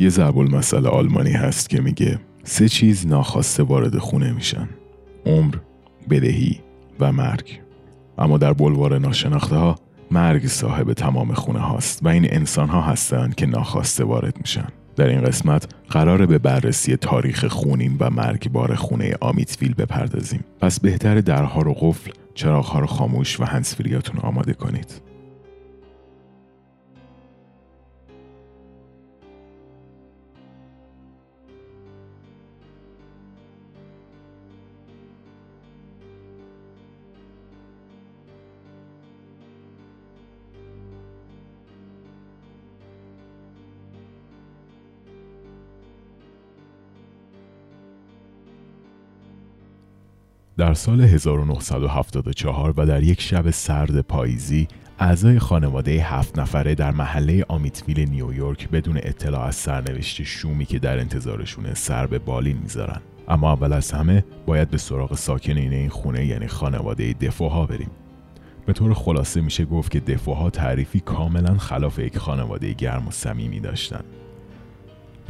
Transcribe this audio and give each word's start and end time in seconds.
یه 0.00 0.08
ضرب 0.08 0.38
المثل 0.38 0.86
آلمانی 0.86 1.32
هست 1.32 1.70
که 1.70 1.80
میگه 1.80 2.18
سه 2.44 2.68
چیز 2.68 3.06
ناخواسته 3.06 3.62
وارد 3.62 3.98
خونه 3.98 4.32
میشن 4.32 4.68
عمر 5.26 5.54
بدهی 6.10 6.60
و 7.00 7.12
مرگ. 7.12 7.60
اما 8.18 8.38
در 8.38 8.52
بلوار 8.52 8.98
ناشناخته 8.98 9.56
ها 9.56 9.76
مرگ 10.10 10.46
صاحب 10.46 10.92
تمام 10.92 11.32
خونه 11.32 11.58
هاست 11.58 12.00
و 12.02 12.08
این 12.08 12.26
انسان 12.30 12.68
ها 12.68 12.82
هستند 12.82 13.34
که 13.34 13.46
ناخواسته 13.46 14.04
وارد 14.04 14.36
میشن. 14.40 14.66
در 14.96 15.06
این 15.06 15.20
قسمت 15.20 15.74
قراره 15.90 16.26
به 16.26 16.38
بررسی 16.38 16.96
تاریخ 16.96 17.44
خونین 17.44 17.96
و 18.00 18.10
مرگبار 18.10 18.74
خونه 18.74 19.14
آمیتویل 19.20 19.74
بپردازیم. 19.74 20.44
پس 20.60 20.80
بهتر 20.80 21.20
درها 21.20 21.62
رو 21.62 21.74
قفل 21.74 22.10
چراغها 22.34 22.78
رو 22.80 22.86
خاموش 22.86 23.40
و 23.40 23.44
هنسفریاتون 23.44 24.20
آماده 24.20 24.52
کنید. 24.52 25.09
در 50.70 50.74
سال 50.74 51.00
1974 51.00 52.74
و 52.76 52.86
در 52.86 53.02
یک 53.02 53.20
شب 53.20 53.50
سرد 53.50 54.00
پاییزی 54.00 54.68
اعضای 54.98 55.38
خانواده 55.38 55.90
هفت 55.90 56.38
نفره 56.38 56.74
در 56.74 56.90
محله 56.90 57.44
آمیتویل 57.48 58.10
نیویورک 58.10 58.68
بدون 58.68 58.96
اطلاع 58.96 59.46
از 59.46 59.54
سرنوشت 59.54 60.22
شومی 60.22 60.64
که 60.64 60.78
در 60.78 60.98
انتظارشونه 60.98 61.74
سر 61.74 62.06
به 62.06 62.18
بالین 62.18 62.58
می‌ذارن. 62.62 63.00
اما 63.28 63.52
اول 63.52 63.72
از 63.72 63.92
همه 63.92 64.24
باید 64.46 64.70
به 64.70 64.78
سراغ 64.78 65.14
ساکنین 65.14 65.72
این 65.72 65.88
خونه 65.88 66.26
یعنی 66.26 66.46
خانواده 66.46 67.12
دفوها 67.12 67.66
بریم. 67.66 67.90
به 68.66 68.72
طور 68.72 68.94
خلاصه 68.94 69.40
میشه 69.40 69.64
گفت 69.64 69.90
که 69.90 70.00
دفوها 70.00 70.50
تعریفی 70.50 71.00
کاملا 71.00 71.58
خلاف 71.58 71.98
یک 71.98 72.18
خانواده 72.18 72.72
گرم 72.72 73.08
و 73.08 73.10
صمیمی 73.10 73.60
داشتند 73.60 74.04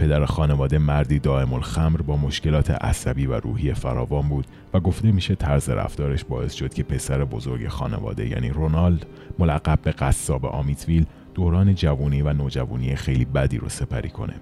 پدر 0.00 0.24
خانواده 0.24 0.78
مردی 0.78 1.18
دائم 1.18 1.52
الخمر 1.52 2.02
با 2.02 2.16
مشکلات 2.16 2.70
عصبی 2.70 3.26
و 3.26 3.40
روحی 3.40 3.74
فراوان 3.74 4.28
بود 4.28 4.46
و 4.74 4.80
گفته 4.80 5.12
میشه 5.12 5.34
طرز 5.34 5.70
رفتارش 5.70 6.24
باعث 6.24 6.54
شد 6.54 6.74
که 6.74 6.82
پسر 6.82 7.24
بزرگ 7.24 7.68
خانواده 7.68 8.28
یعنی 8.28 8.48
رونالد 8.48 9.06
ملقب 9.38 9.78
به 9.82 9.90
قصاب 9.90 10.46
آمیتویل 10.46 11.06
دوران 11.34 11.74
جوانی 11.74 12.22
و 12.22 12.32
نوجوانی 12.32 12.96
خیلی 12.96 13.24
بدی 13.24 13.58
رو 13.58 13.68
سپری 13.68 14.08
کنه. 14.10 14.34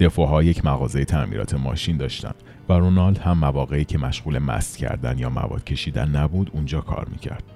دفوها 0.00 0.42
یک 0.42 0.64
مغازه 0.64 1.04
تعمیرات 1.04 1.54
ماشین 1.54 1.96
داشتن 1.96 2.32
و 2.68 2.72
رونالد 2.72 3.18
هم 3.18 3.38
مواقعی 3.38 3.84
که 3.84 3.98
مشغول 3.98 4.38
مست 4.38 4.76
کردن 4.76 5.18
یا 5.18 5.30
مواد 5.30 5.64
کشیدن 5.64 6.08
نبود 6.08 6.50
اونجا 6.54 6.80
کار 6.80 7.08
می‌کرد. 7.10 7.53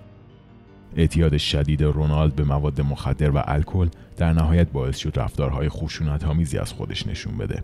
اعتیاد 0.97 1.37
شدید 1.37 1.83
رونالد 1.83 2.35
به 2.35 2.45
مواد 2.45 2.81
مخدر 2.81 3.31
و 3.31 3.43
الکل 3.45 3.89
در 4.17 4.33
نهایت 4.33 4.69
باعث 4.71 4.97
شد 4.97 5.19
رفتارهای 5.19 5.69
خشونت 5.69 6.25
آمیزی 6.25 6.59
از 6.59 6.73
خودش 6.73 7.07
نشون 7.07 7.37
بده. 7.37 7.63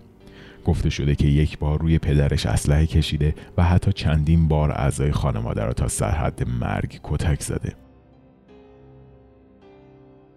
گفته 0.65 0.91
شده 0.91 1.15
که 1.15 1.27
یک 1.27 1.59
بار 1.59 1.81
روی 1.81 1.99
پدرش 1.99 2.47
اسلحه 2.47 2.87
کشیده 2.87 3.35
و 3.57 3.63
حتی 3.65 3.93
چندین 3.93 4.49
بار 4.49 4.71
اعضای 4.71 5.13
خانواده 5.13 5.65
را 5.65 5.73
تا 5.73 5.89
سرحد 5.89 6.49
مرگ 6.61 7.01
کتک 7.03 7.43
زده. 7.43 7.73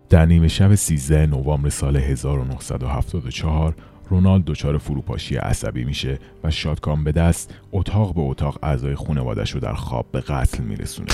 در 0.09 0.25
نیمه 0.25 0.47
شب 0.47 0.75
13 0.75 1.25
نوامبر 1.25 1.69
سال 1.69 1.97
1974 1.97 3.75
رونالد 4.09 4.45
دچار 4.45 4.77
فروپاشی 4.77 5.35
عصبی 5.35 5.83
میشه 5.83 6.19
و 6.43 6.51
شادکام 6.51 7.03
به 7.03 7.11
دست 7.11 7.53
اتاق 7.71 8.15
به 8.15 8.21
اتاق 8.21 8.59
اعضای 8.63 8.95
خانوادش 8.95 9.51
رو 9.51 9.59
در 9.59 9.73
خواب 9.73 10.05
به 10.11 10.21
قتل 10.21 10.63
میرسونه. 10.63 11.09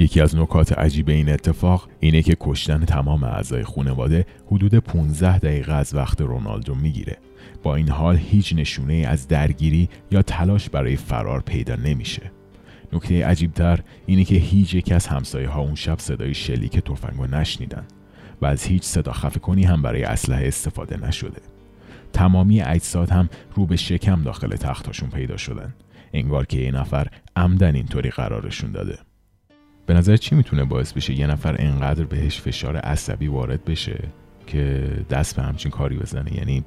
یکی 0.00 0.20
از 0.20 0.36
نکات 0.36 0.78
عجیب 0.78 1.08
این 1.08 1.28
اتفاق 1.28 1.88
اینه 2.00 2.22
که 2.22 2.36
کشتن 2.40 2.84
تمام 2.84 3.24
اعضای 3.24 3.64
خانواده 3.64 4.26
حدود 4.46 4.74
15 4.74 5.38
دقیقه 5.38 5.72
از 5.72 5.94
وقت 5.94 6.20
رونالدو 6.20 6.74
می‌گیره. 6.74 7.16
با 7.62 7.76
این 7.76 7.88
حال 7.88 8.16
هیچ 8.16 8.54
نشونه 8.56 8.94
از 8.94 9.28
درگیری 9.28 9.88
یا 10.10 10.22
تلاش 10.22 10.68
برای 10.68 10.96
فرار 10.96 11.40
پیدا 11.40 11.76
نمیشه. 11.76 12.30
نکته 12.92 13.26
عجیبتر 13.26 13.80
اینه 14.06 14.24
که 14.24 14.34
هیچ 14.34 14.74
یک 14.74 14.92
از 14.92 15.06
همسایه 15.06 15.48
ها 15.48 15.60
اون 15.60 15.74
شب 15.74 15.98
صدای 15.98 16.34
شلیک 16.34 16.78
تفنگو 16.78 17.26
نشنیدن 17.26 17.84
و 18.42 18.46
از 18.46 18.64
هیچ 18.64 18.82
صدا 18.82 19.12
خفه 19.12 19.40
کنی 19.40 19.64
هم 19.64 19.82
برای 19.82 20.04
اسلحه 20.04 20.48
استفاده 20.48 21.06
نشده. 21.06 21.40
تمامی 22.12 22.60
اجساد 22.60 23.10
هم 23.10 23.28
رو 23.54 23.66
به 23.66 23.76
شکم 23.76 24.22
داخل 24.22 24.56
تختاشون 24.56 25.10
پیدا 25.10 25.36
شدن. 25.36 25.74
انگار 26.12 26.46
که 26.46 26.58
یه 26.58 26.70
نفر 26.70 27.08
عمدن 27.36 27.74
اینطوری 27.74 28.10
قرارشون 28.10 28.72
داده. 28.72 29.07
به 29.88 29.94
نظر 29.94 30.16
چی 30.16 30.34
می‌تونه 30.34 30.64
باعث 30.64 30.92
بشه 30.92 31.18
یه 31.18 31.26
نفر 31.26 31.56
انقدر 31.58 32.04
بهش 32.04 32.40
فشار 32.40 32.76
عصبی 32.76 33.26
وارد 33.26 33.64
بشه 33.64 34.08
که 34.46 34.88
دست 35.10 35.36
به 35.36 35.42
همچین 35.42 35.70
کاری 35.70 35.96
بزنه؟ 35.96 36.36
یعنی 36.36 36.64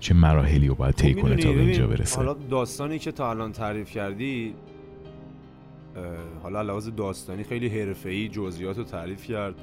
چه 0.00 0.14
مراحلی 0.14 0.68
رو 0.68 0.74
باید 0.74 0.94
طی 0.94 1.14
کنه 1.14 1.36
تا 1.36 1.52
به 1.52 1.60
اینجا 1.60 1.86
برسه؟ 1.86 2.16
حالا 2.16 2.34
داستانی 2.50 2.98
که 2.98 3.12
تا 3.12 3.30
الان 3.30 3.52
تعریف 3.52 3.90
کردی 3.90 4.54
حالا 6.42 6.62
لحاظ 6.62 6.88
داستانی 6.96 7.44
خیلی 7.44 7.68
حرفه‌ای 7.68 8.28
جزئیات 8.28 8.78
رو 8.78 8.84
تعریف 8.84 9.24
کرد. 9.24 9.54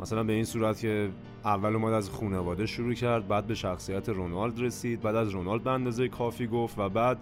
مثلا 0.00 0.24
به 0.24 0.32
این 0.32 0.44
صورت 0.44 0.80
که 0.80 1.08
اول 1.44 1.74
اومد 1.74 1.92
از 1.92 2.10
خانواده 2.10 2.66
شروع 2.66 2.94
کرد 2.94 3.28
بعد 3.28 3.46
به 3.46 3.54
شخصیت 3.54 4.08
رونالد 4.08 4.60
رسید 4.60 5.00
بعد 5.00 5.16
از 5.16 5.28
رونالد 5.28 5.62
به 5.62 5.70
اندازه 5.70 6.08
کافی 6.08 6.46
گفت 6.46 6.78
و 6.78 6.88
بعد 6.88 7.18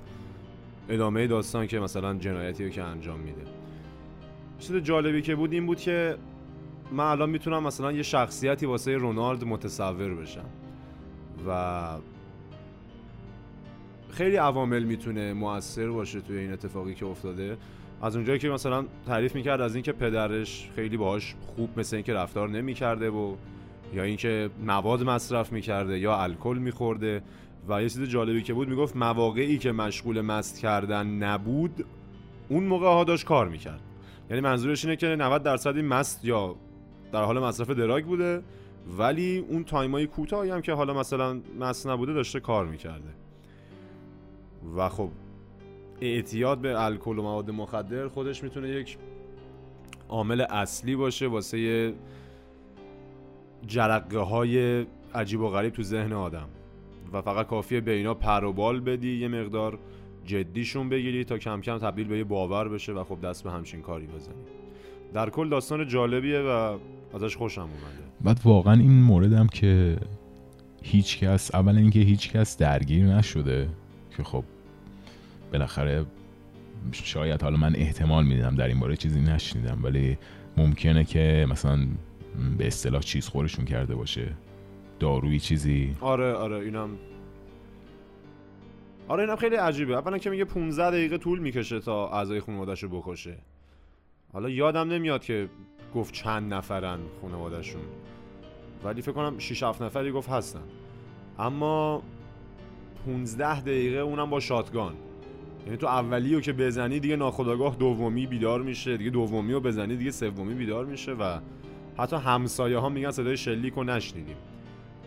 ادامه 0.88 1.26
داستان 1.26 1.66
که 1.66 1.80
مثلا 1.80 2.14
جنایتی 2.14 2.64
رو 2.64 2.70
که 2.70 2.82
انجام 2.82 3.20
میده. 3.20 3.42
چیز 4.58 4.76
جالبی 4.76 5.22
که 5.22 5.34
بود 5.34 5.52
این 5.52 5.66
بود 5.66 5.80
که 5.80 6.16
من 6.92 7.04
الان 7.04 7.30
می‌تونم 7.30 7.62
مثلا 7.62 7.92
یه 7.92 8.02
شخصیتی 8.02 8.66
واسه 8.66 8.96
رونالد 8.96 9.44
متصور 9.44 10.14
بشم. 10.14 10.44
و 11.48 11.88
خیلی 14.10 14.36
عوامل 14.36 14.82
می‌تونه 14.82 15.32
موثر 15.32 15.88
باشه 15.90 16.20
توی 16.20 16.38
این 16.38 16.52
اتفاقی 16.52 16.94
که 16.94 17.06
افتاده. 17.06 17.56
از 18.02 18.16
اونجایی 18.16 18.38
که 18.38 18.48
مثلا 18.48 18.84
تعریف 19.06 19.34
می‌کرد 19.34 19.60
از 19.60 19.74
اینکه 19.74 19.92
پدرش 19.92 20.70
خیلی 20.76 20.96
باهاش 20.96 21.34
خوب 21.56 21.78
مثل 21.78 21.96
اینکه 21.96 22.14
رفتار 22.14 22.48
نمی‌کرده 22.48 23.10
و 23.10 23.34
یا 23.94 24.02
اینکه 24.02 24.50
مواد 24.66 25.02
مصرف 25.02 25.52
می‌کرده 25.52 25.98
یا 25.98 26.16
الکل 26.16 26.58
میخورده. 26.58 27.22
و 27.68 27.82
یه 27.82 27.88
چیز 27.88 28.02
جالبی 28.02 28.42
که 28.42 28.54
بود 28.54 28.68
می‌گفت 28.68 28.96
مواقعی 28.96 29.58
که 29.58 29.72
مشغول 29.72 30.20
مست 30.20 30.58
کردن 30.58 31.06
نبود 31.06 31.84
اون 32.48 32.64
موقع 32.64 32.86
ها 32.86 33.04
داشت 33.04 33.26
کار 33.26 33.48
می‌کرد. 33.48 33.80
یعنی 34.30 34.40
منظورش 34.40 34.84
اینه 34.84 34.96
که 34.96 35.06
90 35.06 35.42
درصدی 35.42 35.82
مست 35.82 36.24
یا 36.24 36.56
در 37.12 37.24
حال 37.24 37.38
مصرف 37.38 37.70
دراگ 37.70 38.04
بوده 38.04 38.42
ولی 38.98 39.38
اون 39.38 39.64
تایمای 39.64 40.06
کوتاهی 40.06 40.50
هم 40.50 40.62
که 40.62 40.72
حالا 40.72 40.94
مثلا 40.94 41.40
مست 41.60 41.86
نبوده 41.86 42.12
داشته 42.12 42.40
کار 42.40 42.66
می‌کرده. 42.66 43.08
و 44.76 44.88
خب 44.88 45.10
اعتیاد 46.00 46.58
به 46.58 46.84
الکل 46.84 47.18
و 47.18 47.22
مواد 47.22 47.50
مخدر 47.50 48.08
خودش 48.08 48.42
می‌تونه 48.42 48.68
یک 48.68 48.98
عامل 50.08 50.40
اصلی 50.40 50.96
باشه 50.96 51.26
واسه 51.26 51.94
جرقه 53.66 54.18
های 54.18 54.86
عجیب 55.14 55.40
و 55.40 55.48
غریب 55.48 55.72
تو 55.72 55.82
ذهن 55.82 56.12
آدم. 56.12 56.48
و 57.12 57.22
فقط 57.22 57.46
کافیه 57.46 57.80
به 57.80 57.92
اینا 57.92 58.14
پر 58.14 58.44
و 58.44 58.52
بال 58.52 58.80
بدی 58.80 59.16
یه 59.16 59.28
مقدار 59.28 59.78
جدیشون 60.26 60.88
بگیری 60.88 61.24
تا 61.24 61.38
کم 61.38 61.60
کم 61.60 61.78
تبدیل 61.78 62.06
به 62.06 62.18
یه 62.18 62.24
باور 62.24 62.68
بشه 62.68 62.92
و 62.92 63.04
خب 63.04 63.20
دست 63.20 63.44
به 63.44 63.50
همچین 63.50 63.82
کاری 63.82 64.06
بزنی. 64.06 64.34
در 65.14 65.30
کل 65.30 65.48
داستان 65.48 65.88
جالبیه 65.88 66.40
و 66.40 66.78
ازش 67.14 67.36
خوشم 67.36 67.60
اومده. 67.60 68.06
بعد 68.20 68.40
واقعا 68.44 68.80
این 68.80 69.02
موردم 69.02 69.46
که 69.46 69.96
هیچ 70.82 71.18
کس 71.18 71.54
اولا 71.54 71.78
اینکه 71.78 72.00
هیچ 72.00 72.30
کس 72.32 72.56
درگیر 72.56 73.04
نشده 73.04 73.68
که 74.16 74.22
خب 74.22 74.44
بالاخره 75.52 76.06
شاید 76.92 77.42
حالا 77.42 77.56
من 77.56 77.76
احتمال 77.76 78.26
میدم 78.26 78.54
در 78.54 78.68
این 78.68 78.80
باره 78.80 78.96
چیزی 78.96 79.20
نشنیدم 79.20 79.78
ولی 79.82 80.18
ممکنه 80.56 81.04
که 81.04 81.46
مثلا 81.50 81.86
به 82.58 82.66
اصطلاح 82.66 83.00
چیز 83.00 83.28
خورشون 83.28 83.64
کرده 83.64 83.94
باشه 83.94 84.32
دارویی 84.98 85.40
چیزی. 85.40 85.96
آره 86.00 86.32
آره 86.32 86.56
اینم 86.56 86.88
آره 89.08 89.22
اینم 89.22 89.36
خیلی 89.36 89.56
عجیبه. 89.56 89.94
اولا 89.94 90.18
که 90.18 90.30
میگه 90.30 90.44
15 90.44 90.90
دقیقه 90.90 91.18
طول 91.18 91.38
می‌کشه 91.38 91.80
تا 91.80 92.08
اعضای 92.08 92.40
خانواده‌اش 92.40 92.82
رو 92.82 92.88
بکشه. 93.00 93.38
حالا 94.32 94.48
یادم 94.48 94.88
نمیاد 94.88 95.24
که 95.24 95.48
گفت 95.94 96.14
چند 96.14 96.54
نفرن 96.54 96.98
خانوادهشون. 97.20 97.82
ولی 98.84 99.02
فکر 99.02 99.12
کنم 99.12 99.38
6 99.38 99.62
7 99.62 99.82
نفری 99.82 100.12
گفت 100.12 100.30
هستن. 100.30 100.62
اما 101.38 102.02
15 103.06 103.60
دقیقه 103.60 103.98
اونم 103.98 104.30
با 104.30 104.40
شاتگان. 104.40 104.94
یعنی 105.66 105.76
تو 105.76 105.86
اولی 105.86 106.34
رو 106.34 106.40
که 106.40 106.52
بزنی 106.52 107.00
دیگه 107.00 107.16
ناخداگاه 107.16 107.76
دومی 107.76 108.26
بیدار 108.26 108.62
میشه. 108.62 108.96
دیگه 108.96 109.10
دومی 109.10 109.52
رو 109.52 109.60
بزنی 109.60 109.96
دیگه 109.96 110.10
سومی 110.10 110.54
بیدار 110.54 110.84
میشه 110.84 111.12
و 111.12 111.38
حتی 111.98 112.16
همسایه 112.16 112.78
ها 112.78 112.88
میگن 112.88 113.10
صدای 113.10 113.36
شلیک 113.36 113.74
رو 113.74 113.84
نشنیدیم. 113.84 114.36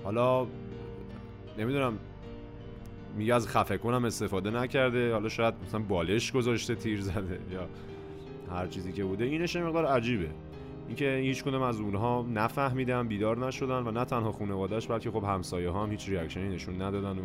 حالا 0.03 0.47
نمی‌دونم 1.57 1.97
میگه 3.17 3.35
از 3.35 3.47
خفه 3.47 3.77
کنم 3.77 4.05
استفاده 4.05 4.49
نکرده. 4.49 5.13
حالا 5.13 5.29
شاید 5.29 5.53
مثلا 5.67 5.79
بالش 5.79 6.31
گذاشته 6.31 6.75
تیر 6.75 7.01
زده 7.01 7.39
یا 7.51 7.67
هر 8.55 8.67
چیزی 8.67 8.91
که 8.91 9.03
بوده. 9.03 9.25
اینش 9.25 9.55
مقدار 9.55 9.85
عجیبه. 9.85 10.29
اینکه 10.87 11.15
هیچ 11.15 11.43
کدوم 11.43 11.61
از 11.61 11.79
اونها 11.79 12.25
نفهمیدن 12.33 13.07
بیدار 13.07 13.47
نشدن 13.47 13.87
و 13.87 13.91
نه 13.91 14.05
تنها 14.05 14.31
خانواده‌اش 14.31 14.87
بلکه 14.87 15.11
خب 15.11 15.23
همسایه 15.23 15.73
هم 15.73 15.91
هیچ 15.91 16.09
ریاکشنی 16.09 16.49
نشون 16.49 16.81
ندادن 16.81 17.19
و 17.19 17.21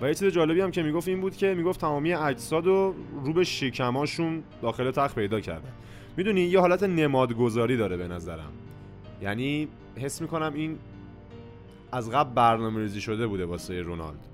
و 0.00 0.08
یه 0.08 0.14
چیز 0.14 0.28
جالبی 0.28 0.60
هم 0.60 0.70
که 0.70 0.82
می‌گفت 0.82 1.08
این 1.08 1.20
بود 1.20 1.36
که 1.36 1.54
می‌گفت 1.54 1.80
تمامی 1.80 2.12
اجساد 2.14 2.66
رو 2.66 2.94
رو 3.24 3.32
به 3.32 3.44
شکماشون 3.44 4.42
داخل 4.62 4.90
تخت 4.90 5.14
پیدا 5.14 5.40
کردن. 5.40 5.72
می‌دونی 6.16 6.40
یه 6.40 6.60
حالت 6.60 6.82
نمادگذاری 6.82 7.76
داره 7.76 7.96
به 7.96 8.08
نظرم. 8.08 8.52
یعنی 9.22 9.68
حس 9.96 10.22
می‌کنم 10.22 10.52
این 10.54 10.78
از 11.92 12.10
قبل 12.10 12.34
برنامه 12.34 12.80
ریزی 12.80 13.00
شده 13.00 13.26
بوده 13.26 13.44
واسه 13.46 13.80
رونالد. 13.80 14.26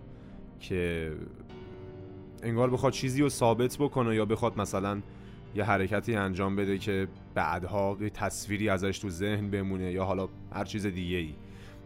که 0.60 1.12
انگار 2.42 2.70
بخواد 2.70 2.92
چیزی 2.92 3.22
رو 3.22 3.28
ثابت 3.28 3.76
بکنه 3.80 4.14
یا 4.14 4.24
بخواد 4.24 4.60
مثلا 4.60 5.00
یه 5.54 5.64
حرکتی 5.64 6.14
انجام 6.14 6.56
بده 6.56 6.78
که 6.78 7.08
بعدها 7.34 7.96
یه 8.00 8.10
تصویری 8.10 8.68
ازش 8.68 8.98
تو 8.98 9.10
ذهن 9.10 9.50
بمونه 9.50 9.92
یا 9.92 10.04
حالا 10.04 10.28
هر 10.52 10.64
چیز 10.64 10.86
دیگه 10.86 11.16
ای 11.16 11.34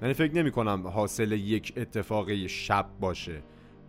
یعنی 0.03 0.15
فکر 0.15 0.35
نمی 0.35 0.51
کنم 0.51 0.87
حاصل 0.87 1.33
یک 1.33 1.73
اتفاق 1.77 2.47
شب 2.47 2.87
باشه. 3.01 3.43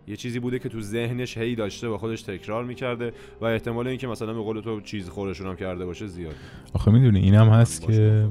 یه 0.06 0.16
چیزی 0.16 0.40
بوده 0.40 0.58
که 0.58 0.68
تو 0.68 0.80
ذهنش 0.80 1.38
هی 1.38 1.54
داشته 1.54 1.88
و 1.88 1.98
خودش 1.98 2.22
تکرار 2.22 2.64
می‌کرده 2.64 3.12
و 3.40 3.44
احتمال 3.44 3.88
اینکه 3.88 4.06
مثلا 4.06 4.34
به 4.34 4.40
قول 4.40 4.60
تو 4.60 4.80
چیز 4.80 5.08
خورشون 5.08 5.46
هم 5.46 5.56
کرده 5.56 5.86
باشه 5.86 6.06
زیاد. 6.06 6.34
آخه 6.74 6.90
می‌دونی 6.90 7.20
اینم 7.20 7.48
هست 7.48 7.82
که 7.82 8.28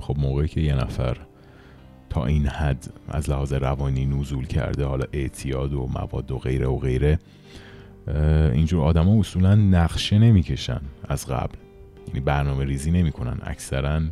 خب 0.00 0.14
موقعی 0.18 0.48
که 0.48 0.60
یه 0.60 0.74
نفر 0.74 1.16
تا 2.14 2.24
این 2.24 2.46
حد 2.46 2.92
از 3.08 3.30
لحاظ 3.30 3.52
روانی 3.52 4.06
نزول 4.06 4.46
کرده 4.46 4.84
حالا 4.84 5.04
اعتیاد 5.12 5.72
و 5.72 5.86
مواد 5.86 6.30
و 6.30 6.38
غیره 6.38 6.66
و 6.66 6.78
غیره 6.78 7.18
اینجور 8.52 8.82
آدما 8.82 9.18
اصولا 9.18 9.54
نقشه 9.54 10.18
نمی‌کشن 10.18 10.80
از 11.08 11.26
قبل. 11.26 11.54
یعنی 12.08 12.20
برنامه 12.20 12.64
ریزی 12.64 12.90
نمی‌کنن 12.90 13.38
اکثرا 13.42 14.02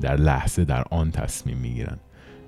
در 0.00 0.16
لحظه 0.16 0.64
در 0.64 0.84
آن 0.90 1.10
تصمیم 1.10 1.56
می‌گیرن. 1.58 1.98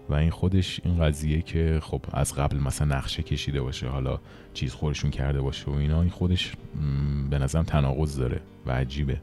و 0.09 0.15
این 0.15 0.31
خودش 0.31 0.81
این 0.85 0.99
قضیه 1.05 1.43
که 1.43 1.79
خب 1.83 2.01
از 2.13 2.35
قبل 2.35 2.57
مثلا 2.57 2.97
نقشه 2.97 3.23
کشیده 3.23 3.61
باشه 3.63 3.89
حالا 3.89 4.19
چیز 4.55 4.75
خورشون 4.75 5.11
کرده 5.11 5.41
باشه 5.41 5.71
و 5.71 5.75
اینا 5.75 6.01
این 6.01 6.11
خودش 6.11 6.53
به 7.31 7.39
نظرم 7.39 7.65
تناقض 7.65 8.19
داره 8.19 8.41
و 8.67 8.71
عجیبه. 8.71 9.21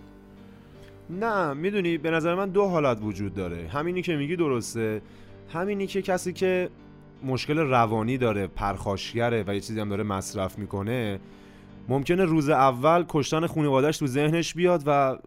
نه 1.10 1.54
می‌دونی 1.54 1.98
به 1.98 2.12
نظر 2.12 2.36
من 2.36 2.50
دو 2.50 2.66
حالت 2.66 2.98
وجود 3.02 3.34
داره. 3.34 3.68
همینی 3.68 4.02
که 4.02 4.16
میگی 4.16 4.36
درسته 4.36 5.02
همینی 5.54 5.88
که 5.88 6.02
کسی 6.02 6.34
که 6.34 6.70
مشکل 7.26 7.58
روانی 7.60 8.18
داره 8.18 8.48
پرخاشگره 8.48 9.44
و 9.48 9.54
یه 9.54 9.60
چیزی 9.60 9.80
هم 9.80 9.90
داره 9.90 10.04
مصرف 10.04 10.60
می‌کنه 10.60 11.20
ممکنه 11.90 12.26
روز 12.26 12.50
اول 12.50 13.06
کشتن 13.08 13.48
خانوادهش 13.48 13.98
تو 13.98 14.08
ذهنش 14.08 14.54
بیاد 14.54 14.84
و 14.86 15.18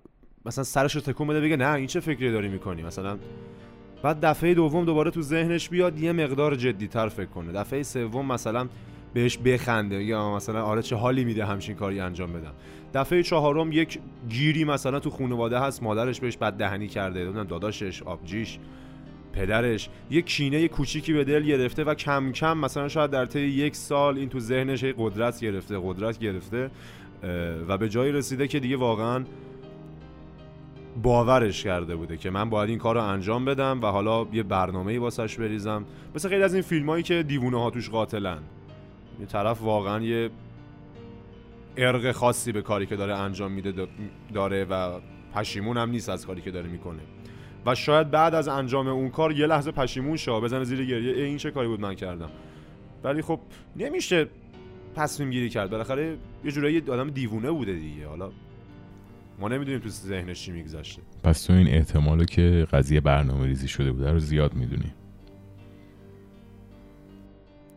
مثلا 0.47 0.65
سرش 0.65 0.95
رو 0.95 1.01
تکون 1.01 1.27
بده 1.27 1.41
بگه 1.41 1.57
نه 1.57 1.73
این 1.73 1.87
چه 1.87 2.01
فکری 2.01 2.33
داری 2.33 2.49
می‌کنی؟ 2.49 2.83
مثلا 2.83 3.19
بعد 4.03 4.21
دفعه 4.21 4.55
دوم 4.55 4.85
دوباره 4.85 5.11
تو 5.11 5.23
ذهنش 5.23 5.69
بیاد 5.69 5.99
یه 5.99 6.13
مقدار 6.13 6.55
جدیتر 6.55 7.09
فکر 7.09 7.27
کنه. 7.27 7.53
دفعه 7.53 7.83
سوم 7.83 8.27
مثلا 8.27 8.69
بهش 9.15 9.39
بخنده 9.39 10.05
یا 10.05 10.37
مثلا 10.37 10.63
آره 10.63 10.83
چه 10.83 10.97
حالی 10.97 11.25
میده 11.25 11.45
همچین 11.45 11.75
کاری 11.75 12.01
انجام 12.01 12.33
بدم. 12.33 12.53
دفعه 12.95 13.23
چهارم 13.23 13.73
یک 13.73 13.99
گیری 14.29 14.65
مثلا 14.65 15.01
تو 15.01 15.11
خانواده 15.11 15.61
هست 15.61 15.83
مادرش 15.83 16.21
بهش 16.21 16.37
بد 16.37 16.53
دهنی 16.53 16.89
کرده 16.89 17.45
داداشش 17.45 18.03
آبجیش 18.03 18.59
پدرش 19.33 19.89
یک 20.11 20.27
کینه 20.27 20.69
کوچیکی 20.69 21.13
به 21.13 21.25
دل 21.25 21.43
گرفته 21.43 21.85
و 21.85 21.95
کم 21.95 22.33
کم 22.33 22.59
مثلا 22.59 22.89
شاید 22.89 23.11
در 23.11 23.27
طی 23.27 23.41
یک 23.41 23.77
سال 23.77 24.19
این 24.19 24.29
تو 24.29 24.41
ذهنش 24.41 24.85
قدرت 24.85 25.41
گرفته 25.41 25.79
قدرت 25.83 26.19
گرفته 26.19 26.71
و 27.69 27.79
به 27.79 27.89
جایی 27.89 28.13
رسیده 28.13 28.49
که 28.49 28.61
دیگه 28.61 28.77
واقعا 28.77 29.25
باورش 31.03 31.65
کرده 31.65 31.97
بوده 31.97 32.17
که 32.17 32.31
من 32.31 32.51
باید 32.51 32.71
این 32.71 32.79
کار 32.79 32.95
رو 32.95 33.05
انجام 33.05 33.45
بدم 33.45 33.81
و 33.83 33.87
حالا 33.87 34.27
یه 34.33 34.43
برنامه 34.43 34.99
واسش 34.99 35.37
بریزم. 35.39 35.85
مثل 36.15 36.29
خیلی 36.29 36.43
از 36.43 36.55
این 36.55 36.63
فیلم 36.63 36.91
هایی 36.91 37.03
که 37.03 37.23
دیوونه 37.23 37.61
ها 37.61 37.71
توش 37.71 37.91
قاتلن. 37.91 38.39
این 39.19 39.27
طرف 39.27 39.63
واقعا 39.63 40.03
یه 40.03 40.31
ارق 41.81 42.13
خاصی 42.13 42.53
به 42.53 42.63
کاری 42.63 42.87
که 42.87 42.97
داره 42.97 43.15
انجام 43.15 43.53
میده 43.53 43.89
داره 44.35 44.65
و 44.65 45.01
پشیمون 45.35 45.77
هم 45.77 45.91
نیست 45.91 46.09
از 46.09 46.27
کاری 46.27 46.41
که 46.41 46.51
داره 46.51 46.69
می‌کنه. 46.69 47.01
و 47.67 47.75
شاید 47.75 48.11
بعد 48.11 48.35
از 48.35 48.49
انجام 48.49 48.89
اون 48.89 49.11
کار 49.11 49.33
یه 49.33 49.47
لحظه 49.47 49.71
پشیمون 49.71 50.17
شه 50.17 50.41
بزنه 50.41 50.65
زیر 50.65 50.85
گریه 50.85 51.13
ای 51.13 51.23
این 51.23 51.37
چه 51.37 51.51
کاری 51.51 51.69
بود 51.69 51.81
من 51.81 51.95
کردم. 51.95 52.31
ولی 53.05 53.23
خب 53.23 53.41
نمیشه 53.77 54.27
تصمیم 54.97 55.31
گیری 55.31 55.49
کرد. 55.49 55.71
بالاخره 55.71 56.17
یه 56.45 56.51
جورایی 56.51 56.79
آدم 56.79 57.11
دیوونه 57.11 57.51
بوده 57.51 57.73
دیگه. 57.73 58.07
حالا 58.07 58.31
ما 59.39 59.49
نمی‌دونیم 59.49 59.81
تو 59.81 59.89
ذهنش 59.89 60.43
چی 60.43 60.53
میگذشته. 60.53 61.03
پس 61.25 61.43
تو 61.43 61.53
این 61.53 61.69
احتمالو 61.69 62.25
که 62.25 62.67
قضیه 62.73 63.01
برنامه 63.01 63.47
ریزی 63.47 63.69
شده 63.69 63.93
بوده 63.93 64.11
رو 64.11 64.19
زیاد 64.19 64.55
می‌دونی. 64.55 64.93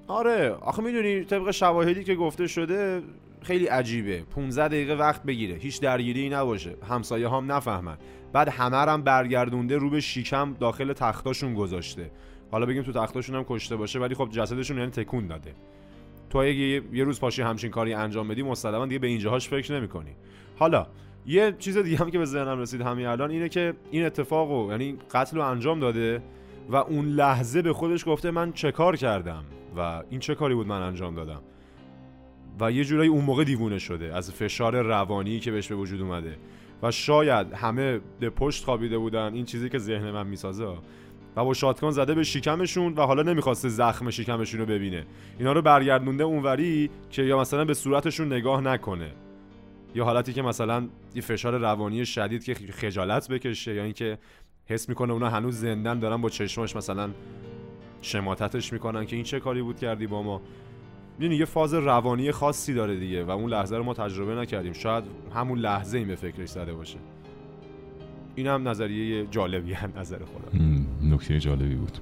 آره 0.07 0.49
آخه 0.49 0.83
می‌دونی 0.83 1.23
طبق 1.23 1.51
شواهدی 1.51 2.03
که 2.03 2.15
گفته 2.15 2.47
شده 2.47 3.01
خیلی 3.43 3.65
عجیبه. 3.65 4.23
15 4.35 4.67
دقیقه 4.67 4.93
وقت 4.93 5.23
بگیره. 5.23 5.55
هیچ 5.55 5.81
درگیری 5.81 6.29
نباشه. 6.29 6.75
همسایه 6.89 7.29
هم 7.29 7.51
نفهمن. 7.51 7.97
بعد 8.33 8.49
همه 8.49 8.77
هم 8.77 9.01
برگردونده 9.01 9.77
رو 9.77 9.89
به 9.89 9.99
شیکم 9.99 10.53
داخل 10.59 10.93
تختاشون 10.93 11.53
گذاشته. 11.53 12.11
حالا 12.51 12.65
بگیم 12.65 12.83
تو 12.83 12.91
تختاشون 12.91 13.35
هم 13.35 13.45
کشته 13.49 13.75
باشه 13.75 13.99
ولی 13.99 14.15
خب 14.15 14.29
جسدشون 14.31 14.77
یعنی 14.77 14.91
تکون 14.91 15.27
داده. 15.27 15.53
تو 16.29 16.37
اگه 16.39 16.81
یه 16.93 17.03
روز 17.03 17.19
پاشی 17.19 17.41
همچین 17.41 17.71
کاری 17.71 17.93
انجام 17.93 18.27
بدی 18.27 18.43
مسلما 18.43 18.85
دیگه 18.85 18.99
به 18.99 19.07
اینجاهاش 19.07 19.49
فکر 19.49 19.79
نمی‌کنی. 19.79 20.15
حالا 20.55 20.87
یه 21.25 21.55
چیز 21.59 21.77
دیگه 21.77 21.97
هم 21.97 22.11
که 22.11 22.17
به 22.17 22.25
ذهنم 22.25 22.59
رسید 22.59 22.81
همین 22.81 23.05
الان 23.05 23.31
اینه 23.31 23.49
که 23.49 23.73
این 23.91 24.05
اتفاقو 24.05 24.71
یعنی 24.71 24.97
قتل 25.11 25.37
رو 25.37 25.43
انجام 25.43 25.79
داده 25.79 26.23
و 26.69 26.75
اون 26.75 27.05
لحظه 27.05 27.61
به 27.61 27.73
خودش 27.73 28.07
گفته 28.07 28.31
من 28.31 28.53
چه 28.53 28.71
کار 28.71 28.95
کردم 28.95 29.43
و 29.77 30.03
این 30.09 30.19
چه 30.19 30.35
کاری 30.35 30.55
بود 30.55 30.67
من 30.67 30.81
انجام 30.81 31.15
دادم. 31.15 31.41
و 32.59 32.71
یه 32.71 32.83
جورایی 32.83 33.09
اون 33.09 33.25
موقع 33.25 33.43
دیوونه 33.43 33.79
شده 33.79 34.15
از 34.15 34.31
فشار 34.31 34.81
روانی 34.81 35.39
که 35.39 35.51
بهش 35.51 35.67
به 35.67 35.75
وجود 35.75 36.01
اومده. 36.01 36.37
و 36.83 36.91
شاید 36.91 37.53
همه 37.53 37.99
به 38.19 38.29
پشت 38.29 38.65
خوابیده 38.65 38.97
بودن 38.97 39.33
این 39.33 39.45
چیزی 39.45 39.69
که 39.69 39.77
ذهن 39.77 40.11
من 40.11 40.27
می‌سازه. 40.27 40.65
و 41.35 41.45
با 41.45 41.53
شاتگان 41.53 41.91
زده 41.91 42.13
به 42.13 42.23
شکمشون 42.23 42.93
و 42.93 43.01
حالا 43.01 43.23
نمی‌خواسته 43.23 43.69
زخم 43.69 44.09
شکمشون 44.09 44.59
رو 44.59 44.65
ببینه. 44.65 45.05
اینا 45.39 45.51
رو 45.51 45.61
برگردونده 45.61 46.23
اونوری 46.23 46.89
که 47.09 47.23
یا 47.23 47.39
مثلا 47.39 47.65
به 47.65 47.73
صورتشون 47.73 48.33
نگاه 48.33 48.61
نکنه. 48.61 49.11
یا 49.95 50.05
حالتی 50.05 50.33
که 50.33 50.41
مثلا 50.41 50.87
یه 51.15 51.21
فشار 51.21 51.57
روانی 51.57 52.05
شدید 52.05 52.43
که 52.43 52.53
خجالت 52.53 53.27
بکشه 53.27 53.73
یا 53.73 53.83
اینکه 53.83 54.17
حس 54.65 54.89
می‌کنه 54.89 55.13
اونا 55.13 55.29
هنوز 55.29 55.59
زندن 55.59 55.99
دارن 55.99 56.21
با 56.21 56.29
چشماش 56.29 56.75
مثلا 56.75 57.09
شماتتش 58.01 58.73
می‌کنن 58.73 59.05
که 59.05 59.15
این 59.15 59.25
چه 59.25 59.39
کاری 59.39 59.61
بود 59.61 59.79
کردی 59.79 60.07
با 60.07 60.23
ما. 60.23 60.41
می‌دونی 61.19 61.35
یه 61.35 61.45
فاز 61.45 61.73
روانی 61.73 62.31
خاصی 62.31 62.73
داره 62.73 62.99
دیگه 62.99 63.23
و 63.23 63.29
اون 63.31 63.49
لحظه 63.49 63.77
رو 63.77 63.83
ما 63.83 63.93
تجربه 63.93 64.35
نکردیم. 64.35 64.73
شاید 64.73 65.03
همون 65.35 65.59
لحظه 65.59 65.97
این 65.97 66.07
به 66.07 66.15
فکرش 66.15 66.49
زده 66.49 66.73
باشه. 66.73 66.97
این 68.35 68.47
هم 68.47 68.67
نظریه 68.67 69.27
جالبی 69.31 69.73
هم 69.73 69.93
نظر 69.97 70.19
خودم. 70.19 70.85
نکته 71.03 71.39
جالبی 71.39 71.75
بود. 71.75 71.97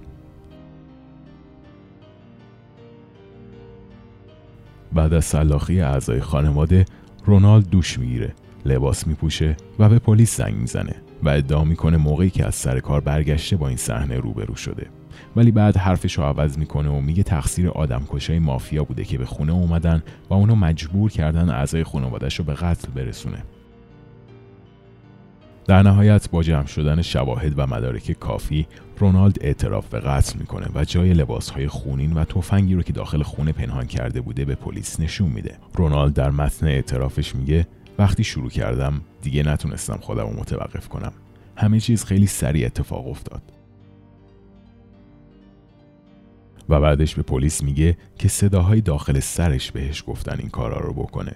بعد 4.94 5.14
از 5.14 5.26
سلاخی 5.26 5.82
اعضای 5.82 6.20
خانواده 6.20 6.86
رونالد 7.26 7.70
دوش 7.70 8.00
می‌گیره 8.00 8.34
لباس 8.66 9.08
میپوشه 9.08 9.58
و 9.80 9.90
به 9.90 10.00
پلیس 10.00 10.38
زنگ 10.38 10.56
می‌زنه 10.56 10.96
و 11.24 11.30
ادعا 11.30 11.64
می‌کنه 11.64 11.98
موقعی 11.98 12.30
که 12.30 12.46
از 12.46 12.56
سر 12.56 12.80
کار 12.80 13.02
برگشته 13.02 13.56
با 13.56 13.68
این 13.68 13.78
صحنه 13.78 14.18
روبرو 14.18 14.56
شده. 14.56 14.88
ولی 15.36 15.52
بعد 15.52 15.78
حرفش 15.78 16.14
رو 16.14 16.24
عوض 16.24 16.58
می‌کنه 16.58 16.90
و 16.90 17.02
میگه 17.02 17.24
تقصیر 17.24 17.70
آدم 17.70 18.04
کشای 18.10 18.40
مافیا 18.40 18.84
بوده 18.84 19.04
که 19.04 19.18
به 19.18 19.26
خونه 19.26 19.54
اومدن 19.54 20.04
و 20.30 20.34
اونو 20.34 20.56
مجبور 20.56 21.12
کردن 21.12 21.50
اعضای 21.50 21.84
خانوادش 21.84 22.40
رو 22.40 22.46
به 22.46 22.54
قتل 22.54 22.92
برسونه. 22.92 23.44
در 25.66 25.84
نهایت 25.84 26.30
با 26.30 26.44
جمع 26.44 26.66
شدن 26.66 27.02
شواهد 27.02 27.54
و 27.60 27.68
مدارک 27.68 28.12
کافی 28.12 28.68
رونالد 28.98 29.38
اعتراف 29.42 29.88
به 29.88 30.00
قتل 30.00 30.40
می‌کنه 30.40 30.68
و 30.76 30.86
جای 30.86 31.14
لباسهای 31.14 31.68
خونین 31.68 32.14
و 32.14 32.24
تفنگی 32.24 32.76
رو 32.76 32.84
که 32.84 32.94
داخل 32.94 33.24
خونه 33.24 33.52
پنهان 33.52 33.86
کرده 33.86 34.22
بوده 34.22 34.46
به 34.46 34.56
پلیس 34.56 35.00
نشون 35.00 35.30
میده. 35.30 35.58
رونالد 35.76 36.14
در 36.14 36.30
متن 36.30 36.68
اعترافش 36.68 37.36
میگه 37.36 37.68
وقتی 38.00 38.24
شروع 38.24 38.50
کردم 38.50 39.02
دیگه 39.22 39.44
نتونستم 39.44 39.98
خودم 40.02 40.24
رو 40.24 40.40
متوقف 40.40 40.88
کنم. 40.88 41.14
همه 41.56 41.80
چیز 41.80 42.06
خیلی 42.06 42.28
سریع 42.28 42.66
اتفاق 42.66 43.08
افتاد. 43.08 43.42
و 46.72 46.80
بعدش 46.80 47.16
به 47.16 47.22
پلیس 47.22 47.64
میگه 47.64 47.98
که 48.18 48.28
صداهای 48.28 48.82
داخل 48.82 49.20
سرش 49.20 49.72
بهش 49.72 50.04
گفتن 50.08 50.36
این 50.40 50.50
کارا 50.50 50.80
رو 50.80 50.94
بکنه. 50.94 51.36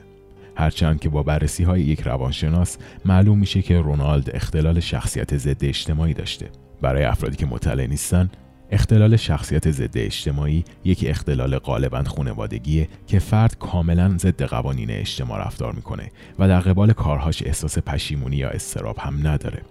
هرچند 0.57 0.99
که 0.99 1.09
با 1.09 1.23
بررسی 1.23 1.63
های 1.63 1.81
یک 1.81 2.01
روانشناس 2.01 2.77
معلوم 3.05 3.37
میشه 3.37 3.61
که 3.61 3.81
رونالد 3.81 4.35
اختلال 4.35 4.79
شخصیت 4.79 5.37
ضد 5.37 5.65
اجتماعی 5.65 6.13
داشته. 6.13 6.49
برای 6.81 7.03
افرادی 7.03 7.35
که 7.35 7.45
مطلع 7.45 7.85
نیستن 7.85 8.29
اختلال 8.71 9.15
شخصیت 9.15 9.71
ضد 9.71 9.97
اجتماعی 9.97 10.63
یک 10.83 11.05
اختلال 11.07 11.57
غالبا 11.57 12.03
خانوادگیه 12.03 12.87
که 13.07 13.19
فرد 13.19 13.57
کاملا 13.57 14.17
ضد 14.17 14.43
قوانین 14.43 14.91
اجتماع 14.91 15.47
رفتار 15.47 15.73
می‌کنه 15.73 16.11
و 16.39 16.47
در 16.47 16.59
قبال 16.59 16.93
کارهاش 16.93 17.43
احساس 17.45 17.79
پشیمونی 17.79 18.35
یا 18.35 18.49
استراب 18.49 18.97
هم 18.97 19.27
نداره. 19.27 19.61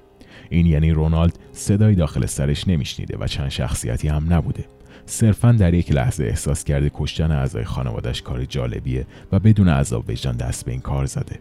این 0.50 0.66
یعنی 0.66 0.90
رونالد 0.90 1.38
صدایی 1.52 1.96
داخل 1.96 2.26
سرش 2.26 2.68
نمیشنیده 2.68 3.16
و 3.18 3.26
چند 3.26 3.48
شخصیتی 3.48 4.08
هم 4.08 4.32
نبوده. 4.32 4.64
صرفا 5.06 5.52
در 5.52 5.74
یک 5.74 5.92
لحظه 5.92 6.24
احساس 6.24 6.64
کرده 6.64 6.90
کشتن 6.94 7.30
اعضای 7.30 7.64
خانوادش 7.64 8.22
کار 8.22 8.44
جالبیه 8.44 9.06
و 9.32 9.38
بدون 9.38 9.68
عذاب 9.68 10.10
وجدان 10.10 10.36
دست 10.36 10.64
به 10.64 10.72
این 10.72 10.80
کار 10.80 11.06
زده. 11.06 11.40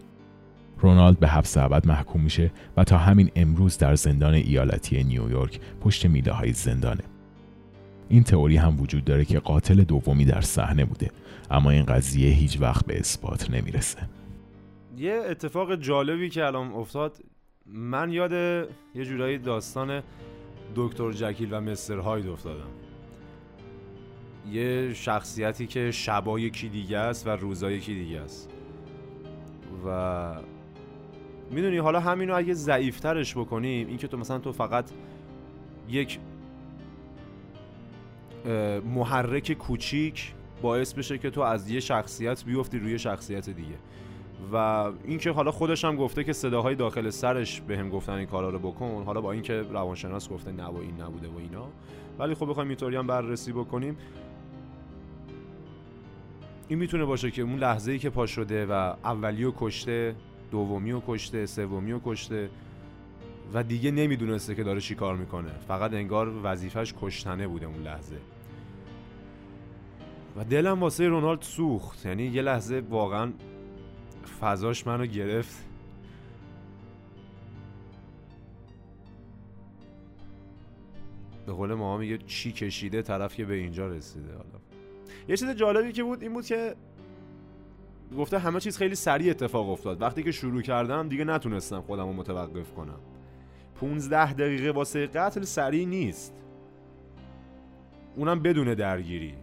رونالد 0.79 1.19
به 1.19 1.27
حبس 1.27 1.57
ابد 1.57 1.87
محکوم 1.87 2.21
میشه 2.21 2.51
و 2.77 2.83
تا 2.83 2.97
همین 2.97 3.31
امروز 3.35 3.77
در 3.77 3.95
زندان 3.95 4.33
ایالتی 4.33 5.03
نیویورک 5.03 5.59
پشت 5.81 6.05
میله 6.05 6.31
های 6.31 6.53
زندانه. 6.53 7.03
این 8.09 8.23
تئوری 8.23 8.57
هم 8.57 8.81
وجود 8.81 9.05
داره 9.05 9.25
که 9.25 9.39
قاتل 9.39 9.83
دومی 9.83 10.25
در 10.25 10.41
صحنه 10.41 10.85
بوده 10.85 11.11
اما 11.51 11.69
این 11.69 11.83
قضیه 11.83 12.29
هیچ 12.29 12.61
وقت 12.61 12.85
به 12.85 12.99
اثبات 12.99 13.49
نمی‌رسه. 13.49 13.99
یه 14.97 15.21
اتفاق 15.29 15.75
جالبی 15.75 16.29
که 16.29 16.45
الان 16.45 16.73
افتاد 16.73 17.17
من 17.65 18.11
یاد 18.11 18.31
یه 18.95 19.05
جورایی 19.05 19.37
داستان 19.37 20.01
دکتر 20.75 21.11
جکیل 21.11 21.49
و 21.51 21.61
مستر 21.61 21.97
هاید 21.97 22.27
افتادم. 22.27 22.69
یه 24.51 24.93
شخصیتی 24.93 25.67
که 25.67 25.91
شبا 25.91 26.39
یکی 26.39 26.69
دیگه 26.69 26.97
است 26.97 27.27
و 27.27 27.29
روزا 27.29 27.71
یکی 27.71 27.93
دیگه 27.95 28.19
است. 28.19 28.49
و 29.85 30.35
می‌دونی 31.51 31.77
حالا 31.77 31.99
همینو 31.99 32.35
اگه 32.35 32.53
ضعیفترش 32.53 33.37
بکنیم 33.37 33.87
اینکه 33.87 34.07
تو 34.07 34.17
مثلا 34.17 34.39
تو 34.39 34.51
فقط 34.51 34.91
یک 35.89 36.19
محرک 38.95 39.53
کوچیک 39.53 40.33
باعث 40.61 40.93
بشه 40.93 41.17
که 41.17 41.29
تو 41.29 41.41
از 41.41 41.69
یه 41.69 41.79
شخصیت 41.79 42.45
بیفتی 42.45 42.79
روی 42.79 42.99
شخصیت 42.99 43.49
دیگه. 43.49 43.75
و 44.53 44.55
اینکه 45.03 45.31
حالا 45.31 45.51
خودش 45.51 45.85
هم 45.85 45.95
گفته 45.95 46.23
که 46.23 46.33
صداهای 46.33 46.75
داخل 46.75 47.09
سرش 47.09 47.61
به 47.61 47.77
هم 47.77 47.89
گفتن 47.89 48.13
این 48.13 48.25
کارا 48.25 48.49
رو 48.49 48.59
بکن 48.59 49.03
حالا 49.05 49.21
با 49.21 49.31
اینکه 49.31 49.61
روانشناس 49.61 50.29
گفته 50.29 50.51
نه 50.51 50.65
و 50.65 50.77
این 50.77 51.01
نبوده 51.01 51.27
و 51.27 51.37
اینا. 51.37 51.67
ولی 52.19 52.35
خب 52.35 52.49
بخوایم 52.49 52.69
اینطوری 52.69 52.95
هم 52.95 53.07
بررسی 53.07 53.51
بکنیم. 53.51 53.97
این 56.67 56.79
می‌تونه 56.79 57.05
باشه 57.05 57.31
که 57.31 57.41
اون 57.41 57.57
لحظه 57.57 57.91
ای 57.91 57.99
که 57.99 58.09
پا 58.09 58.25
شده 58.25 58.65
و 58.65 58.71
اولی 59.03 59.43
رو 59.43 59.53
کشته 59.57 60.15
دومی 60.51 60.91
رو 60.91 61.03
کشته 61.07 61.45
سومی 61.45 61.91
رو 61.91 62.01
کشته 62.05 62.49
و 63.53 63.63
دیگه 63.63 63.91
نمی‌دونسته 63.91 64.55
که 64.55 64.63
داره 64.63 64.81
چی 64.81 64.95
کار 64.95 65.15
می‌کنه. 65.15 65.51
فقط 65.67 65.93
انگار 65.93 66.33
وظیفش 66.43 66.93
کشتنه 67.01 67.47
بوده 67.47 67.65
اون 67.65 67.83
لحظه. 67.83 68.17
و 70.35 70.43
دلم 70.43 70.79
واسه 70.79 71.07
رونالد 71.07 71.41
سوخت. 71.41 72.05
یعنی 72.05 72.23
یه 72.23 72.41
لحظه 72.41 72.83
واقعا 72.89 73.31
فضاش 74.39 74.87
منو 74.87 75.05
گرفت. 75.05 75.69
به 81.45 81.53
قول 81.53 81.73
ما 81.73 81.97
میگه 81.97 82.17
چی 82.17 82.51
کشیده 82.51 83.01
طرف 83.01 83.35
که 83.35 83.45
به 83.45 83.53
اینجا 83.53 83.87
رسیده. 83.87 84.31
حالا 84.31 84.62
یه 85.27 85.37
چیز 85.37 85.49
جالبی 85.49 85.91
که 85.91 86.03
بود 86.03 86.21
این 86.21 86.33
بود 86.33 86.45
که 86.45 86.75
گفته 88.17 88.39
همه 88.39 88.59
چیز 88.59 88.77
خیلی 88.77 88.95
سریع 88.95 89.29
اتفاق 89.29 89.69
افتاد. 89.69 90.01
وقتی 90.01 90.23
که 90.23 90.31
شروع 90.31 90.61
کردم 90.61 91.07
دیگه 91.09 91.23
نتونستم 91.23 91.81
خودم 91.81 92.07
رو 92.07 92.13
متوقف 92.13 92.73
کنم. 92.73 92.99
15 93.75 94.33
دقیقه 94.33 94.71
واسه 94.71 95.07
قتل 95.07 95.41
سریع 95.41 95.85
نیست. 95.85 96.33
اونم 98.15 98.39
بدون 98.39 98.73
درگیری. 98.73 99.33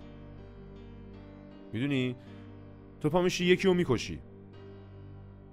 می‌دونی؟ 1.73 2.17
تو 3.01 3.11
پا 3.11 3.23
میشی 3.23 3.45
یکی 3.45 3.69
رو 3.69 3.75
می‌کشی. 3.75 4.19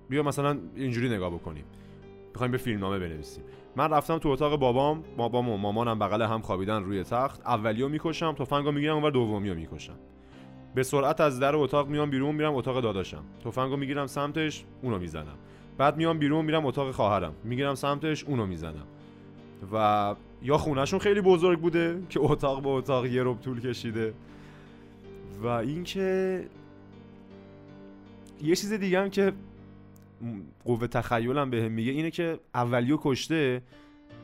بیا 0.09 0.23
مثلا 0.23 0.57
اینجوری 0.75 1.09
نگاه 1.09 1.33
بکنیم. 1.33 1.65
می‌خوایم 2.29 2.51
به 2.51 2.57
فیلمنامه 2.57 2.99
بنویسیم. 2.99 3.43
من 3.75 3.89
رفتم 3.89 4.17
تو 4.17 4.29
اتاق 4.29 4.59
بابام 4.59 5.03
بابام 5.17 5.49
و 5.49 5.57
مامانم 5.57 5.99
بغل 5.99 6.21
هم 6.21 6.41
خوابیدن 6.41 6.83
روی 6.83 7.03
تخت. 7.03 7.41
اولیو 7.45 7.89
می‌کشم 7.89 8.33
تفنگو 8.33 8.71
می‌گیرم 8.71 8.95
اونور 8.95 9.11
دومیو 9.11 9.55
می‌کشم. 9.55 9.97
به 10.77 10.83
سرعت 10.83 11.21
از 11.21 11.39
در 11.39 11.55
اتاق 11.55 11.87
میام 11.87 12.09
بیرون 12.09 12.35
میرم 12.35 12.55
اتاق 12.55 12.81
داداشم. 12.81 13.23
تفنگو 13.45 13.77
می‌گیرم 13.77 14.07
سمتش 14.07 14.63
اونو 14.81 14.99
می‌زنم. 14.99 15.37
بعد 15.77 15.97
میام 15.97 16.19
بیرون 16.19 16.45
میرم 16.45 16.65
اتاق 16.65 16.91
خواهرم. 16.91 17.33
می‌گیرم 17.43 17.75
سمتش 17.75 18.23
اونو 18.23 18.45
می‌زنم. 18.45 18.85
و 19.73 20.15
یا 20.41 20.57
خونهشون 20.57 20.99
خیلی 20.99 21.21
بزرگ 21.21 21.59
بوده 21.59 22.01
که 22.09 22.19
اتاق 22.19 22.61
به 22.61 22.69
اتاق 22.69 23.05
یه 23.05 23.23
رب 23.23 23.41
طول 23.41 23.61
کشیده. 23.61 24.13
و 25.43 25.47
اینکه 25.47 26.43
یه 28.43 28.55
چیز 28.55 28.73
دیگه 28.73 29.01
هم 29.01 29.09
که 29.09 29.33
قوه 30.65 30.87
تخیلم 30.87 31.49
بهم 31.49 31.71
میگه 31.71 31.91
اینه 31.91 32.11
که 32.11 32.39
اولیو 32.55 32.97
کشته 33.01 33.61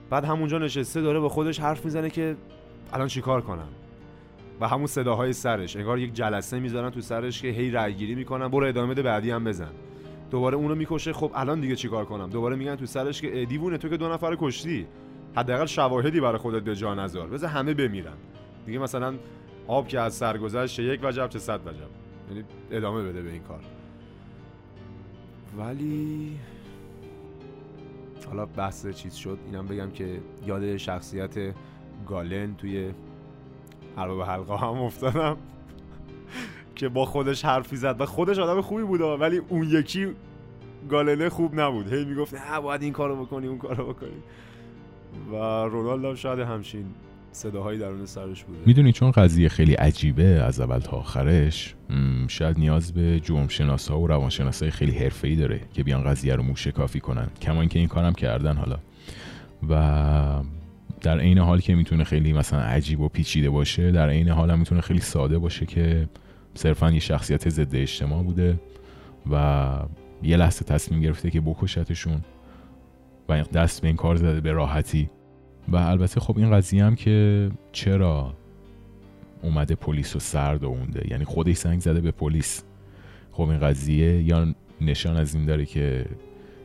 بعد 0.10 0.25
همونجا 0.25 0.57
نشسته 0.57 1.01
داره 1.01 1.19
با 1.19 1.29
خودش 1.29 1.60
حرف 1.60 1.86
می‌زنه 1.86 2.10
که 2.10 2.36
الان 2.93 3.07
چیکار 3.07 3.41
کنم؟ 3.41 3.67
و 4.62 4.67
همون 4.67 4.88
صداهای 4.88 5.33
سرش. 5.33 5.75
انگار 5.75 6.00
یک 6.00 6.13
جلسه 6.13 6.60
می‌ذارن 6.60 6.89
تو 6.89 7.01
سرش 7.01 7.41
که 7.41 7.48
هی 7.48 7.72
رای 7.72 7.93
گیری 7.93 8.15
می‌کنن. 8.15 8.48
برو 8.48 8.67
ادامه 8.67 8.93
بده 8.93 9.01
بعدی 9.01 9.31
هم 9.31 9.43
بزن. 9.43 9.72
دوباره 10.31 10.57
اونو 10.57 10.75
می‌کشه. 10.75 11.13
خب 11.13 11.31
الان 11.36 11.60
دیگه 11.60 11.75
چیکار 11.75 12.05
کنم؟ 12.05 12.29
دوباره 12.29 12.55
میگن 12.55 12.75
تو 12.75 12.86
سرش 12.86 13.22
که 13.22 13.45
دیوونه 13.45 13.77
تو 13.77 13.89
که 13.89 13.98
دو 13.98 14.10
نفر 14.10 14.36
کشتی. 14.39 14.88
حداقل 15.36 15.65
شواهدی 15.65 16.19
برای 16.19 16.38
خودت 16.38 16.63
به 16.63 16.75
جا 16.75 16.95
نذار. 16.95 17.27
بذار 17.27 17.50
همه 17.50 17.74
بمیرن. 17.74 18.17
دیگه 18.65 18.79
مثلا 18.79 19.13
آب 19.67 19.88
که 19.88 20.00
از 20.00 20.13
سر 20.13 20.38
گذشت 20.38 20.79
یک 20.79 21.00
وجب 21.03 21.29
چه 21.29 21.39
صد 21.39 21.67
وجب. 21.67 21.89
یعنی 22.29 22.43
ادامه 22.72 23.03
بده 23.03 23.22
به 23.22 23.31
این 23.31 23.41
کار. 23.41 23.60
ولی 25.57 26.31
حالا 28.27 28.45
بحث 28.45 28.88
چیز 28.88 29.15
شد. 29.15 29.38
اینم 29.45 29.67
بگم 29.67 29.91
که 29.91 30.19
یاد 30.48 30.77
شخصیت 30.77 31.55
گالن 32.07 32.55
توی 32.55 32.91
ارباب 33.97 34.21
حلقه 34.21 34.57
هم 34.57 34.81
افتادم. 34.81 35.38
که 36.75 36.89
با 36.89 37.05
خودش 37.05 37.45
حرفی 37.45 37.75
زد 37.75 38.01
و 38.01 38.05
خودش 38.05 38.39
آدم 38.39 38.62
خوبی 38.62 38.83
بود 38.83 39.01
ولی 39.01 39.38
اون 39.38 39.69
یکی 39.69 40.07
گالنه 40.89 41.29
خوب 41.29 41.59
نبود. 41.59 41.93
هی 41.93 42.05
می‌گفت 42.05 42.33
نه 42.33 42.59
باید 42.62 42.81
این 42.81 42.93
کارو 42.93 43.25
بکنی 43.25 43.47
اون 43.47 43.57
کارو 43.57 43.93
بکنی. 43.93 44.09
و 45.31 45.35
رونالد 45.65 46.05
هم 46.05 46.15
شاید 46.15 46.39
همچین 46.39 46.85
صداهایی 47.31 47.79
درون 47.79 48.05
سرش 48.05 48.43
بوده. 48.43 48.59
می‌دونی 48.65 48.91
چون 48.91 49.12
قضیه 49.12 49.50
خیلی 49.50 49.73
عجیبه 49.73 50.23
از 50.23 50.62
اول 50.62 50.79
تا 50.79 50.97
آخرش 50.97 51.75
شاید 52.27 52.59
نیاز 52.59 52.93
به 52.93 53.19
جرم 53.19 53.47
ها 53.89 54.00
و 54.00 54.07
روانشناسای 54.07 54.71
خیلی 54.71 54.91
حرفه‌ای 54.91 55.35
داره 55.35 55.62
که 55.73 55.83
بیان 55.83 56.03
قضیه 56.03 56.35
رو 56.35 56.43
موشکافی 56.43 57.00
کنن. 57.00 57.27
کما 57.41 57.59
اینکه 57.59 57.79
این 57.79 57.88
کارم 57.88 58.13
کردن 58.13 58.57
حالا. 58.57 58.77
و 59.69 60.43
در 61.03 61.19
عین 61.19 61.38
حال 61.38 61.60
که 61.60 61.75
می‌تونه 61.75 62.03
خیلی 62.03 62.33
مثلا 62.33 62.60
عجیب 62.60 63.00
و 63.00 63.10
پیچیده 63.10 63.50
باشه 63.50 63.91
در 63.91 64.10
عین 64.10 64.29
حال 64.29 64.51
هم 64.51 64.60
می‌تونه 64.60 64.81
خیلی 64.81 65.00
ساده 65.00 65.38
باشه 65.38 65.65
که 65.65 66.10
صرفا 66.53 66.91
یه 66.91 67.00
شخصیت 67.00 67.50
ضد 67.50 67.75
اجتماع 67.75 68.24
بوده 68.24 68.60
و 69.31 69.69
یه 70.24 70.38
لحظه 70.38 70.65
تصمیم 70.65 71.01
گرفته 71.01 71.29
که 71.29 71.41
بکشتشون 71.41 72.22
و 73.29 73.43
دست 73.43 73.81
به 73.81 73.88
این 73.88 73.98
کار 73.98 74.15
زده 74.15 74.41
به 74.41 74.51
راحتی. 74.51 75.10
و 75.67 75.75
البته 75.75 76.19
خب 76.19 76.38
این 76.38 76.51
قضیه 76.51 76.86
هم 76.86 76.95
که 76.95 77.50
چرا 77.72 78.33
اومده 79.41 79.75
پلیس 79.75 80.13
رو 80.13 80.19
سرد 80.19 80.65
اونده 80.65 81.07
یعنی 81.12 81.25
خودش 81.25 81.55
سنگ 81.55 81.79
زده 81.79 82.01
به 82.01 82.12
پلیس. 82.12 82.63
خب 83.31 83.41
این 83.41 83.60
قضیه 83.60 84.22
یا 84.22 84.55
نشان 84.81 85.17
از 85.17 85.36
این 85.36 85.45
داره 85.45 85.65
که 85.65 86.05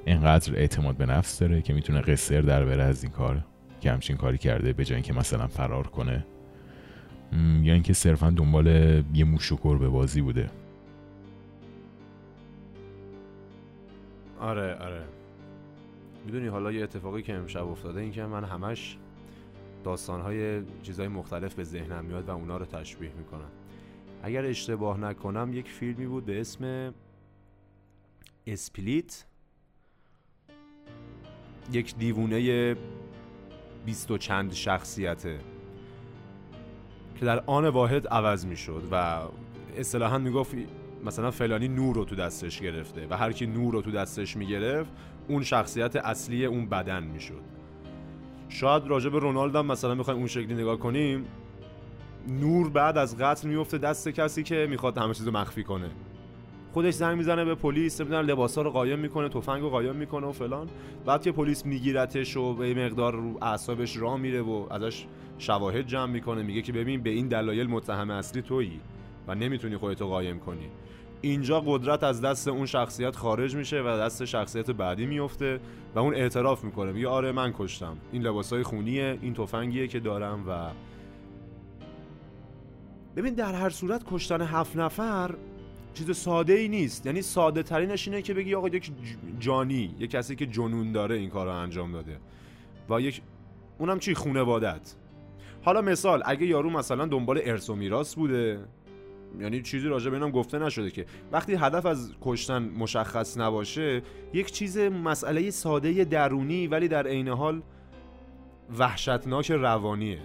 اینقدر 0.06 0.56
اعتماد 0.56 0.96
به 0.96 1.06
نفس 1.06 1.38
داره 1.38 1.62
که 1.62 1.72
می‌تونه 1.72 2.00
قصر 2.00 2.40
در 2.40 2.64
بره 2.64 2.82
از 2.82 3.04
این 3.04 3.12
کار. 3.12 3.44
که 3.80 3.92
همچین 3.92 4.16
کاری 4.16 4.38
کرده 4.38 4.72
به 4.72 4.84
جای 4.84 4.94
اینکه 4.94 5.12
مثلا 5.12 5.46
فرار 5.46 5.86
کنه. 5.86 6.26
یا 7.62 7.74
اینکه 7.74 7.92
صرفا 7.92 8.30
دنبال 8.30 8.66
یه 9.14 9.24
موش 9.24 9.52
به 9.52 9.88
بازی 9.88 10.20
بوده. 10.20 10.50
آره 14.40 14.74
آره. 14.74 15.04
می‌دونی 16.26 16.46
حالا 16.46 16.72
یه 16.72 16.82
اتفاقی 16.82 17.22
که 17.22 17.34
امشب 17.34 17.68
افتاده 17.68 18.00
این 18.00 18.12
که 18.12 18.24
من 18.24 18.44
همش 18.44 18.96
داستانهای 19.84 20.62
چیزهای 20.82 21.08
مختلف 21.08 21.54
به 21.54 21.64
ذهنم 21.64 22.04
میاد 22.04 22.28
و 22.28 22.30
اونا 22.30 22.56
رو 22.56 22.64
تشبیه 22.64 23.10
می‌کنم. 23.18 23.50
اگر 24.22 24.44
اشتباه 24.44 25.00
نکنم 25.00 25.50
یک 25.52 25.68
فیلمی 25.68 26.06
بود 26.06 26.26
به 26.26 26.40
اسم 26.40 26.94
اسپلیت. 28.46 29.24
یک 31.72 31.96
دیوونه 31.96 32.76
بیست 33.88 34.10
و 34.10 34.18
چند 34.18 34.52
شخصیته 34.52 35.38
که 37.20 37.26
در 37.26 37.42
آن 37.46 37.68
واحد 37.68 38.08
عوض 38.08 38.46
می‌شد 38.46 38.82
و 38.90 39.20
اصطلاحا 39.76 40.18
می‌گفت 40.18 40.54
مثلا 41.04 41.30
فلانی 41.30 41.68
نور 41.68 41.94
رو 41.94 42.04
تو 42.04 42.16
دستش 42.16 42.60
گرفته 42.60 43.06
و 43.10 43.16
هر 43.16 43.32
کی 43.32 43.46
نور 43.46 43.72
رو 43.72 43.82
تو 43.82 43.90
دستش 43.90 44.36
می‌گرفت 44.36 44.90
اون 45.28 45.42
شخصیت 45.42 45.96
اصلی 45.96 46.44
اون 46.44 46.66
بدن 46.66 47.02
می‌شد. 47.02 47.40
شاید 48.48 48.86
راجع 48.86 49.10
به 49.10 49.18
رونالد 49.18 49.56
هم 49.56 49.66
مثلا 49.66 49.94
می‌خوایم 49.94 50.18
اون 50.18 50.28
شکلی 50.28 50.54
نگاه 50.54 50.78
کنیم. 50.78 51.26
نور 52.28 52.70
بعد 52.70 52.98
از 52.98 53.18
قتل 53.18 53.48
میفته 53.48 53.78
دست 53.78 54.08
کسی 54.08 54.42
که 54.42 54.66
می‌خواد 54.70 54.98
همه 54.98 55.14
چیزو 55.14 55.30
مخفی 55.30 55.64
کنه. 55.64 55.90
خودش 56.72 56.94
زنگ 56.94 57.16
می‌زنه 57.16 57.44
به 57.44 57.54
پلیس 57.54 58.00
نمی‌دونم 58.00 58.26
لباسا 58.26 58.62
رو 58.62 58.70
قایم 58.70 58.98
می‌کنه 58.98 59.28
تفنگ 59.28 59.62
رو 59.62 59.70
قایم 59.70 59.96
می‌کنه 59.96 60.26
و 60.26 60.32
فلان. 60.32 60.66
بعد 61.06 61.22
که 61.22 61.32
پلیس 61.32 61.66
میگیرتش 61.66 62.36
و 62.36 62.54
به 62.54 62.74
مقدار 62.74 63.14
رو 63.14 63.38
اعصابش 63.42 63.96
راه 63.96 64.16
میره 64.16 64.42
و 64.42 64.66
ازش 64.70 65.06
شواهد 65.38 65.86
جمع 65.86 66.12
می‌کنه 66.12 66.42
میگه 66.42 66.62
که 66.62 66.72
ببین 66.72 67.02
به 67.02 67.10
این 67.10 67.28
دلایل 67.28 67.66
متهم 67.66 68.10
اصلی 68.10 68.42
تویی 68.42 68.80
و 69.28 69.34
نمی‌تونی 69.34 69.76
خودتو 69.76 70.06
قایم 70.06 70.38
کنی. 70.38 70.68
اینجا 71.20 71.60
قدرت 71.60 72.02
از 72.02 72.20
دست 72.20 72.48
اون 72.48 72.66
شخصیت 72.66 73.16
خارج 73.16 73.56
میشه 73.56 73.82
و 73.82 73.86
دست 73.86 74.24
شخصیت 74.24 74.70
بعدی 74.70 75.06
میفته 75.06 75.60
و 75.94 75.98
اون 75.98 76.14
اعتراف 76.14 76.64
می‌کنه. 76.64 76.92
میگه 76.92 77.08
آره 77.08 77.32
من 77.32 77.54
کشتم. 77.58 77.96
این 78.12 78.22
لباسای 78.22 78.62
خونیه 78.62 79.18
این 79.22 79.34
تفنگیه 79.34 79.88
که 79.88 80.00
دارم 80.00 80.44
و 80.48 80.70
ببین 83.16 83.34
در 83.34 83.52
هر 83.52 83.70
صورت 83.70 84.04
کشتن 84.10 84.40
هفت 84.40 84.76
نفر 84.76 85.34
چیز 85.94 86.16
ساده 86.16 86.52
ای 86.52 86.68
نیست. 86.68 87.06
یعنی 87.06 87.22
ساده 87.22 87.62
ترینش 87.62 88.08
اینه 88.08 88.22
که 88.22 88.34
بگی 88.34 88.54
آقا 88.54 88.68
یک 88.68 88.92
جانی 89.38 89.94
یک 89.98 90.10
کسی 90.10 90.36
که 90.36 90.46
جنون 90.46 90.92
داره 90.92 91.16
این 91.16 91.30
کار 91.30 91.46
رو 91.46 91.52
انجام 91.52 91.92
داده. 91.92 92.18
و 92.90 93.00
یک 93.00 93.22
اونم 93.78 93.98
چی؟ 93.98 94.14
خونوادت. 94.14 94.94
حالا 95.62 95.82
مثال 95.82 96.22
اگه 96.26 96.46
یارو 96.46 96.70
مثلا 96.70 97.06
دنبال 97.06 97.40
ارث 97.44 97.70
و 97.70 97.74
میراث 97.74 98.14
بوده 98.14 98.60
یعنی 99.40 99.62
چیزی 99.62 99.88
راجع 99.88 100.10
به 100.10 100.16
اینم 100.16 100.30
گفته 100.30 100.58
نشده 100.58 100.90
که 100.90 101.06
وقتی 101.32 101.54
هدف 101.54 101.86
از 101.86 102.12
کشتن 102.20 102.62
مشخص 102.62 103.38
نباشه 103.38 104.02
یک 104.32 104.52
چیز 104.52 104.78
مسئله 104.78 105.50
ساده 105.50 106.04
درونی 106.04 106.66
ولی 106.66 106.88
در 106.88 107.06
عین 107.06 107.28
حال 107.28 107.62
وحشتناک 108.78 109.50
روانیه. 109.50 110.20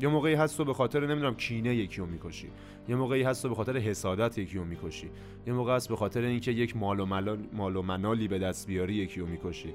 یه 0.00 0.08
موقعی 0.08 0.34
هست 0.34 0.56
تو 0.56 0.64
به 0.64 0.74
خاطر 0.74 1.06
نمی‌دونم 1.06 1.34
کینه 1.34 1.74
یکی 1.74 2.00
رو 2.00 2.06
می‌کشی. 2.06 2.48
یه 2.88 2.96
موقعی 2.96 3.22
هست 3.22 3.42
تو 3.42 3.48
به 3.48 3.54
خاطر 3.54 3.76
حسادت 3.76 4.38
یکی 4.38 4.58
رو 4.58 4.64
می‌کشی. 4.64 5.10
یه 5.46 5.52
موقع 5.52 5.76
هست 5.76 5.88
به 5.88 5.96
خاطر 5.96 6.20
اینکه 6.20 6.50
یک 6.50 6.76
مال 6.76 7.00
و, 7.00 7.06
مال 7.52 7.76
و 7.76 7.82
منالی 7.82 8.28
به 8.28 8.38
دست 8.38 8.66
بیاری 8.66 8.94
یکی 8.94 9.20
رو 9.20 9.26
می‌کشی. 9.26 9.74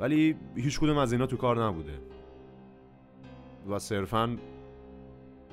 ولی 0.00 0.34
هیچ 0.56 0.80
کدوم 0.80 0.98
از 0.98 1.12
اینا 1.12 1.26
تو 1.26 1.36
کار 1.36 1.64
نبوده. 1.64 1.92
و 3.70 3.78
صرفا 3.78 4.36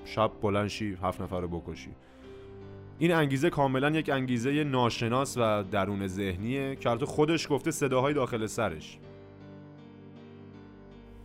شب 0.05 0.31
بلنشی 0.41 0.97
هفت 1.01 1.21
نفر 1.21 1.41
رو 1.41 1.47
بکشی. 1.47 1.89
این 2.99 3.11
انگیزه 3.11 3.49
کاملا 3.49 3.89
یک 3.89 4.09
انگیزه 4.09 4.63
ناشناس 4.63 5.37
و 5.37 5.63
درون 5.63 6.07
ذهنیه 6.07 6.75
که 6.75 6.89
خودش 6.89 7.47
گفته 7.49 7.71
صداهای 7.71 8.13
داخل 8.13 8.45
سرش. 8.45 8.99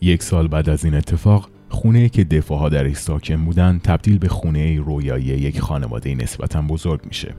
یک 0.00 0.23
سال 0.23 0.49
بعد 0.49 0.69
از 0.69 0.85
این 0.85 0.95
اتفاق 0.95 1.50
خونه 1.70 2.08
که 2.08 2.24
دفاعها 2.24 2.68
درش 2.68 2.96
ساکن 2.96 3.44
بودن 3.44 3.80
تبدیل 3.84 4.18
به 4.18 4.28
خونه 4.28 4.80
رویایی 4.80 5.24
یک 5.24 5.60
خانواده 5.60 6.14
نسبتا 6.14 6.62
بزرگ 6.62 7.00
میشه. 7.06 7.34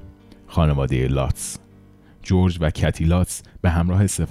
خانواده 0.47 1.07
لاتس. 1.07 1.57
جورج 2.23 2.57
و 2.61 2.69
کتی 2.69 3.05
لاتس 3.05 3.43
به 3.61 3.69
همراه 3.69 4.07
سه 4.07 4.25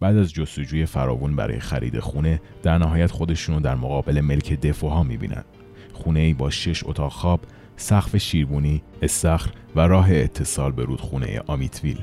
بعد 0.00 0.16
از 0.16 0.32
جستجوی 0.32 0.86
فراوون 0.86 1.36
برای 1.36 1.60
خرید 1.60 2.00
خونه 2.00 2.40
در 2.62 2.78
نهایت 2.78 3.10
خودشون 3.10 3.54
رو 3.54 3.60
در 3.60 3.74
مقابل 3.74 4.20
ملک 4.20 4.60
دفاعها 4.60 5.02
می‌بینن. 5.02 5.44
خونه 5.92 6.20
ای 6.20 6.34
با 6.34 6.50
شش 6.50 6.82
اتاق 6.84 7.12
خواب 7.12 7.40
سقف 7.76 8.16
شیربونی 8.16 8.82
استخر 9.02 9.50
و 9.76 9.80
راه 9.80 10.12
اتصال 10.12 10.72
به 10.72 10.84
رودخونه 10.84 11.40
آمیتویل. 11.46 11.98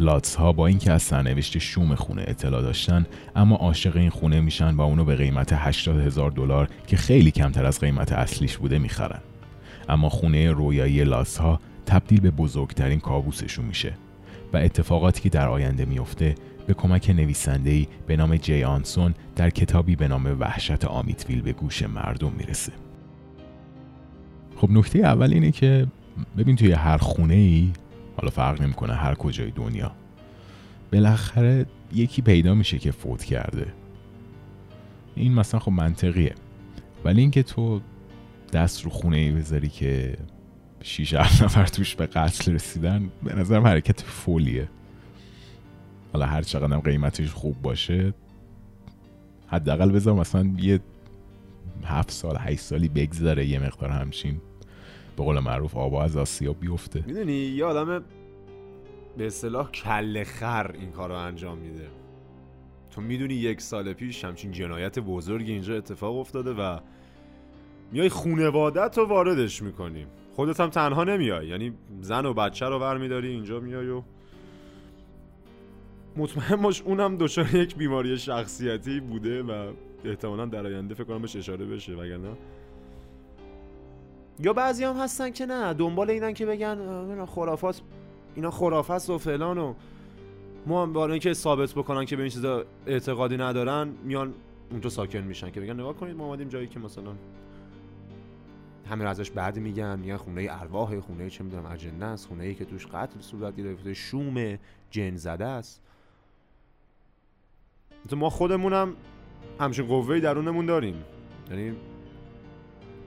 لاتس 0.00 0.34
ها 0.34 0.52
با 0.52 0.66
اینکه 0.66 0.92
از 0.92 1.02
سرنوشت 1.02 1.58
شوم 1.58 1.94
خونه 1.94 2.24
اطلاع 2.26 2.62
داشتن 2.62 3.06
اما 3.36 3.56
عاشق 3.56 3.96
این 3.96 4.10
خونه 4.10 4.40
میشن 4.40 4.74
و 4.74 4.80
اونو 4.80 5.04
به 5.04 5.16
قیمت 5.16 5.52
80 5.52 6.00
هزار 6.00 6.30
دلار 6.30 6.68
که 6.86 6.96
خیلی 6.96 7.30
کمتر 7.30 7.66
از 7.66 7.80
قیمت 7.80 8.12
اصلیش 8.12 8.56
بوده 8.56 8.78
می‌خرن. 8.78 9.20
اما 9.88 10.08
خونه 10.08 10.52
رویایی 10.52 11.04
لاتس 11.04 11.38
ها 11.38 11.60
تبدیل 11.86 12.20
به 12.20 12.30
بزرگترین 12.30 13.00
کابوسشون 13.00 13.64
میشه 13.64 13.92
و 14.52 14.56
اتفاقاتی 14.56 15.22
که 15.22 15.28
در 15.28 15.48
آینده 15.48 15.84
میفته 15.84 16.34
به 16.66 16.74
کمک 16.74 17.10
نویسنده‌ای 17.10 17.86
به 18.06 18.16
نام 18.16 18.36
جی 18.36 18.64
آنسون 18.64 19.14
در 19.36 19.50
کتابی 19.50 19.96
به 19.96 20.08
نام 20.08 20.36
وحشت 20.40 20.84
آمیتویل 20.84 21.42
به 21.42 21.52
گوش 21.52 21.82
مردم 21.82 22.32
می‌رسه. 22.38 22.72
خب 24.56 24.70
نکته 24.70 24.98
اول 24.98 25.32
اینه 25.32 25.50
که 25.50 25.86
ببین 26.38 26.56
توی 26.56 26.72
هر 26.72 26.96
خونه 26.96 27.34
ای 27.34 27.70
حالا 28.16 28.30
فرق 28.30 28.62
نمی‌کنه 28.62 28.94
هر 28.94 29.14
کجای 29.14 29.50
دنیا. 29.50 29.92
بالاخره 30.92 31.66
یکی 31.92 32.22
پیدا 32.22 32.54
میشه 32.54 32.78
که 32.78 32.90
فوت 32.90 33.24
کرده. 33.24 33.72
این 35.14 35.34
مثلا 35.34 35.60
خب 35.60 35.72
منطقیه. 35.72 36.34
ولی 37.04 37.20
اینکه 37.20 37.42
تو 37.42 37.80
دست 38.52 38.84
رو 38.84 38.90
خونه 38.90 39.16
ای 39.16 39.32
بذاری 39.32 39.68
که 39.68 40.16
شیش 40.82 41.14
نفر 41.14 41.66
توش 41.66 41.94
به 41.94 42.06
قتل 42.06 42.52
رسیدن 42.52 43.10
به 43.22 43.34
نظرم 43.34 43.66
حرکت 43.66 44.00
فولیه. 44.00 44.68
حالا 46.12 46.26
هر 46.26 46.42
چقدر 46.42 46.78
قیمتش 46.78 47.30
خوب 47.30 47.62
باشه 47.62 48.14
حداقل 49.46 49.90
بذار 49.90 50.14
مثلا 50.14 50.54
یه 50.58 50.80
هفت 51.84 52.10
سال 52.10 52.36
هشت 52.40 52.60
سالی 52.60 52.88
بگذره 52.88 53.46
یه 53.46 53.58
مقدار 53.58 53.90
همچین. 53.90 54.40
به 55.16 55.24
قول 55.24 55.38
معروف 55.38 55.76
آبا 55.76 56.02
از 56.02 56.16
آسیا 56.16 56.52
بیفته. 56.52 57.04
می‌دونی 57.06 57.32
یه 57.32 57.64
آدم 57.64 58.04
به 59.16 59.26
اصطلاح 59.26 59.70
کل 59.70 60.24
خر 60.24 60.70
این 60.78 60.90
کار 60.90 61.08
رو 61.08 61.14
انجام 61.14 61.58
میده. 61.58 61.88
تو 62.90 63.00
می‌دونی 63.00 63.34
یک 63.34 63.60
سال 63.60 63.92
پیش 63.92 64.24
همچین 64.24 64.52
جنایت 64.52 64.98
بزرگی 64.98 65.52
اینجا 65.52 65.76
اتفاق 65.76 66.16
افتاده 66.16 66.52
و 66.52 66.78
میای 67.92 68.08
خونوادت 68.08 68.98
رو 68.98 69.06
واردش 69.06 69.62
می‌کنی. 69.62 70.06
خودت 70.34 70.60
هم 70.60 70.70
تنها 70.70 71.04
نمیای 71.04 71.48
یعنی 71.48 71.72
زن 72.00 72.26
و 72.26 72.34
بچه 72.34 72.66
رو 72.66 72.78
ور 72.78 72.98
میداری 72.98 73.28
اینجا 73.28 73.60
میای 73.60 73.88
و 73.88 74.02
مطمئن 76.16 76.62
باش 76.62 76.82
اونم 76.82 77.16
دچار 77.16 77.54
یک 77.54 77.76
بیماری 77.76 78.18
شخصیتی 78.18 79.00
بوده 79.00 79.42
و 79.42 79.72
احتمالا 80.04 80.46
در 80.46 80.66
آینده 80.66 80.94
فکر 80.94 81.04
کنم 81.04 81.22
بهش 81.22 81.36
اشاره 81.36 81.66
بشه 81.66 81.92
وگرنه 81.92 82.28
یا 84.40 84.52
بعضی 84.52 84.84
هم 84.84 84.96
هستن 84.96 85.30
که 85.30 85.46
نه 85.46 85.74
دنبال 85.74 86.10
اینن 86.10 86.34
که 86.34 86.46
بگن 86.46 87.24
خرافات 87.24 87.80
اینا 88.34 88.50
خرافات 88.50 89.10
و 89.10 89.18
فلان 89.18 89.58
و 89.58 89.74
ما 90.66 90.82
هم 90.82 90.92
برای 90.92 91.10
اینکه 91.10 91.34
ثابت 91.34 91.72
بکنن 91.72 92.04
که 92.04 92.16
به 92.16 92.22
این 92.22 92.32
چیزا 92.32 92.64
اعتقادی 92.86 93.36
ندارن 93.36 93.88
میان 94.04 94.34
اونجا 94.70 94.90
ساکن 94.90 95.18
میشن 95.18 95.50
که 95.50 95.60
بگن 95.60 95.74
نگاه 95.74 95.94
کنید 95.94 96.16
ما 96.16 96.24
اومدیم 96.24 96.48
جایی 96.48 96.66
که 96.66 96.78
مثلا 96.78 97.12
همه 98.90 99.04
ازش 99.04 99.30
بعد 99.30 99.58
میگن 99.58 99.98
میگن 99.98 100.16
خونه 100.16 100.48
ارواح 100.50 101.00
خونه 101.00 101.30
چه 101.30 101.44
می‌دونم 101.44 101.66
اجنه 101.66 102.04
است 102.04 102.26
خونه 102.28 102.44
ای 102.44 102.54
که 102.54 102.64
توش 102.64 102.86
قتل 102.86 103.20
صورت 103.20 103.56
گرفته 103.56 103.94
شوم 103.94 104.58
جن 104.90 105.16
زده 105.16 105.44
است. 105.44 105.82
ما 108.12 108.30
خودمونم 108.30 108.92
همچین 109.60 109.86
قوه 109.86 110.20
درونمون 110.20 110.66
داریم. 110.66 111.04
یعنی 111.50 111.76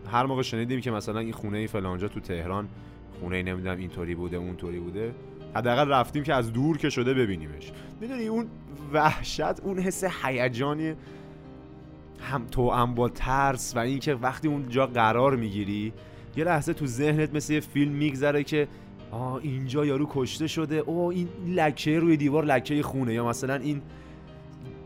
هر 0.10 0.26
موقع 0.26 0.42
شنیدیم 0.42 0.82
که 0.82 0.92
مثلا 0.92 1.20
این 1.20 1.32
خونه 1.32 1.68
فلانجا 1.68 2.08
تو 2.08 2.20
تهران 2.20 2.68
خونه 3.20 3.44
نمی‌دونم 3.44 3.78
اینطوری 3.78 4.16
بوده 4.16 4.38
اونطوری 4.38 4.80
بوده 4.80 5.14
حداقل 5.56 5.88
رفتیم 5.88 6.24
که 6.24 6.34
از 6.34 6.54
دور 6.54 6.78
که 6.78 6.90
شده 6.90 7.14
ببینیمش. 7.14 7.72
می‌دونی 8.02 8.28
اون 8.28 8.48
وحشت 8.94 9.60
اون 9.60 9.80
حس 9.80 10.04
هیجانی 10.24 10.94
هم 12.20 12.46
تو 12.52 12.72
هم 12.72 12.96
با 12.96 13.10
ترس 13.10 13.76
و 13.76 13.80
اینکه 13.80 14.14
وقتی 14.16 14.48
اونجا 14.48 14.88
قرار 14.88 15.36
می‌گیری 15.36 15.94
یه 16.38 16.44
لحظه 16.44 16.74
تو 16.74 16.86
ذهنت 16.86 17.36
مثل 17.36 17.54
یه 17.54 17.60
فیلم 17.60 17.92
میگذره 17.92 18.44
که 18.44 18.68
آه 19.12 19.34
اینجا 19.34 19.86
یارو 19.86 20.08
کشته 20.10 20.48
شده 20.48 20.76
او 20.76 21.10
این 21.12 21.28
لکه 21.48 22.00
روی 22.00 22.18
دیوار 22.18 22.46
لکه 22.46 22.84
خونه 22.84 23.14
یا 23.14 23.26
مثلا 23.28 23.56
این 23.56 23.82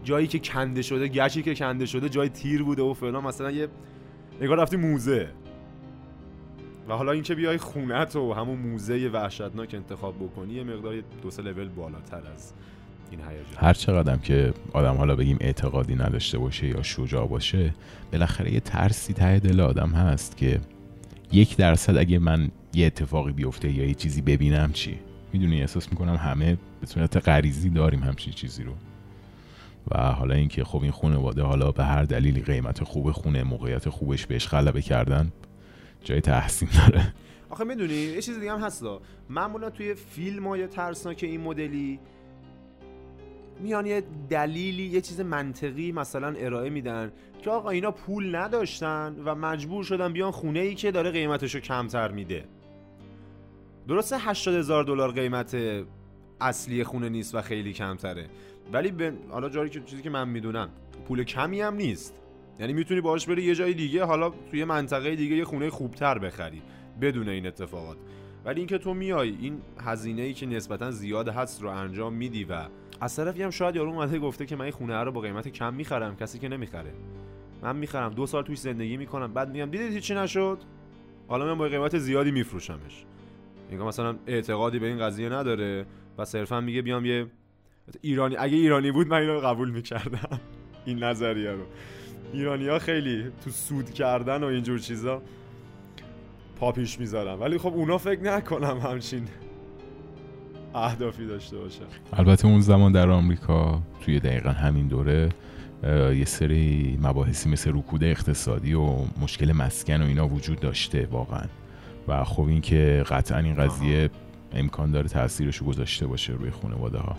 جایی 0.03 0.27
که 0.27 0.39
کنده 0.39 0.81
شده 0.81 1.07
گچی 1.07 1.43
که 1.43 1.55
کنده 1.55 1.85
شده 1.85 2.09
جای 2.09 2.29
تیر 2.29 2.63
بوده 2.63 2.81
و 2.81 2.93
فلان. 2.93 3.23
مثلا 3.23 3.51
یه 3.51 3.67
نگاه 4.41 4.57
رفتی 4.57 4.77
موزه. 4.77 5.27
و 6.89 6.93
حالا 6.93 7.11
اینکه 7.11 7.35
بیای 7.35 7.57
خونت 7.57 8.15
و 8.15 8.33
همون 8.33 8.59
موزه 8.59 9.09
وحشتناک 9.13 9.73
انتخاب 9.73 10.15
بکنی 10.15 10.53
یه 10.53 10.63
مقدار 10.63 10.95
دو 11.21 11.31
سه 11.31 11.41
لول 11.41 11.69
بالاتر 11.69 12.21
از 12.35 12.53
این 13.11 13.19
هیجان. 13.19 13.45
هر 13.57 13.73
چقدر 13.73 14.17
که 14.17 14.53
آدم 14.73 14.95
حالا 14.95 15.15
بگیم 15.15 15.37
اعتقادی 15.41 15.95
نداشته 15.95 16.37
باشه 16.37 16.67
یا 16.67 16.83
شجاع 16.83 17.27
باشه 17.27 17.73
بالاخره 18.11 18.53
یه 18.53 18.59
ترسی 18.59 19.13
ته 19.13 19.39
دل 19.39 19.59
آدم 19.59 19.89
هست 19.89 20.37
که 20.37 20.59
یک 21.31 21.57
درصد 21.57 21.97
اگه 21.97 22.19
من 22.19 22.51
یه 22.73 22.85
اتفاقی 22.85 23.31
بیفته 23.31 23.71
یا 23.71 23.85
یه 23.85 23.93
چیزی 23.93 24.21
ببینم 24.21 24.71
چی؟ 24.71 24.99
می‌دونی 25.33 25.61
احساس 25.61 25.91
می‌کنم 25.91 26.15
همه 26.15 26.57
به 26.81 26.87
صورت 26.87 27.29
غریزی 27.29 27.69
داریم 27.69 28.03
همچین 28.03 28.33
چیزی 28.33 28.63
رو. 28.63 28.71
و 29.91 30.11
حالا 30.11 30.35
اینکه 30.35 30.63
خب 30.63 30.81
این 30.81 30.91
خانواده 30.91 31.41
حالا 31.41 31.71
به 31.71 31.83
هر 31.83 32.03
دلیلی 32.03 32.41
قیمت 32.41 32.83
خوب 32.83 33.11
خونه 33.11 33.43
موقعیت 33.43 33.89
خوبش 33.89 34.25
بهش 34.25 34.47
غلبه 34.47 34.81
کردن 34.81 35.31
جای 36.03 36.21
تحسین 36.21 36.69
داره. 36.77 37.13
آخه 37.49 37.63
می‌دونی 37.63 37.93
یه 37.93 38.21
چیز 38.21 38.39
دیگه 38.39 38.51
هم 38.51 38.59
هست 38.59 38.83
معمولا 39.29 39.69
توی 39.69 39.93
فیلم 39.93 40.47
های 40.47 40.67
ترسناک 40.67 41.19
این 41.23 41.41
مدلی 41.41 41.99
میان 43.59 43.85
یه 43.85 44.03
دلیلی 44.29 44.83
یه 44.83 45.01
چیز 45.01 45.19
منطقی 45.19 45.91
مثلا 45.91 46.33
ارائه 46.37 46.69
میدن 46.69 47.11
که 47.41 47.49
آقا 47.49 47.69
اینا 47.69 47.91
پول 47.91 48.35
نداشتن 48.35 49.15
و 49.25 49.35
مجبور 49.35 49.83
شدن 49.83 50.13
بیان 50.13 50.31
خونه 50.31 50.59
ای 50.59 50.75
که 50.75 50.91
داره 50.91 51.11
قیمتشو 51.11 51.59
کمتر 51.59 52.11
میده. 52.11 52.45
درسته 53.87 54.17
80 54.19 54.55
هزار 54.55 54.83
دلار 54.83 55.11
قیمت 55.11 55.57
اصلی 56.41 56.83
خونه 56.83 57.09
نیست 57.09 57.35
و 57.35 57.41
خیلی 57.41 57.73
کمتره. 57.73 58.29
ولی 58.73 58.91
به 58.91 59.13
حالا 59.29 59.49
جاری 59.49 59.69
که 59.69 59.79
چیزی 59.79 60.01
که 60.01 60.09
من 60.09 60.29
می‌دونم 60.29 60.69
پول 61.07 61.23
کمی 61.23 61.61
هم 61.61 61.75
نیست. 61.75 62.15
یعنی 62.59 62.73
می‌تونی 62.73 63.01
باهاش 63.01 63.25
بری 63.25 63.43
یه 63.43 63.55
جای 63.55 63.73
دیگه 63.73 64.03
حالا 64.03 64.33
توی 64.51 64.63
منطقه 64.63 65.15
دیگه 65.15 65.35
یه 65.35 65.45
خونه 65.45 65.69
خوبتر 65.69 66.19
بخری 66.19 66.61
بدون 67.01 67.29
این 67.29 67.47
اتفاقات. 67.47 67.97
ولی 68.45 68.59
اینکه 68.59 68.77
تو 68.77 68.93
میای 68.93 69.37
این 69.41 69.61
هزینه 69.79 70.21
ای 70.21 70.33
که 70.33 70.45
نسبتا 70.45 70.91
زیاد 70.91 71.29
هست 71.29 71.61
رو 71.61 71.69
انجام 71.69 72.13
میدی 72.13 72.43
و 72.43 72.65
از 73.01 73.15
طرفی 73.15 73.43
هم 73.43 73.49
شاید 73.49 73.75
یارو 73.75 73.89
اومده 73.89 74.19
گفته 74.19 74.45
که 74.45 74.55
من 74.55 74.61
این 74.61 74.71
خونه 74.71 75.03
رو 75.03 75.11
با 75.11 75.21
قیمت 75.21 75.47
کم 75.47 75.73
می‌خرم 75.73 76.15
کسی 76.15 76.39
که 76.39 76.49
نمی‌خره. 76.49 76.93
من 77.61 77.75
می‌خرم 77.75 78.13
دو 78.13 78.25
سال 78.25 78.43
توش 78.43 78.59
زندگی 78.59 78.97
می‌کنم 78.97 79.33
بعد 79.33 79.51
میگم 79.51 79.65
دیدید 79.65 79.99
چی 79.99 80.15
نشد؟ 80.15 80.57
حالا 81.27 81.45
من 81.45 81.57
با 81.57 81.67
قیمت 81.67 81.97
زیادی 81.97 82.31
میفروشمش. 82.31 83.05
میگم 83.71 83.85
مثلا 83.85 84.15
اعتقادی 84.27 84.79
به 84.79 84.87
این 84.87 84.99
قضیه 84.99 85.29
نداره 85.29 85.85
و 86.17 86.25
صرفا 86.25 86.61
میگه 86.61 86.81
بیام 86.81 87.05
یه 87.05 87.27
ایرانی 88.01 88.35
اگه 88.35 88.55
ایرانی 88.55 88.91
بود 88.91 89.07
من 89.07 89.17
اینو 89.21 89.39
قبول 89.39 89.71
می‌کردم. 89.71 90.39
این 90.85 91.03
نظریه 91.03 91.51
رو. 91.51 91.63
ایرانی 92.33 92.67
ها 92.67 92.79
خیلی 92.79 93.31
تو 93.43 93.49
سود 93.49 93.89
کردن 93.89 94.43
و 94.43 94.45
اینجور 94.45 94.79
چیزا 94.79 95.21
پاپیش 96.59 96.99
می‌ذارم 96.99 97.41
ولی 97.41 97.57
خب 97.57 97.73
اونا 97.73 97.97
فکر 97.97 98.21
نکنم 98.21 98.77
همچین 98.77 99.27
اهدافی 100.75 101.25
داشته 101.25 101.57
باشن. 101.57 101.85
البته 102.13 102.47
اون 102.47 102.61
زمان 102.61 102.91
در 102.91 103.09
آمریکا 103.09 103.81
توی 104.01 104.19
دقیقا 104.19 104.49
همین 104.49 104.87
دوره 104.87 105.29
یه 106.15 106.25
سری 106.25 106.99
مباحثی 107.01 107.49
مثل 107.49 107.71
رکود 107.77 108.03
اقتصادی 108.03 108.73
و 108.73 108.95
مشکل 109.21 109.51
مسکن 109.51 110.01
و 110.01 110.05
اینا 110.05 110.27
وجود 110.27 110.59
داشته 110.59 111.07
واقعا. 111.11 111.45
و 112.07 112.23
خب 112.23 112.43
این 112.43 112.61
که 112.61 113.03
قطعا 113.09 113.37
این 113.37 113.55
قضیه 113.55 114.09
امکان 114.53 114.91
داره 114.91 115.09
تاثیرش 115.09 115.57
رو 115.57 115.67
گذاشته 115.67 116.07
باشه 116.07 116.33
روی 116.33 116.51
خانواده 116.51 116.97
ها 116.97 117.17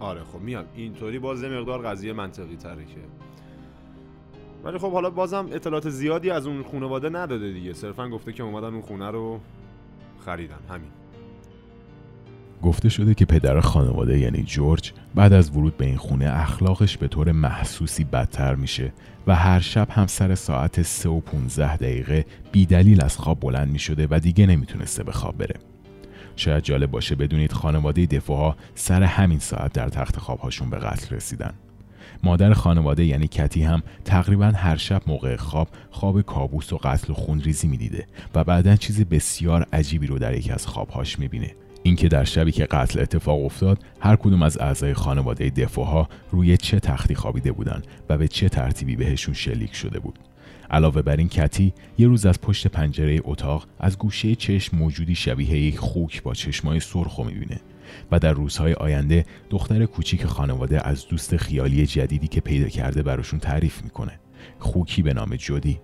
آره 0.00 0.24
خب 0.24 0.40
میام. 0.40 0.64
اینطوری 0.74 1.18
باز 1.18 1.44
مقدار 1.44 1.86
قضیه 1.86 2.12
منطقی 2.12 2.56
تره 2.56 2.84
که. 2.84 3.00
ولی 4.64 4.78
خب 4.78 4.92
حالا 4.92 5.10
بازم 5.10 5.48
اطلاعات 5.52 5.90
زیادی 5.90 6.30
از 6.30 6.46
اون 6.46 6.64
خانواده 6.72 7.08
نداده 7.08 7.52
دیگه. 7.52 7.72
صرفا 7.72 8.08
گفته 8.08 8.32
که 8.32 8.42
اومدن 8.42 8.72
اون 8.72 8.82
خونه 8.82 9.10
رو 9.10 9.40
خریدن. 10.24 10.58
همین. 10.70 10.90
گفته 12.62 12.88
شده 12.88 13.14
که 13.14 13.24
پدر 13.24 13.60
خانواده 13.60 14.18
یعنی 14.18 14.42
جورج 14.42 14.92
بعد 15.14 15.32
از 15.32 15.50
ورود 15.50 15.76
به 15.76 15.86
این 15.86 15.96
خونه 15.96 16.26
اخلاقش 16.28 16.96
به 16.96 17.08
طور 17.08 17.32
محسوسی 17.32 18.04
بدتر 18.04 18.54
میشه 18.54 18.92
و 19.26 19.34
هر 19.34 19.60
شب 19.60 19.90
هم 19.90 20.06
سر 20.06 20.34
ساعت 20.34 20.82
3 20.82 21.08
و 21.08 21.20
15 21.20 21.76
دقیقه 21.76 22.24
بیدلیل 22.52 23.04
از 23.04 23.16
خواب 23.16 23.40
بلند 23.40 23.72
می 23.72 23.78
شده 23.78 24.06
و 24.10 24.18
دیگه 24.18 24.46
نمی‌تونسته 24.46 25.04
به 25.04 25.12
خواب 25.12 25.38
بره. 25.38 25.54
شاید 26.38 26.64
جالب 26.64 26.90
باشه 26.90 27.14
بدونید 27.14 27.52
خانواده 27.52 28.06
دفاع 28.06 28.56
سر 28.74 29.02
همین 29.02 29.38
ساعت 29.38 29.72
در 29.72 29.88
تخت 29.88 30.16
خوابهاشون 30.16 30.70
به 30.70 30.76
قتل 30.76 31.16
رسیدن. 31.16 31.54
مادر 32.22 32.52
خانواده 32.52 33.04
یعنی 33.04 33.28
کتی 33.28 33.62
هم 33.62 33.82
تقریبا 34.04 34.46
هر 34.46 34.76
شب 34.76 35.02
موقع 35.06 35.36
خواب 35.36 35.68
خواب 35.90 36.22
کابوس 36.22 36.72
و 36.72 36.76
قتل 36.76 37.12
و 37.12 37.16
خونریزی 37.16 37.68
می‌دیده 37.68 38.06
و 38.34 38.44
بعدا 38.44 38.76
چیز 38.76 39.00
بسیار 39.00 39.66
عجیبی 39.72 40.06
رو 40.06 40.18
در 40.18 40.34
یکی 40.34 40.50
از 40.52 40.66
خوابهاش 40.66 41.18
می‌بینه 41.18 41.54
اینکه 41.82 42.08
در 42.08 42.24
شبی 42.24 42.52
که 42.52 42.64
قتل 42.64 43.00
اتفاق 43.00 43.44
افتاد 43.44 43.78
هر 44.00 44.16
کدوم 44.16 44.42
از 44.42 44.58
اعضای 44.60 44.94
خانواده 44.94 45.50
دفاعها 45.50 46.08
روی 46.30 46.56
چه 46.56 46.80
تختی 46.80 47.14
خوابیده 47.14 47.52
بودند 47.52 47.86
و 48.08 48.18
به 48.18 48.28
چه 48.28 48.48
ترتیبی 48.48 48.96
بهشون 48.96 49.34
شلیک 49.34 49.74
شده 49.74 49.98
بود 49.98 50.18
علاوه 50.70 51.02
بر 51.02 51.16
این 51.16 51.28
کتی 51.28 51.72
یه 51.98 52.06
روز 52.06 52.26
از 52.26 52.40
پشت 52.40 52.66
پنجره 52.66 53.20
اتاق 53.24 53.66
از 53.78 53.98
گوشه 53.98 54.34
چشم 54.34 54.76
موجودی 54.76 55.14
شبیه 55.14 55.50
یک 55.50 55.78
خوک 55.78 56.22
با 56.22 56.34
چشمای 56.34 56.80
سرخ 56.80 57.20
می‌بینه 57.20 57.60
و 58.10 58.18
در 58.18 58.32
روزهای 58.32 58.72
آینده 58.72 59.24
دختر 59.50 59.86
کوچیک 59.86 60.24
خانواده 60.24 60.88
از 60.88 61.08
دوست 61.08 61.36
خیالی 61.36 61.86
جدیدی 61.86 62.28
که 62.28 62.40
پیدا 62.40 62.68
کرده 62.68 63.02
براشون 63.02 63.40
تعریف 63.40 63.82
می‌کنه. 63.82 64.20
خوکی 64.58 65.02
به 65.02 65.14
نام 65.14 65.36
جودی. 65.36 65.80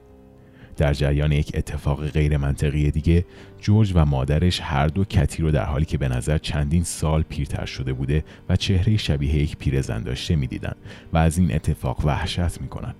در 0.76 0.92
جریان 0.92 1.32
یک 1.32 1.50
اتفاق 1.54 2.08
غیر 2.08 2.36
منطقی 2.36 2.90
دیگه 2.90 3.24
جورج 3.60 3.92
و 3.94 4.04
مادرش 4.04 4.60
هر 4.60 4.86
دو 4.86 5.04
کتی 5.04 5.42
رو 5.42 5.50
در 5.50 5.64
حالی 5.64 5.84
که 5.84 5.98
به 5.98 6.08
نظر 6.08 6.38
چندین 6.38 6.84
سال 6.84 7.22
پیرتر 7.22 7.64
شده 7.64 7.92
بوده 7.92 8.24
و 8.48 8.56
چهره 8.56 8.96
شبیه 8.96 9.34
یک 9.34 9.56
پیرزن 9.56 10.02
داشته 10.02 10.36
می‌دیدن 10.36 10.74
و 11.12 11.18
از 11.18 11.38
این 11.38 11.54
اتفاق 11.54 12.04
وحشت 12.04 12.60
می‌کنن. 12.60 12.94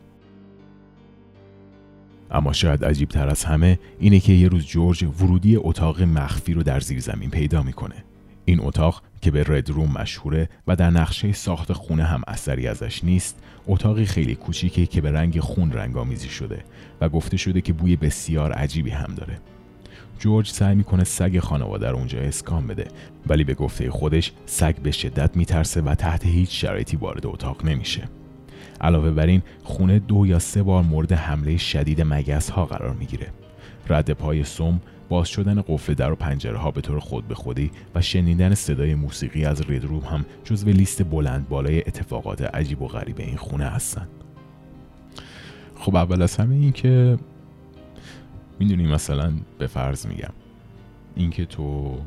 اما 2.30 2.52
شاید 2.52 2.84
عجیب 2.84 3.08
تر 3.08 3.28
از 3.28 3.44
همه 3.44 3.78
اینه 3.98 4.20
که 4.20 4.32
یه 4.32 4.48
روز 4.48 4.66
جورج 4.66 5.04
ورودی 5.04 5.56
اتاق 5.56 6.02
مخفی 6.02 6.54
رو 6.54 6.62
در 6.62 6.80
زیر 6.80 7.00
زمین 7.00 7.30
پیدا 7.30 7.62
می‌کنه. 7.62 7.94
این 8.44 8.60
اتاق 8.60 9.02
که 9.20 9.30
به 9.30 9.44
رد 9.48 9.70
روم 9.70 9.92
مشهوره 9.92 10.48
و 10.66 10.76
در 10.76 10.90
نقشه 10.90 11.32
ساخت 11.32 11.72
خونه 11.72 12.04
هم 12.04 12.22
اثری 12.26 12.68
ازش 12.68 13.04
نیست 13.04 13.36
اتاقی 13.66 14.06
خیلی 14.06 14.34
کوچیکه 14.34 14.86
که 14.86 15.00
به 15.00 15.10
رنگ 15.10 15.40
خون 15.40 15.72
رنگامیزی 15.72 16.28
شده 16.28 16.64
و 17.00 17.08
گفته 17.08 17.36
شده 17.36 17.60
که 17.60 17.72
بوی 17.72 17.96
بسیار 17.96 18.52
عجیبی 18.52 18.90
هم 18.90 19.14
داره. 19.14 19.38
جورج 20.18 20.48
سعی 20.48 20.74
می‌کنه 20.74 21.04
سگ 21.04 21.38
خانواده 21.38 21.90
رو 21.90 21.96
اونجا 21.96 22.20
اسکان 22.20 22.66
بده 22.66 22.88
ولی 23.26 23.44
به 23.44 23.54
گفته 23.54 23.90
خودش 23.90 24.32
سگ 24.46 24.76
به 24.76 24.90
شدت 24.90 25.36
میترسه 25.36 25.80
و 25.80 25.94
تحت 25.94 26.26
هیچ 26.26 26.60
شرایطی 26.60 26.96
وارد 26.96 27.26
اتاق 27.26 27.64
نمیشه. 27.64 28.08
علاوه 28.84 29.10
بر 29.10 29.26
این 29.26 29.42
خونه 29.62 29.98
دو 29.98 30.26
یا 30.26 30.38
سه 30.38 30.62
بار 30.62 30.82
مورد 30.82 31.12
حمله 31.12 31.56
شدید 31.56 32.02
مگس 32.02 32.50
ها 32.50 32.66
قرار 32.66 32.94
می‌گیره. 32.94 33.26
رد 33.88 34.10
پای 34.10 34.44
سوم 34.44 34.80
باز 35.08 35.28
شدن 35.28 35.62
قفل 35.68 35.94
در 35.94 36.12
و 36.12 36.16
پنجره 36.16 36.58
ها 36.58 36.70
به 36.70 36.80
طور 36.80 37.00
خود 37.00 37.28
به 37.28 37.34
خودی 37.34 37.70
و 37.94 38.00
شنیدن 38.00 38.54
صدای 38.54 38.94
موسیقی 38.94 39.44
از 39.44 39.60
ریدروم 39.60 40.04
هم 40.04 40.24
جزو 40.44 40.68
لیست 40.68 41.02
بلند 41.02 41.48
بالای 41.48 41.78
اتفاقات 41.78 42.42
عجیب 42.42 42.82
و 42.82 42.88
غریب 42.88 43.16
این 43.18 43.36
خونه 43.36 43.64
هستن. 43.64 44.08
خب 45.76 45.96
اول 45.96 46.22
از 46.22 46.36
همه 46.36 46.54
این 46.54 46.72
که 46.72 47.18
می‌دونی 48.58 48.86
مثلا 48.86 49.32
به 49.58 49.66
فرض 49.66 50.06
میگم 50.06 50.32
اینکه 51.16 51.44
تو 51.44 51.98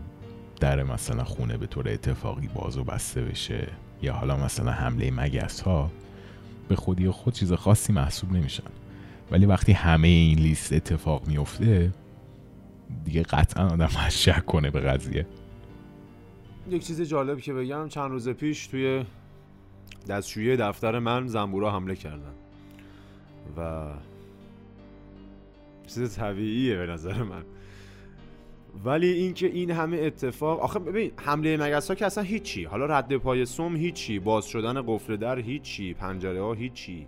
در 0.60 0.84
مثلا 0.84 1.24
خونه 1.24 1.58
به 1.58 1.68
طور 1.68 1.90
اتفاقی 1.90 2.48
باز 2.48 2.78
و 2.78 2.84
بسته 2.84 3.22
بشه 3.22 3.68
یا 4.02 4.13
حالا 4.13 4.38
مثلا 4.38 4.72
حمله 4.72 5.12
مگس 5.12 5.62
ها 5.62 5.92
به 6.68 6.76
خودی 6.76 7.10
خود 7.10 7.34
چیز 7.34 7.54
خاصی 7.54 7.94
محسوب 7.94 8.32
نمیشن. 8.32 8.64
ولی 9.32 9.46
وقتی 9.46 9.72
همه 9.72 10.08
این 10.08 10.40
لیست 10.40 10.74
اتفاق 10.74 11.28
میفته 11.28 11.94
دیگه 13.06 13.24
قطعا 13.24 13.68
آدم 13.68 13.90
شک 14.10 14.46
کنه 14.46 14.70
به 14.70 14.80
قضیه. 14.80 15.28
یک 16.70 16.88
چیز 16.88 17.02
جالب 17.02 17.40
که 17.40 17.54
بگم 17.54 17.88
چند 17.88 18.12
روز 18.12 18.30
پیش 18.30 18.68
توی 18.68 19.06
دستشویی 20.08 20.58
دفتر 20.58 21.00
من 21.00 21.28
زنبورا 21.28 21.72
حمله 21.72 21.96
کردن. 21.96 22.34
و 23.58 23.88
چیز 25.88 26.16
طبیعیه 26.16 26.78
به 26.78 26.86
نظر 26.86 27.24
من. 27.24 27.44
ولی 28.86 29.08
اینکه 29.08 29.48
این 29.48 29.72
همه 29.72 29.98
اتفاق 29.98 30.60
آخه 30.60 30.80
ببین 30.80 31.12
حمله 31.18 31.58
مگس 31.58 31.88
ها 31.88 31.96
که 31.96 32.06
اصلا 32.06 32.24
هیچی. 32.24 32.63
حالا 32.63 32.86
رد 32.86 33.18
پای 33.18 33.46
سوم 33.46 33.76
هیچی. 33.76 34.20
باز 34.20 34.46
شدن 34.46 34.82
قفل 34.82 35.16
در 35.16 35.40
هیچی. 35.40 35.94
پنجره 35.94 36.42
ها 36.42 36.54
هیچی. 36.54 37.08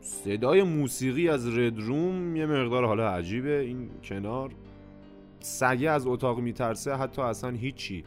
صدای 0.00 0.62
موسیقی 0.62 1.28
از 1.28 1.58
ردروم 1.58 2.36
یه 2.36 2.46
مقدار 2.46 2.86
حالا 2.86 3.08
عجیبه. 3.08 3.60
این 3.60 3.90
کنار. 4.04 4.50
سگه 5.40 5.90
از 5.90 6.06
اتاق 6.06 6.38
میترسه 6.38 6.94
حتی 6.94 7.22
اصلا 7.22 7.50
هیچی. 7.50 8.04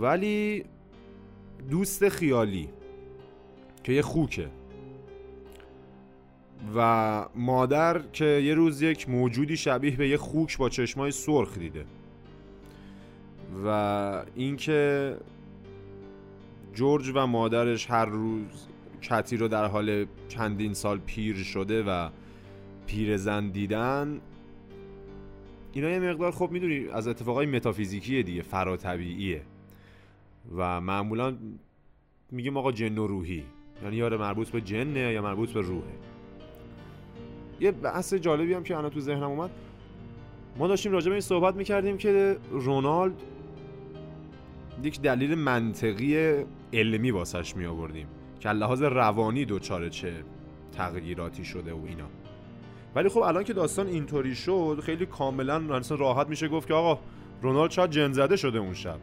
ولی 0.00 0.64
دوست 1.70 2.08
خیالی 2.08 2.68
که 3.84 3.92
یه 3.92 4.02
خوکه. 4.02 4.48
و 6.76 7.24
مادر 7.34 8.02
که 8.12 8.24
یه 8.24 8.54
روز 8.54 8.82
یک 8.82 9.08
موجودی 9.08 9.56
شبیه 9.56 9.96
به 9.96 10.08
یه 10.08 10.16
خوک 10.16 10.58
با 10.58 10.68
چشمای 10.68 11.10
سرخ 11.10 11.58
دیده. 11.58 11.84
و 13.66 14.22
اینکه 14.34 15.16
جورج 16.74 17.12
و 17.14 17.26
مادرش 17.26 17.90
هر 17.90 18.04
روز 18.04 18.66
کتی 19.02 19.36
رو 19.36 19.48
در 19.48 19.66
حال 19.66 20.06
چندین 20.28 20.74
سال 20.74 20.98
پیر 20.98 21.36
شده 21.36 21.82
و 21.82 22.08
پیرزن 22.86 23.48
دیدن 23.48 24.20
اینا 25.72 25.90
یه 25.90 25.98
مقدار 25.98 26.32
خب 26.32 26.48
می‌دونی 26.50 26.88
از 26.88 27.08
اتفاقای 27.08 27.46
متافیزیکیه 27.46 28.22
دیگه 28.22 28.42
فراتبیعیه 28.42 29.42
و 30.56 30.80
معمولا 30.80 31.36
میگیم 32.30 32.56
آقا 32.56 32.72
جن 32.72 32.98
و 32.98 33.06
روحی. 33.06 33.44
یعنی 33.82 33.96
یاره 33.96 34.16
مربوط 34.16 34.48
به 34.48 34.60
جنه 34.60 35.12
یا 35.12 35.22
مربوط 35.22 35.50
به 35.50 35.60
روحه. 35.60 36.13
یه 37.64 37.70
بحث 37.70 38.14
جالبی 38.14 38.54
هم 38.54 38.62
که 38.62 38.76
الان 38.76 38.90
تو 38.90 39.00
ذهنم 39.00 39.30
اومد. 39.30 39.50
ما 40.56 40.68
داشتیم 40.68 40.92
راجع 40.92 41.06
به 41.06 41.12
این 41.12 41.20
صحبت 41.20 41.54
می‌کردیم 41.54 41.96
که 41.96 42.36
رونالد 42.50 43.22
یک 44.82 45.00
دلیل 45.00 45.34
منطقی 45.34 46.44
علمی 46.72 47.10
واسش 47.10 47.56
می 47.56 47.66
آوردیم 47.66 48.06
که 48.40 48.48
لحاظ 48.48 48.82
روانی 48.82 49.44
دوچاره 49.44 49.90
چه 49.90 50.12
تغییراتی 50.72 51.44
شده 51.44 51.72
و 51.72 51.80
اینا. 51.86 52.04
ولی 52.94 53.08
خب 53.08 53.18
الان 53.18 53.44
که 53.44 53.52
داستان 53.52 53.86
اینطوری 53.86 54.34
شد 54.34 54.78
خیلی 54.82 55.06
کاملا 55.06 55.80
راحت 55.90 56.28
میشه 56.28 56.48
گفت 56.48 56.68
که 56.68 56.74
آقا 56.74 57.02
رونالد 57.42 57.70
شاید 57.70 57.90
جن 57.90 58.12
زده 58.12 58.36
شده 58.36 58.58
اون 58.58 58.74
شب. 58.74 58.98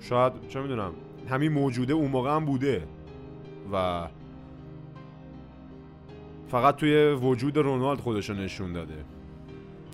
شاید 0.00 0.32
چه 0.48 0.60
می‌دونم 0.60 0.92
همین 1.28 1.52
موجوده 1.52 1.92
اون 1.92 2.10
موقع 2.10 2.36
هم 2.36 2.44
بوده 2.44 2.82
و 3.72 4.08
فقط 6.54 6.76
توی 6.76 7.12
وجود 7.12 7.56
رونالد 7.56 8.00
خودشو 8.00 8.34
نشون 8.34 8.72
داده. 8.72 9.04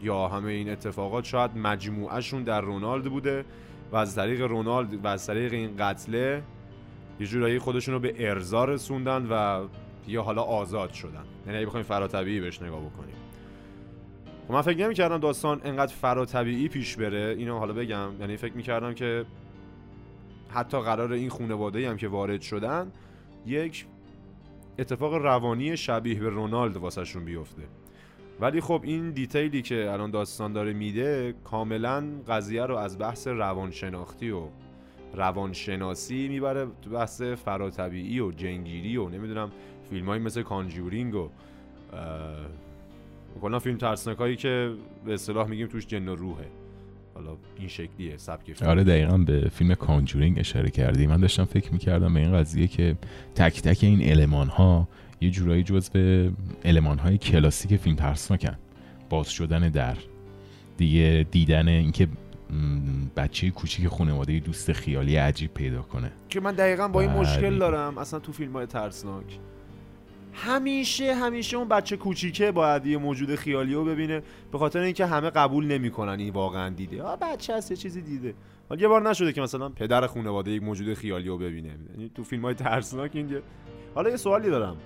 یا 0.03 0.29
همه 0.29 0.53
این 0.53 0.71
اتفاقات 0.71 1.25
شاید 1.25 1.57
مجموعهشون 1.57 2.43
در 2.43 2.61
رونالد 2.61 3.05
بوده 3.05 3.45
و 3.93 3.97
از 3.97 4.15
طریق 4.15 4.41
رونالد 4.41 5.05
و 5.05 5.09
از 5.09 5.27
طریق 5.27 5.53
این 5.53 5.77
قتله 5.79 6.43
یه 7.21 7.27
جورایی 7.27 7.59
خودشون 7.59 7.95
رو 7.95 8.01
به 8.01 8.15
ارزا 8.29 8.65
رسوندن 8.65 9.27
و 9.31 9.67
یا 10.09 10.23
حالا 10.23 10.43
آزاد 10.43 10.93
شدن. 10.93 11.25
یعنی 11.47 11.59
اگه 11.59 11.67
بخوایم 11.67 11.87
فراتبیعی 11.87 12.41
بهش 12.41 12.63
نگاه 12.63 12.81
بکنیم. 12.81 13.17
خب 14.49 14.55
من 14.55 14.63
فکر 14.63 14.85
نمی‌کردم 14.85 15.19
داستان 15.19 15.61
انقدر 15.65 15.95
فراتبیعی 15.95 16.69
پیش 16.69 16.97
بره. 16.97 17.35
اینو 17.39 17.59
حالا 17.59 17.73
بگم. 17.73 18.11
یعنی 18.21 18.37
فکر 18.37 18.55
می‌کردم 18.55 18.95
که 18.95 19.25
حتی 20.49 20.81
قرار 20.81 21.13
این 21.13 21.31
خانواده 21.31 21.91
هم 21.91 21.97
که 21.97 22.09
وارد 22.09 22.41
شدن 22.41 22.93
یک 23.47 23.87
اتفاق 24.79 25.15
روانی 25.15 25.77
شبیه 25.77 26.21
به 26.21 26.29
رونالد 26.29 26.77
واسهشون 26.77 27.25
بیفته. 27.25 27.63
ولی 28.41 28.61
خب 28.61 28.81
این 28.85 29.11
دیتیلی 29.11 29.63
که 29.63 29.91
الان 29.93 30.11
داستان 30.11 30.53
داره 30.53 30.73
میده 30.73 31.35
کاملا 31.45 32.05
قضیه 32.29 32.67
رو 32.67 32.77
از 32.77 32.99
بحث 32.99 33.29
روانشناختی 33.29 34.31
و 34.31 34.43
روانشناسی 35.15 36.29
می‌بره 36.29 36.67
تو 36.83 36.91
بحث 36.91 37.23
فراتبیعی 37.23 38.21
و 38.21 38.31
جنگیری 38.31 38.97
و 38.97 39.09
نمی‌دونم 39.09 39.51
فیلم 39.91 40.07
های 40.07 40.19
مثل 40.19 40.43
کانجورینگ 40.43 41.15
و 41.15 41.29
کلا 43.41 43.59
فیلم 43.59 43.77
ترسناک 43.77 44.39
که 44.39 44.75
به 45.05 45.15
اصطلاح 45.15 45.49
میگیم 45.49 45.67
توش 45.67 45.87
جن 45.87 46.09
و 46.09 46.15
روحه. 46.15 46.60
حالا 47.21 47.37
این 47.59 47.69
شکلیه 47.69 48.17
سبک 48.17 48.53
فیلم. 48.53 48.71
آره 48.71 48.85
دقیقا 48.85 49.19
به 49.19 49.49
فیلم 49.49 49.75
کانجورینگ 49.75 50.39
اشاره 50.39 50.71
کردی. 50.71 51.07
من 51.07 51.21
داشتم 51.21 51.45
فکر 51.45 51.73
می‌کردم 51.73 52.15
به 52.15 52.21
این 52.21 52.33
قضیه 52.33 52.67
که 52.67 52.97
تک 53.35 53.63
تک 53.63 53.79
این 53.85 54.03
علمان 54.03 54.49
ها 54.49 54.89
یه 55.21 55.31
جورایی 55.31 55.63
جزو 55.63 56.31
علمان 56.65 56.99
های 56.99 57.19
کلاسیک 57.19 57.77
فیلم 57.77 57.97
ترسناکن 57.97 58.57
باز 59.11 59.31
شدن 59.31 59.69
در. 59.69 59.97
دیگه 60.77 61.27
دیدن 61.31 61.69
اینکه 61.69 62.09
بچه 63.17 63.51
کوچیک 63.51 63.89
خانواده 63.89 64.39
دوست 64.39 64.73
خیالی 64.73 65.17
عجیب 65.17 65.55
پیدا 65.55 65.83
کنه. 65.83 66.13
که 66.29 66.41
من 66.41 66.55
دقیقا 66.55 66.89
با 66.89 67.01
این 67.01 67.11
مشکل 67.11 67.59
دارم 67.59 67.99
اصلا 67.99 68.19
تو 68.19 68.33
فیلم 68.33 68.53
های 68.53 68.67
ترسناک. 68.67 69.39
همیشه 70.33 71.15
همیشه 71.15 71.57
اون 71.57 71.69
بچه 71.69 71.97
کوچیکه 71.97 72.53
باید 72.53 72.87
یه 72.87 72.99
موجود 72.99 73.35
خیالی 73.35 73.75
رو 73.75 73.85
ببینه. 73.85 74.23
به 74.53 74.59
خاطر 74.59 74.81
اینکه 74.81 75.07
همه 75.07 75.31
قبول 75.31 75.67
نمی‌کنن 75.67 76.21
این 76.21 76.33
واقعا 76.33 76.69
دیده. 76.69 77.03
آ 77.03 77.17
بچه 77.17 77.57
هست 77.57 77.71
یه 77.71 77.77
چیزی 77.77 78.03
دیده. 78.03 78.35
حالا 78.69 78.81
یه 78.81 78.89
بار 78.89 79.11
نشده 79.11 79.33
که 79.33 79.41
مثلا 79.41 79.69
پدر 79.69 80.07
خانواده 80.07 80.51
یک 80.51 80.63
موجود 80.63 80.95
خیالی 80.95 81.29
رو 81.29 81.39
ببینه. 81.39 81.69
یعنی 81.91 82.11
تو 82.15 82.25
فیلم 82.25 82.43
های 82.43 82.55
ترسناک 82.55 83.11
اینجا. 83.15 83.41
حالا 83.95 84.11
یه 84.11 84.17
سوالی 84.17 84.51
دارم. 84.51 84.77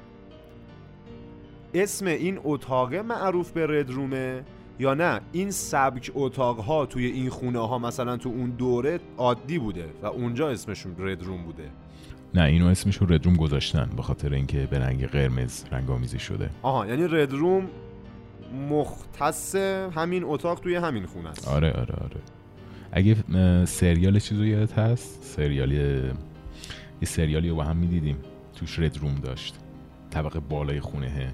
اسم 1.75 2.07
این 2.07 2.41
اتاق 2.45 2.95
معروف 2.95 3.51
به 3.51 3.67
ردرومه 3.67 4.45
یا 4.79 4.95
نه؟ 4.95 5.21
این 5.33 5.51
سبک 5.51 6.11
اتاق 6.15 6.61
ها 6.61 6.87
توی 6.87 7.07
این 7.07 7.31
خونه 7.31 7.59
ها 7.59 7.79
مثلا 7.79 8.17
تو 8.17 8.29
اون 8.29 8.51
دوره 8.51 9.01
عادی 9.17 9.59
بوده 9.59 9.89
و 10.03 10.07
اونجا 10.07 10.51
اسمشون 10.51 10.95
ردروم 10.99 11.43
بوده. 11.43 11.71
نه 12.35 12.43
اینو 12.43 12.67
اسمش 12.67 12.97
رو 12.97 13.07
red 13.07 13.20
room 13.20 13.37
گذاشتن 13.37 13.91
به 13.97 14.03
خاطر 14.03 14.35
اینکه 14.35 14.67
به 14.71 14.79
رنگ 14.79 15.07
قرمز 15.07 15.65
رنگ 15.73 15.91
آمیزی 15.91 16.19
شده. 16.19 16.51
آها 16.63 16.87
یعنی 16.87 17.09
red 17.09 17.35
room 17.35 17.69
مختص 18.71 19.55
همین 19.95 20.25
اتاق 20.25 20.61
توی 20.61 20.75
همین 20.75 21.07
خونه 21.07 21.29
است. 21.29 21.49
آره 21.49 21.73
آره 21.73 21.95
آره. 21.95 22.21
اگه 22.93 23.17
سریال 23.65 24.19
چیزو 24.19 24.47
یادت 24.47 24.79
هست؟ 24.79 25.23
سریالی 25.23 25.77
یه 25.77 26.13
سریالی 27.05 27.49
رو 27.49 27.57
با 27.57 27.65
هم 27.65 27.77
می‌دیدیم. 27.77 28.17
توش 28.57 28.79
red 28.79 28.94
room 28.94 29.15
داشت. 29.15 29.55
طبقه 30.11 30.41
بالای 30.41 30.81
خونه. 30.81 31.33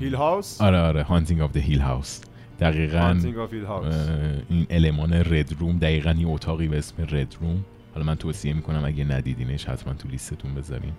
Hill 0.00 0.14
House 0.14 0.60
آره 0.60 0.78
آره. 0.78 1.02
Haunting 1.02 1.40
of 1.40 1.52
the 1.52 1.56
Hill 1.56 1.80
House 1.80 2.20
دقیقا 2.60 3.20
این 4.48 4.66
المان 4.70 5.12
رد 5.12 5.52
روم 5.60 5.78
دقیقا 5.78 6.10
یه 6.10 6.28
اتاقی 6.28 6.68
به 6.68 6.78
اسم 6.78 7.02
رد 7.08 7.36
روم 7.40 7.64
حالا 7.94 8.06
من 8.06 8.14
توصیه 8.14 8.52
می‌کنم 8.52 8.84
اگه 8.84 9.04
ندیدینش 9.04 9.64
حتما 9.64 9.94
تو 9.94 10.08
لیستتون 10.08 10.54
بذارین. 10.54 10.92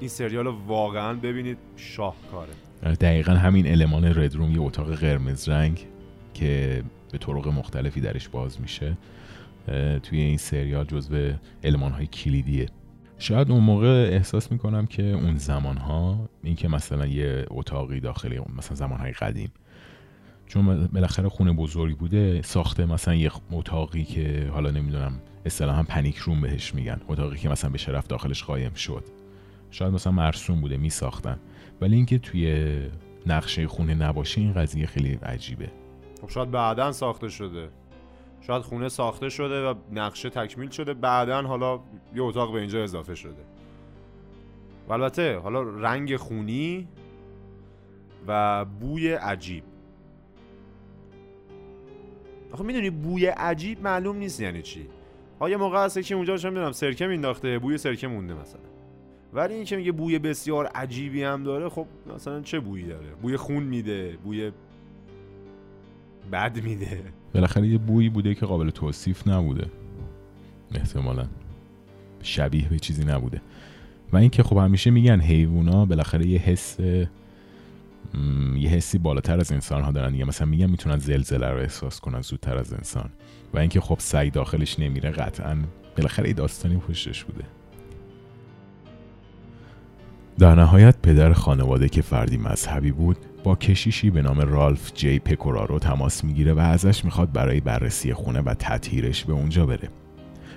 این 0.00 0.08
سریال 0.08 0.46
واقعا 0.46 1.14
ببینید 1.14 1.58
شاهکاره. 1.76 2.52
آره، 2.82 2.94
دقیقا 2.94 3.32
همین 3.32 3.66
المان 3.66 4.04
رد 4.04 4.34
روم 4.36 4.50
یه 4.50 4.60
اتاق 4.60 4.94
قرمز 4.94 5.48
رنگ 5.48 5.86
که 6.34 6.82
به 7.12 7.18
طرق 7.18 7.48
مختلفی 7.48 8.00
درش 8.00 8.28
باز 8.28 8.60
میشه 8.60 8.96
توی 10.02 10.20
این 10.20 10.36
سریال 10.36 10.84
جزو 10.84 11.32
علمان 11.64 11.92
های 11.92 12.06
کلیدیه. 12.06 12.68
شاید 13.18 13.50
اون 13.50 13.62
موقع 13.62 14.08
احساس 14.12 14.52
می‌کنم 14.52 14.86
که 14.86 15.02
اون 15.02 15.36
زمان 15.36 15.76
ها 15.76 16.28
این 16.42 16.56
که 16.56 16.68
مثلا 16.68 17.06
یه 17.06 17.46
اتاقی 17.50 18.00
داخلی 18.00 18.40
مثلا 18.56 18.76
زمان 18.76 19.00
های 19.00 19.12
قدیم 19.12 19.52
چون 20.46 20.86
بالاخره 20.86 21.28
خونه 21.28 21.52
بزرگی 21.52 21.94
بوده 21.94 22.42
ساخته 22.42 22.86
مثلا 22.86 23.14
یه 23.14 23.30
اتاقی 23.52 24.04
که 24.04 24.50
حالا 24.52 24.70
نمی‌دونم 24.70 25.20
اصطلاحا 25.46 25.82
پنیک 25.82 26.16
روم 26.16 26.40
بهش 26.40 26.74
میگن 26.74 27.00
اتاقی 27.08 27.38
که 27.38 27.48
مثلا 27.48 27.70
به 27.70 27.78
شرف 27.78 28.06
داخلش 28.06 28.44
قایم 28.44 28.74
شد. 28.74 29.04
شاید 29.70 29.92
مثلا 29.92 30.12
مرسوم 30.12 30.60
بوده 30.60 30.76
میساختن. 30.76 31.38
ولی 31.80 31.96
اینکه 31.96 32.18
توی 32.18 32.76
نقشه 33.26 33.68
خونه 33.68 33.94
نباشه 33.94 34.40
این 34.40 34.52
قضیه 34.52 34.86
خیلی 34.86 35.14
عجیبه. 35.14 35.70
خب 36.22 36.28
شاید 36.28 36.50
بعدا 36.50 36.92
ساخته 36.92 37.28
شده. 37.28 37.68
شاید 38.40 38.62
خونه 38.62 38.88
ساخته 38.88 39.28
شده 39.28 39.68
و 39.68 39.74
نقشه 39.92 40.30
تکمیل 40.30 40.70
شده 40.70 40.94
بعدا 40.94 41.42
حالا 41.42 41.80
یه 42.14 42.22
اتاق 42.22 42.52
به 42.52 42.60
اینجا 42.60 42.82
اضافه 42.82 43.14
شده. 43.14 43.44
و 44.88 44.92
البته 44.92 45.38
حالا 45.38 45.62
رنگ 45.62 46.16
خونی 46.16 46.88
و 48.26 48.64
بوی 48.64 49.12
عجیب. 49.12 49.64
آخه 52.56 52.64
می‌دونی 52.64 52.90
بوی 52.90 53.26
عجیب 53.26 53.82
معلوم 53.82 54.16
نیست 54.16 54.40
یعنی 54.40 54.62
چی. 54.62 54.86
آیا 55.38 55.58
موقع 55.58 55.84
هست 55.84 56.00
که 56.00 56.14
اونجا 56.14 56.36
چه 56.36 56.50
می‌دونم 56.50 56.72
سرکه 56.72 57.06
مینداخته 57.06 57.58
بوی 57.58 57.78
سرکه 57.78 58.08
مونده 58.08 58.34
مثلا. 58.34 58.60
ولی 59.32 59.54
این 59.54 59.64
که 59.64 59.76
میگه 59.76 59.92
بوی 59.92 60.18
بسیار 60.18 60.66
عجیبی 60.66 61.22
هم 61.22 61.42
داره 61.42 61.68
خب 61.68 61.86
مثلا 62.14 62.40
چه 62.40 62.60
بویی 62.60 62.84
داره؟ 62.84 63.06
بوی 63.22 63.36
خون 63.36 63.62
میده 63.62 64.16
بوی 64.24 64.52
بد 66.32 66.62
میده. 66.62 67.02
بالاخره 67.34 67.68
یه 67.68 67.78
بویی 67.78 68.08
بوده 68.08 68.34
که 68.34 68.46
قابل 68.46 68.70
توصیف 68.70 69.28
نبوده. 69.28 69.66
احتمالا. 70.74 71.26
شبیه 72.22 72.68
به 72.68 72.78
چیزی 72.78 73.04
نبوده. 73.04 73.40
و 74.12 74.16
اینکه 74.16 74.42
خب 74.42 74.56
همیشه 74.56 74.90
میگن 74.90 75.20
حیوونا 75.20 75.84
بالاخره 75.84 76.26
یه 76.26 76.38
حس 76.38 76.76
یه 78.56 78.68
حسی 78.68 78.98
بالاتر 78.98 79.40
از 79.40 79.52
انسان 79.52 79.82
ها 79.82 79.92
دارن 79.92 80.12
دیگه. 80.12 80.24
مثلا 80.24 80.46
میگن 80.46 80.66
می‌تونن 80.66 80.98
زلزله 80.98 81.50
رو 81.50 81.58
احساس 81.58 82.00
کنن 82.00 82.20
زودتر 82.20 82.58
از 82.58 82.72
انسان. 82.72 83.10
و 83.54 83.58
اینکه 83.58 83.80
خب 83.80 83.96
سعی 83.98 84.30
داخلش 84.30 84.78
نمیره 84.78 85.10
قطعا 85.10 85.56
بالاخره 85.96 86.32
داستانی 86.32 86.76
پشتش 86.76 87.24
بوده. 87.24 87.44
در 90.38 90.54
نهایت 90.54 90.96
پدر 91.02 91.32
خانواده 91.32 91.88
که 91.88 92.02
فردی 92.02 92.36
مذهبی 92.36 92.92
بود 92.92 93.16
با 93.44 93.54
کشیشی 93.54 94.10
به 94.10 94.22
نام 94.22 94.40
رالف 94.40 94.92
جی 94.94 95.18
پکورارو 95.18 95.78
تماس 95.78 96.24
می‌گیره 96.24 96.52
و 96.52 96.58
ازش 96.58 97.04
می‌خواد 97.04 97.32
برای 97.32 97.60
بررسی 97.60 98.14
خونه 98.14 98.40
و 98.40 98.54
تطهیرش 98.58 99.24
به 99.24 99.32
اونجا 99.32 99.66
بره. 99.66 99.88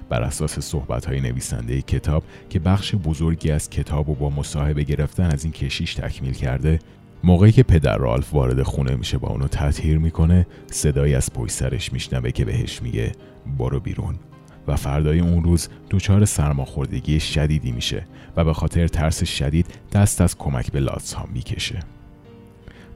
بر 0.10 0.24
اساس 0.24 0.60
صحبت 0.60 1.06
های 1.06 1.22
نویسنده 1.22 1.82
کتاب 1.82 2.24
که 2.50 2.60
بخش 2.60 2.96
بزرگی 2.96 3.52
از 3.52 3.70
کتاب 3.70 4.10
و 4.10 4.16
با 4.16 4.30
مصاحبه 4.30 4.84
گرفتن 4.84 5.24
از 5.24 5.44
این 5.44 5.54
کشیش 5.54 5.96
تکمیل 5.96 6.34
کرده 6.34 6.80
موقعی 7.24 7.52
که 7.52 7.64
پدر 7.64 7.98
رالف 7.98 8.34
وارد 8.34 8.64
خونه 8.64 8.96
میشه 8.96 9.18
با 9.18 9.28
اونو 9.28 9.48
تطهیر 9.48 9.98
می‌کنه 9.98 10.48
صدایی 10.72 11.16
از 11.16 11.34
پشت 11.34 11.52
سرش 11.52 11.94
میشنوه 11.94 12.32
که 12.32 12.46
بهش 12.46 12.82
میگه 12.82 13.12
برو 13.58 13.80
بیرون. 13.80 14.16
و 14.68 14.76
فردای 14.76 15.20
اون 15.20 15.44
روز 15.44 15.70
دچار 15.90 16.26
سرماخوردگی 16.26 17.20
شدیدی 17.20 17.72
میشه 17.72 18.06
و 18.36 18.44
به 18.44 18.54
خاطر 18.54 18.88
ترس 18.88 19.24
شدید 19.24 19.66
دست 19.94 20.22
از 20.22 20.38
کمک 20.38 20.72
به 20.72 20.80
لاتس 20.80 21.14
ها 21.14 21.26
می‌کشه. 21.34 21.80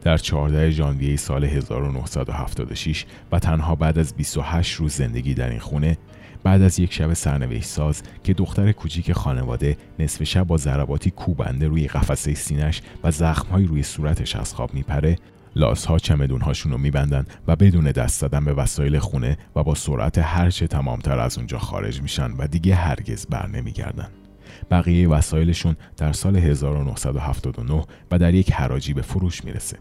در 0.02 0.18
14 0.18 0.72
ژانویه 0.72 1.16
سال 1.16 1.44
1976 1.44 3.06
و 3.32 3.40
تنها 3.40 3.76
بعد 3.76 4.00
از 4.00 4.16
28 4.16 4.76
روز 4.76 4.94
زندگی 4.94 5.34
در 5.34 5.50
این 5.50 5.60
خونه 5.60 5.98
بعد 6.44 6.62
از 6.62 6.80
یک 6.80 6.94
شب 6.94 7.14
سرنوشت 7.14 7.64
ساز 7.64 8.04
که 8.24 8.34
دختر 8.34 8.72
کوچیک 8.72 9.14
خانواده 9.14 9.78
نصف 10.00 10.24
شب 10.24 10.44
با 10.44 10.58
ضرباتی 10.58 11.12
کوبنده 11.12 11.68
روی 11.68 11.88
قفسه 11.88 12.34
سینش 12.34 12.82
و 13.04 13.12
زخمهایی 13.12 13.68
روی 13.68 13.84
صورتش 13.84 14.36
از 14.36 14.54
خواب 14.54 14.74
میپره 14.74 15.18
لاس 15.56 15.86
ها 15.86 16.00
چمدون 16.00 16.42
رو 16.66 16.78
میبندن 16.78 17.26
و 17.48 17.56
بدون 17.56 17.92
دست 17.92 18.20
زدن 18.20 18.46
به 18.46 18.54
وسایل 18.54 19.00
خونه 19.00 19.38
و 19.56 19.64
با 19.64 19.76
سرعت 19.76 20.18
هرچه 20.18 20.68
تمامتر 20.68 21.20
از 21.20 21.38
اونجا 21.38 21.60
خارج 21.60 22.02
میشن 22.02 22.32
و 22.32 22.48
دیگه 22.48 22.76
هرگز 22.76 23.26
بر 23.26 23.48
نمیگردن. 23.48 24.08
بقیه 24.72 25.10
وسایلشون 25.10 25.76
در 25.98 26.14
سال 26.14 26.36
1979 26.36 27.84
و 28.12 28.20
در 28.20 28.34
یک 28.34 28.52
حراجی 28.52 28.94
به 28.94 29.02
فروش 29.02 29.44
می‌رسه. 29.44 29.78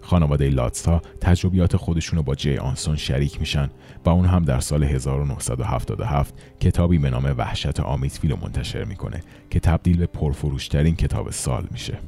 خانواده 0.00 0.48
لاتسا 0.48 1.02
تجربیات 1.20 1.76
خودشون 1.76 2.16
رو 2.16 2.22
با 2.22 2.34
جی 2.34 2.56
آنسون 2.56 2.96
شریک 2.96 3.40
میشن 3.40 3.70
و 4.04 4.10
اون 4.10 4.26
هم 4.26 4.44
در 4.44 4.60
سال 4.60 4.84
1977 4.84 6.34
کتابی 6.60 6.98
به 6.98 7.10
نام 7.10 7.34
وحشت 7.38 7.80
آمیتویل 7.80 8.32
رو 8.32 8.38
منتشر 8.42 8.84
می‌کنه 8.84 9.20
که 9.50 9.60
تبدیل 9.60 9.96
به 9.96 10.06
پرفروشترین 10.06 10.96
کتاب 10.96 11.30
سال 11.30 11.66
میشه. 11.70 11.98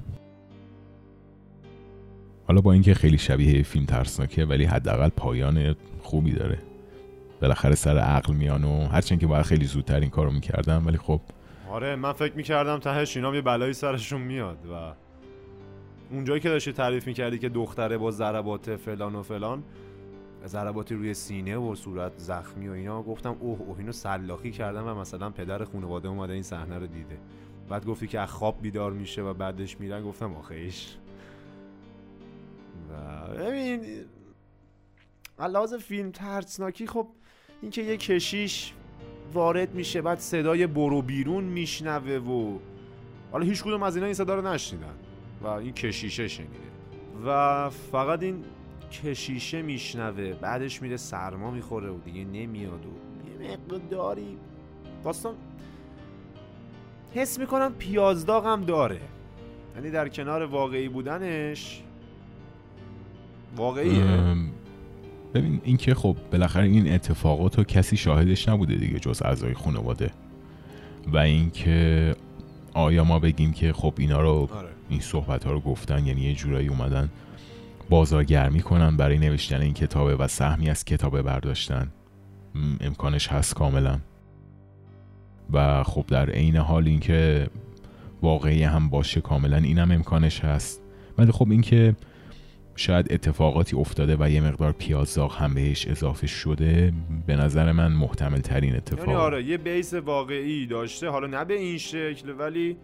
حالا 2.49 2.61
با 2.61 2.73
اینکه 2.73 2.95
خیلی 2.95 3.19
شبیه 3.19 3.63
فیلم 3.63 3.85
ترسناکه 3.87 4.45
ولی 4.45 4.65
حداقل 4.65 5.09
پایان 5.09 5.77
خوبی 6.03 6.33
داره 6.33 6.59
بالاخره 7.41 7.75
سر 7.75 7.99
عقل 7.99 8.35
میان 8.35 8.65
و 8.65 8.87
هرچند 8.87 9.21
که 9.21 9.27
باید 9.27 9.45
خیلی 9.45 9.65
زودتر 9.65 10.01
این 10.01 10.11
کارو 10.11 10.31
می‌کردم 10.31 10.87
ولی 10.87 10.99
خب 10.99 11.21
آره 11.71 11.97
من 11.97 12.13
فکر 12.13 12.35
می‌کردم 12.35 12.79
تهش 12.79 13.17
اینا 13.17 13.35
یه 13.35 13.41
بلایی 13.41 13.73
سرشون 13.73 14.21
میاد 14.21 14.59
و 14.67 14.93
اونجایی 16.15 16.41
که 16.41 16.49
داشتی 16.49 16.73
تعریف 16.73 17.07
می‌کردی 17.07 17.39
که 17.39 17.49
دختره 17.49 17.99
با 17.99 18.11
ضربات 18.11 18.77
فلان 18.77 19.15
و 19.15 19.23
فلان 19.23 19.63
ضرباتی 20.47 20.95
روی 20.95 21.15
سینه 21.15 21.57
و 21.57 21.75
صورت 21.75 22.13
زخمی 22.17 22.69
و 22.69 22.73
اینا 22.73 23.03
گفتم 23.03 23.37
اوه 23.41 23.61
اوه 23.61 23.79
اینو 23.79 23.93
سلاخی 23.93 24.51
کردم 24.51 24.87
و 24.87 24.95
مثلا 24.95 25.31
پدر 25.31 25.65
خانواده 25.65 26.09
اومده 26.09 26.33
این 26.33 26.43
صحنه 26.43 26.79
رو 26.79 26.87
دیده. 26.87 27.19
بعد 27.69 27.87
گفتی 27.87 28.07
که 28.07 28.21
از 28.21 28.31
خواب 28.31 28.63
بیدار 28.63 28.93
میشه 28.93 29.23
و 29.23 29.35
بعدش 29.35 29.81
میرن 29.81 30.05
گفتم 30.05 30.35
آخیش 30.35 30.97
ببین 33.39 33.81
علاوه 35.39 35.79
فیلم 35.79 36.11
ترسناکی 36.11 36.87
خب 36.87 37.09
اینکه 37.63 37.83
یه 37.83 37.97
کشیش 37.97 38.73
وارد 39.33 39.75
میشه 39.75 40.03
بعد 40.03 40.19
صدای 40.19 40.67
برو 40.67 41.03
بیرون 41.03 41.45
میشنوه 41.45 42.13
و 42.13 42.59
حالا 43.33 43.45
هیچ 43.45 43.63
کدوم 43.63 43.83
از 43.83 43.97
اینا 43.97 44.07
این 44.07 44.15
صدا 44.15 44.35
رو 44.35 44.49
نشنیدن. 44.49 44.95
و 45.45 45.47
این 45.47 45.73
کشیشه 45.73 46.29
شنیده. 46.29 46.53
و 47.27 47.71
فقط 47.71 48.23
این 48.23 48.45
کشیشه 48.93 49.63
میشنوه 49.63 50.33
بعدش 50.33 50.83
میره 50.83 50.97
سرما 50.97 51.51
می‌خوره 51.51 51.91
و 51.91 51.99
دیگه 52.05 52.25
نمیاد 52.25 52.87
و 52.87 53.43
یه 53.43 53.59
مقداری 53.71 54.37
داستان 55.05 55.35
حس 57.15 57.39
می‌کنم 57.39 57.73
پیازداغ 57.79 58.47
هم 58.47 58.65
داره. 58.65 59.01
یعنی 59.77 59.91
در 59.91 60.09
کنار 60.09 60.43
واقعی 60.43 60.89
بودنش 60.89 61.83
واقعیه. 63.57 64.35
ببین 65.35 65.61
اینکه 65.65 65.95
خب 65.95 66.17
بالاخره 66.33 66.65
این 66.65 66.93
اتفاقات 66.93 67.59
رو 67.59 67.65
کسی 67.65 67.97
شاهدش 67.97 68.49
نبوده 68.49 68.75
دیگه 68.75 68.99
جز 68.99 69.23
اعضای 69.23 69.55
خانواده. 69.55 70.11
و 71.13 71.19
اینکه 71.19 72.15
آیا 72.75 73.05
ما 73.05 73.19
بگیم 73.19 73.53
که 73.53 73.73
خب 73.73 73.95
اینا 73.99 74.21
رو 74.21 74.49
آره. 74.53 74.74
این 74.89 75.01
صحبت 75.01 75.45
ها 75.45 75.53
رو 75.53 75.61
گفتن 75.61 76.07
یعنی 76.07 76.21
یه 76.21 76.35
جورایی 76.35 76.69
اومدن 76.69 77.09
بازارگرمی 77.91 78.63
کنن 78.63 78.97
برای 78.97 79.19
نوشتن 79.19 79.61
این 79.61 79.75
کتابه 79.75 80.17
و 80.17 80.29
سهمی 80.29 80.71
از 80.71 80.85
کتابه 80.85 81.23
برداشتن. 81.23 81.89
امکانش 82.81 83.29
هست 83.29 83.55
کاملا. 83.55 83.99
و 85.53 85.83
خب 85.83 86.05
در 86.09 86.31
عین 86.31 86.57
حال 86.57 86.89
اینکه 86.89 87.49
واقعی 88.23 88.63
هم 88.63 88.89
باشه 88.89 89.21
کاملا 89.21 89.57
اینم 89.57 89.91
امکانش 89.91 90.41
هست. 90.41 90.83
ولی 91.19 91.33
خب 91.33 91.51
اینکه 91.51 91.97
شاید 92.77 93.13
اتفاقاتی 93.13 93.77
افتاده 93.77 94.17
و 94.21 94.31
یه 94.31 94.41
مقدار 94.41 94.73
پیازداغ 94.73 95.37
هم 95.37 95.55
بهش 95.55 95.87
اضافه 95.87 96.27
شده 96.27 96.93
به 97.27 97.37
نظر 97.37 97.73
من 97.73 97.93
محتمل 97.93 98.41
ترین 98.41 98.77
اتفاق. 98.77 99.09
یعنی 99.09 99.21
آره 99.21 99.45
یه 99.45 99.57
بیس 99.57 99.95
واقعی 99.95 100.67
داشته 100.67 101.09
حالا 101.09 101.27
نه 101.27 101.45
به 101.45 101.55
این 101.55 101.79
شکل 101.79 102.35
ولی 102.39 102.77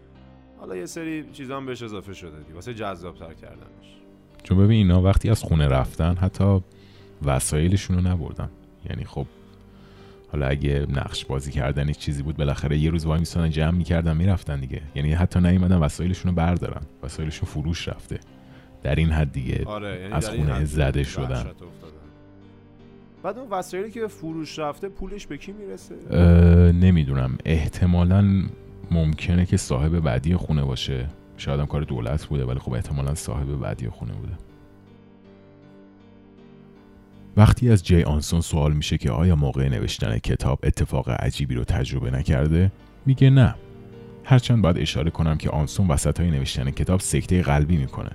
حالا 0.61 0.75
یه 0.75 0.85
سری 0.85 1.25
چیزا 1.33 1.61
بهش 1.61 1.83
اضافه 1.83 2.13
شده 2.13 2.43
دی 2.47 2.53
واسه 2.53 2.73
جذاب 2.73 3.15
تر 3.15 3.33
کردنش. 3.33 3.95
چون 4.43 4.57
ببین 4.57 4.77
اینا 4.77 5.01
وقتی 5.01 5.29
از 5.29 5.43
خونه 5.43 5.67
رفتن 5.67 6.15
حتی 6.15 6.61
وسایلشون 7.25 7.95
رو 7.95 8.07
نبردن. 8.07 8.49
یعنی 8.89 9.05
خب 9.05 9.25
حالا 10.31 10.47
اگه 10.47 10.87
نقش 10.89 11.25
بازی 11.25 11.51
کردن 11.51 11.91
چیزی 11.91 12.23
بود 12.23 12.37
بالاخره 12.37 12.77
یه 12.77 12.89
روز 12.89 13.05
وای 13.05 13.19
میسانن 13.19 13.49
جمع 13.49 13.77
می‌کردن 13.77 14.17
می‌رفتن 14.17 14.59
دیگه. 14.59 14.81
یعنی 14.95 15.13
حتی 15.13 15.39
نیومدن 15.39 15.77
وسایلشون 15.77 16.31
رو 16.31 16.35
بردارن. 16.35 16.81
وسایلشون 17.03 17.49
فروش 17.49 17.87
رفته. 17.87 18.19
در 18.83 18.95
این 18.95 19.09
حد 19.11 19.31
دیگه 19.31 19.65
آره، 19.65 20.01
یعنی 20.01 20.13
از 20.13 20.29
خونه 20.29 20.65
زده 20.65 21.03
شدن. 21.03 21.45
بعد 23.23 23.37
اون 23.37 23.49
وسایلی 23.49 23.91
که 23.91 24.01
به 24.01 24.07
فروش 24.07 24.59
رفته 24.59 24.89
پولش 24.89 25.27
به 25.27 25.37
کی 25.37 25.51
می‌رسه؟ 25.51 25.95
نمی‌دونم. 26.71 27.37
احتمالا 27.45 28.43
ممکنه 28.91 29.45
که 29.45 29.57
صاحب 29.57 29.99
بعدی 29.99 30.35
خونه 30.35 30.63
باشه. 30.63 31.07
شاید 31.37 31.59
هم 31.59 31.65
کار 31.65 31.81
دولت 31.81 32.25
بوده 32.25 32.45
ولی 32.45 32.59
خب 32.59 32.73
احتمالا 32.73 33.15
صاحب 33.15 33.59
بعدی 33.59 33.89
خونه 33.89 34.13
بوده. 34.13 34.33
وقتی 37.37 37.69
از 37.69 37.83
جی 37.83 38.03
آنسون 38.03 38.41
سوال 38.41 38.73
میشه 38.73 38.97
که 38.97 39.11
آیا 39.11 39.35
موقع 39.35 39.69
نوشتن 39.69 40.17
کتاب 40.17 40.59
اتفاق 40.63 41.09
عجیبی 41.09 41.55
رو 41.55 41.63
تجربه 41.63 42.11
نکرده 42.11 42.71
میگه 43.05 43.29
نه. 43.29 43.55
هرچند 44.23 44.61
باید 44.61 44.77
اشاره 44.77 45.09
کنم 45.11 45.37
که 45.37 45.49
آنسون 45.49 45.87
وسط 45.87 46.19
های 46.19 46.31
نوشتن 46.31 46.71
کتاب 46.71 46.99
سکته 46.99 47.41
قلبی 47.41 47.77
می‌کنه. 47.77 48.09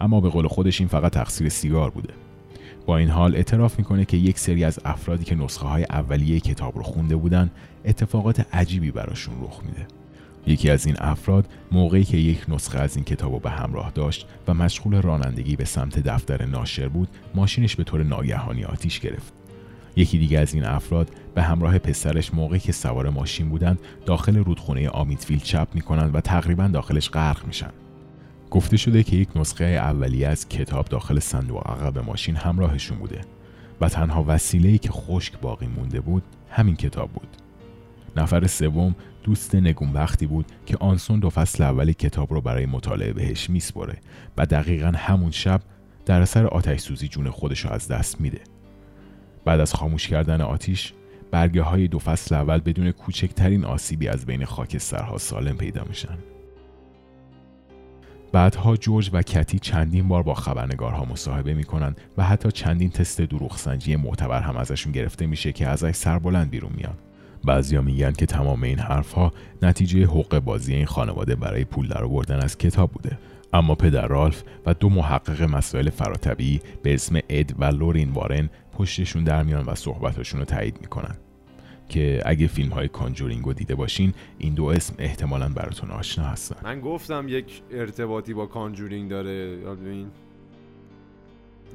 اما 0.00 0.20
به 0.20 0.28
قول 0.28 0.46
خودش 0.46 0.80
این 0.80 0.88
فقط 0.88 1.12
تقصیر 1.12 1.48
سیگار 1.48 1.90
بوده. 1.90 2.14
با 2.86 2.96
این 2.96 3.08
حال 3.08 3.36
اعتراف 3.36 3.78
می‌کنه 3.78 4.04
که 4.04 4.16
یک 4.16 4.38
سری 4.38 4.64
از 4.64 4.78
افرادی 4.84 5.24
که 5.24 5.34
نسخه 5.34 5.66
های 5.66 5.84
اولیه 5.90 6.40
کتاب 6.40 6.76
رو 6.76 6.82
خونده 6.82 7.16
بودن 7.16 7.50
اتفاقات 7.84 8.46
عجیبی 8.54 8.90
براشون 8.90 9.34
رخ 9.42 9.60
میده. 9.64 9.86
یکی 10.46 10.70
از 10.70 10.86
این 10.86 10.96
افراد 10.98 11.46
موقعی 11.72 12.04
که 12.04 12.16
یک 12.16 12.44
نسخه 12.48 12.78
از 12.78 12.96
این 12.96 13.04
کتاب 13.04 13.32
رو 13.32 13.38
به 13.38 13.50
همراه 13.50 13.92
داشت 13.94 14.26
و 14.48 14.54
مشغول 14.54 15.02
رانندگی 15.02 15.56
به 15.56 15.64
سمت 15.64 15.98
دفتر 15.98 16.46
ناشر 16.46 16.88
بود 16.88 17.08
ماشینش 17.34 17.76
به 17.76 17.84
طور 17.84 18.02
ناگهانی 18.02 18.64
آتیش 18.64 19.00
گرفت 19.00 19.32
یکی 19.96 20.18
دیگه 20.18 20.38
از 20.38 20.54
این 20.54 20.64
افراد 20.64 21.08
به 21.34 21.42
همراه 21.42 21.78
پسرش 21.78 22.34
موقعی 22.34 22.60
که 22.60 22.72
سوار 22.72 23.10
ماشین 23.10 23.48
بودند 23.48 23.78
داخل 24.06 24.36
رودخونه 24.36 24.88
آمیتویل 24.88 25.38
چپ 25.38 25.68
می‌کنند 25.74 26.14
و 26.14 26.20
تقریبا 26.20 26.66
داخلش 26.66 27.10
غرق 27.10 27.46
میشن 27.46 27.70
گفته 28.50 28.76
شده 28.76 29.02
که 29.02 29.16
یک 29.16 29.28
نسخه 29.36 29.64
اولیه 29.64 30.28
از 30.28 30.48
کتاب 30.48 30.88
داخل 30.88 31.18
صندوق 31.18 31.70
عقب 31.70 31.98
ماشین 31.98 32.36
همراهشون 32.36 32.98
بوده 32.98 33.20
و 33.80 33.88
تنها 33.88 34.24
وسیله‌ای 34.28 34.78
که 34.78 34.90
خشک 34.90 35.40
باقی 35.40 35.66
مونده 35.66 36.00
بود 36.00 36.22
همین 36.50 36.76
کتاب 36.76 37.10
بود. 37.10 37.28
نفر 38.16 38.46
سوم 38.46 38.94
دوست 39.22 39.54
نگون 39.54 39.92
وقتی 39.92 40.26
بود 40.26 40.46
که 40.66 40.76
آنسون 40.80 41.20
دو 41.20 41.30
فصل 41.30 41.62
اول 41.62 41.92
کتاب 41.92 42.32
رو 42.32 42.40
برای 42.40 42.66
مطالعه 42.66 43.12
بهش 43.12 43.50
میسپره 43.50 43.96
و 44.36 44.46
دقیقا 44.46 44.92
همون 44.96 45.30
شب 45.30 45.60
در 46.06 46.20
اثر 46.20 46.46
آتش 46.46 46.80
سوزی 46.80 47.08
جون 47.08 47.30
خودش 47.30 47.60
رو 47.60 47.70
از 47.72 47.88
دست 47.88 48.20
میده. 48.20 48.40
بعد 49.44 49.60
از 49.60 49.74
خاموش 49.74 50.08
کردن 50.08 50.40
آتیش 50.40 50.92
برگه 51.30 51.62
های 51.62 51.88
دو 51.88 51.98
فصل 51.98 52.34
اول 52.34 52.58
بدون 52.58 52.90
کوچکترین 52.90 53.64
آسیبی 53.64 54.08
از 54.08 54.26
بین 54.26 54.44
خاکسترها 54.44 55.18
سالم 55.18 55.56
پیدا 55.56 55.84
میشن. 55.88 56.18
بعدها 58.32 58.76
جورج 58.76 59.10
و 59.12 59.22
کتی 59.22 59.58
چندین 59.58 60.08
بار 60.08 60.22
با 60.22 60.34
خبرنگارها 60.34 61.04
مصاحبه 61.04 61.54
می‌کنن 61.54 61.96
و 62.18 62.24
حتی 62.24 62.52
چندین 62.52 62.90
تست 62.90 63.20
دروغ 63.20 63.56
سنجی 63.56 63.96
معتبر 63.96 64.40
هم 64.40 64.56
ازشون 64.56 64.92
گرفته 64.92 65.26
میشه 65.26 65.52
که 65.52 65.68
ازش 65.68 65.90
سربلند 65.90 66.50
بیرون 66.50 66.72
میان 66.76 66.94
بعضیا 67.44 67.82
میگن 67.82 68.12
که 68.12 68.26
تمام 68.26 68.62
این 68.62 68.78
حرفها 68.78 69.32
نتیجه 69.62 70.04
حقوق 70.04 70.38
بازی 70.38 70.74
این 70.74 70.86
خانواده 70.86 71.34
برای 71.34 71.64
پول 71.64 71.88
درآوردن 71.88 72.40
از 72.40 72.58
کتاب 72.58 72.90
بوده. 72.90 73.18
اما 73.52 73.74
پدر 73.74 74.06
رالف 74.06 74.42
و 74.66 74.74
دو 74.74 74.88
محقق 74.88 75.42
مسائل 75.42 75.90
فراتبی 75.90 76.60
به 76.82 76.94
اسم 76.94 77.18
اد 77.28 77.54
و 77.58 77.64
لورین 77.64 78.10
وارن 78.10 78.50
پشتشون 78.72 79.24
در 79.24 79.42
میان 79.42 79.64
و 79.64 79.74
صحبتشون 79.74 80.40
رو 80.40 80.46
تایید 80.46 80.78
می‌کنن. 80.80 81.16
که 81.88 82.22
اگه 82.26 82.46
فیلم 82.46 82.70
های 82.70 82.88
کانجورینگ 82.88 83.44
رو 83.44 83.52
دیده 83.52 83.74
باشین 83.74 84.14
این 84.38 84.54
دو 84.54 84.64
اسم 84.64 84.94
احتمالا 84.98 85.48
براتون 85.48 85.90
آشنا 85.90 86.24
هستن. 86.24 86.56
من 86.64 86.80
گفتم 86.80 87.26
یک 87.28 87.62
ارتباطی 87.70 88.34
با 88.34 88.46
Conjuring 88.46 89.10
داره 89.10 89.56
ببین. 89.56 90.06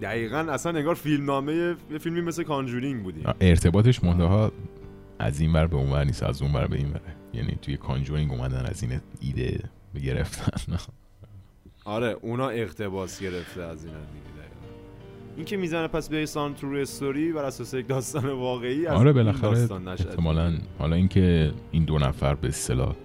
دقیقا 0.02 0.38
اصلا 0.38 0.78
انگار 0.78 0.96
فیلم 0.96 1.26
نامه 1.26 1.76
یه 1.92 1.98
فیلمی 1.98 2.22
مثل 2.22 2.44
Conjuring 2.44 3.04
بودی 3.04 3.24
ارتباطش 3.42 4.04
مونده 4.04 4.24
ها 4.24 4.52
از 5.20 5.40
این 5.40 5.54
ور 5.54 5.68
به 5.68 5.76
اون 5.76 5.92
ور 5.92 6.04
نیست 6.04 6.24
از 6.24 6.42
اون 6.42 6.54
ور 6.54 6.68
به 6.68 6.78
این 6.78 6.90
ور. 6.90 7.02
یعنی 7.34 7.58
توی 7.62 7.78
Conjuring 7.78 8.32
اومدن 8.32 8.66
از 8.66 8.84
این 8.84 9.02
ایده 9.22 9.60
گرفتن. 10.04 10.78
آره 11.86 12.18
اونا 12.22 12.50
اقتباس 12.50 13.22
گرفته 13.22 13.62
از 13.62 13.86
این 13.86 13.94
دیگه 13.94 14.38
این 15.38 15.46
که 15.46 15.58
می‌زنه 15.58 15.88
پس 15.88 16.10
based 16.10 16.26
on 16.26 16.54
true 16.54 16.78
story 16.78 17.34
بر 17.34 17.46
اساس 17.46 17.74
یک 17.74 17.88
داستان 17.88 18.30
واقعی 18.30 18.88
از 18.88 18.98
آره 18.98 19.14
بالاخره 19.14 19.70
احتمالاً. 19.88 20.58
حالا 20.80 20.96
اینکه 20.96 21.52
این 21.72 21.84
دو 21.84 22.00
نفر 22.00 22.36
به 22.36 22.48
اصطلاح 22.48 22.96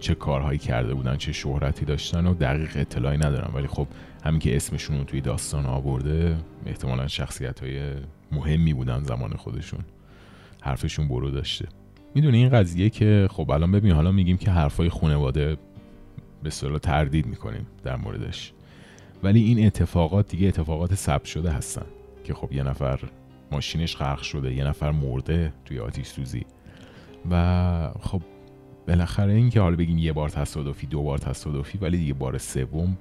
چه 0.00 0.14
کارهایی 0.14 0.58
کرده 0.58 0.94
بودن 0.94 1.16
چه 1.16 1.32
شهرتی 1.32 1.84
داشتن 1.84 2.26
و 2.26 2.34
دقیق 2.34 2.70
اطلاعی 2.74 3.18
ندارم. 3.18 3.52
ولی 3.54 3.66
خب 3.66 3.86
همین 4.24 4.38
که 4.38 4.56
اسمشون 4.56 4.98
رو 4.98 5.04
توی 5.04 5.20
داستان 5.20 5.66
آورده 5.66 6.36
احتمالا 6.66 7.08
شخصیت 7.08 7.60
های 7.60 7.92
مهمی 8.32 8.74
بودن 8.74 9.02
زمان 9.02 9.32
خودشون. 9.32 9.80
حرفشون 10.62 11.08
برو 11.08 11.30
داشته. 11.30 11.68
می‌دونی 12.14 12.38
این 12.38 12.48
قضیه 12.48 12.90
که 12.90 13.28
خب 13.30 13.50
الان 13.50 13.72
ببین 13.72 13.92
حالا 13.92 14.12
میگیم 14.12 14.36
که 14.36 14.50
حرفای 14.50 14.88
خانواده 14.88 15.56
به 16.42 16.50
صلاح 16.50 16.78
تردید 16.78 17.26
می‌کنیم 17.26 17.66
در 17.84 17.96
موردش. 17.96 18.52
ولی 19.22 19.42
این 19.42 19.66
اتفاقات 19.66 20.28
دیگه 20.28 20.48
اتفاقات 20.48 20.94
ثبت 20.94 21.24
شده 21.24 21.50
هستن 21.50 21.86
که 22.24 22.34
خب 22.34 22.52
یه 22.52 22.62
نفر 22.62 23.00
ماشینش 23.52 23.96
غرق 23.96 24.22
شده 24.22 24.54
یه 24.54 24.64
نفر 24.64 24.90
مرده 24.90 25.52
توی 25.64 25.78
آتیش 25.78 26.06
سوزی. 26.06 26.44
و 27.30 27.90
خب 28.00 28.22
بالاخره 28.88 29.32
این 29.32 29.50
که 29.50 29.60
حالا 29.60 29.76
بگیم 29.76 29.98
یه 29.98 30.12
بار 30.12 30.28
تصادفی 30.28 30.86
دو 30.86 31.02
بار 31.02 31.18
تصادفی 31.18 31.78
ولی 31.78 31.96
دیگه 31.96 32.14
بار 32.14 32.38
سوم 32.38 32.96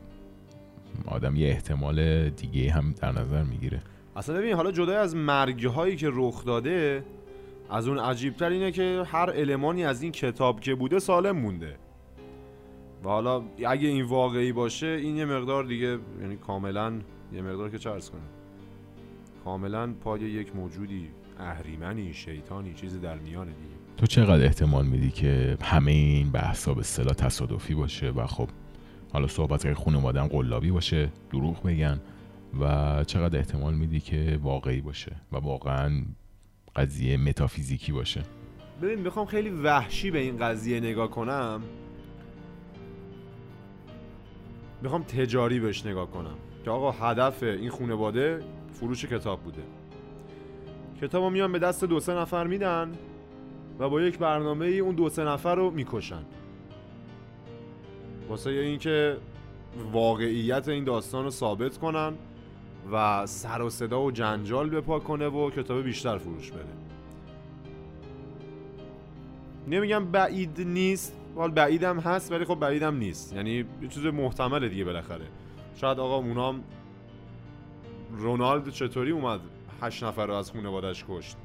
آدم 1.05 1.35
یه 1.35 1.47
احتمال 1.47 2.29
دیگه 2.29 2.71
هم 2.71 2.93
در 3.01 3.11
نظر 3.11 3.43
می‌گیره. 3.43 3.81
اصلا 4.15 4.35
ببین 4.35 4.53
حالا 4.53 4.71
جدای 4.71 4.95
از 4.95 5.15
مرگ 5.15 5.65
هایی 5.65 5.95
که 5.95 6.09
رخ 6.13 6.45
داده 6.45 7.03
از 7.69 7.87
اون 7.87 7.99
عجیبتر 7.99 8.49
اینه 8.49 8.71
که 8.71 9.03
هر 9.05 9.29
المانی 9.35 9.85
از 9.85 10.01
این 10.01 10.11
کتاب 10.11 10.59
که 10.59 10.75
بوده 10.75 10.99
سالم 10.99 11.37
مونده. 11.37 11.75
و 13.03 13.07
حالا 13.09 13.43
اگه 13.67 13.87
این 13.87 14.05
واقعی 14.05 14.51
باشه 14.51 14.87
این 14.87 15.17
یه 15.17 15.25
مقدار 15.25 15.63
دیگه 15.63 15.99
یعنی 16.21 16.35
کاملا 16.35 16.93
یه 17.33 17.41
مقدار 17.41 17.69
که 17.69 17.77
چه 17.77 17.89
کنه 17.89 18.21
کاملا 19.43 19.93
پای 19.93 20.21
یک 20.21 20.55
موجودی 20.55 21.09
اهریمنی 21.39 22.13
شیطانی 22.13 22.73
چیزی 22.73 22.99
در 22.99 23.17
میانه 23.17 23.51
دیگه. 23.51 23.75
تو 23.97 24.05
چقدر 24.05 24.45
احتمال 24.45 24.85
میدی 24.85 25.11
که 25.11 25.57
همه 25.61 25.91
این 25.91 26.31
بحثا 26.31 26.73
به 26.73 26.79
اصطلاح 26.79 27.13
تصادفی 27.13 27.75
باشه 27.75 28.09
و 28.09 28.27
خب 28.27 28.49
حالا 29.13 29.27
صحبت 29.27 29.65
های 29.65 29.73
خانواده‌ام 29.73 30.27
قلابی 30.27 30.71
باشه 30.71 31.09
دروغ 31.31 31.63
بگن 31.63 31.99
و 32.59 33.03
چقدر 33.03 33.37
احتمال 33.37 33.73
میدی 33.73 33.99
که 33.99 34.39
واقعی 34.41 34.81
باشه 34.81 35.15
و 35.31 35.37
واقعا 35.37 36.01
قضیه 36.75 37.17
متافیزیکی 37.17 37.91
باشه. 37.91 38.23
ببین 38.81 38.99
می‌خوام 38.99 39.25
خیلی 39.25 39.49
وحشی 39.49 40.11
به 40.11 40.19
این 40.19 40.37
قضیه 40.37 40.79
نگاه 40.79 41.09
کنم. 41.09 41.61
می‌خوام 44.81 45.03
تجاری 45.03 45.59
بهش 45.59 45.85
نگاه 45.85 46.11
کنم. 46.11 46.35
که 46.65 46.71
آقا 46.71 46.91
هدف 46.91 47.43
این 47.43 47.69
خانواده 47.69 48.43
فروش 48.73 49.05
کتاب 49.05 49.41
بوده. 49.41 49.61
کتاب 51.01 51.31
میان 51.31 51.51
به 51.51 51.59
دست 51.59 51.83
دو 51.83 51.99
سه 51.99 52.13
نفر 52.13 52.47
میدن 52.47 52.91
و 53.79 53.89
با 53.89 54.01
یک 54.01 54.17
برنامه 54.17 54.65
ای 54.65 54.79
اون 54.79 54.95
دو 54.95 55.09
سه 55.09 55.23
نفر 55.23 55.55
رو 55.55 55.71
می‌کشن. 55.71 56.25
واسه 58.29 58.49
اینکه 58.49 59.17
واقعیت 59.91 60.67
این 60.67 60.83
داستان 60.83 61.23
رو 61.23 61.29
ثابت 61.29 61.77
کنن. 61.77 62.13
و 62.91 63.25
سر 63.25 63.61
و 63.61 63.69
صدا 63.69 64.01
و 64.01 64.11
جنجال 64.11 64.69
بپا 64.69 64.99
کنه 64.99 65.27
و 65.27 65.49
کتاب 65.49 65.81
بیشتر 65.81 66.17
فروش 66.17 66.51
بده. 66.51 66.63
نمیگم 69.67 70.05
بعید 70.05 70.61
نیست 70.61 71.15
حال 71.35 71.51
بعیدم 71.51 71.99
هست 71.99 72.31
ولی 72.31 72.45
خب 72.45 72.55
بعیدم 72.55 72.95
نیست. 72.97 73.33
یعنی 73.33 73.51
یه 73.81 73.87
چیز 73.89 74.05
محتمله 74.05 74.69
دیگه 74.69 74.85
بالاخره. 74.85 75.25
شاید 75.75 75.99
آقا 75.99 76.15
اونام 76.15 76.63
رونالد 78.11 78.69
چطوری 78.69 79.11
اومد 79.11 79.39
هشت 79.81 80.03
نفر 80.03 80.25
رو 80.25 80.33
از 80.33 80.51
خانوادش 80.51 81.05
کشت؟ 81.09 81.37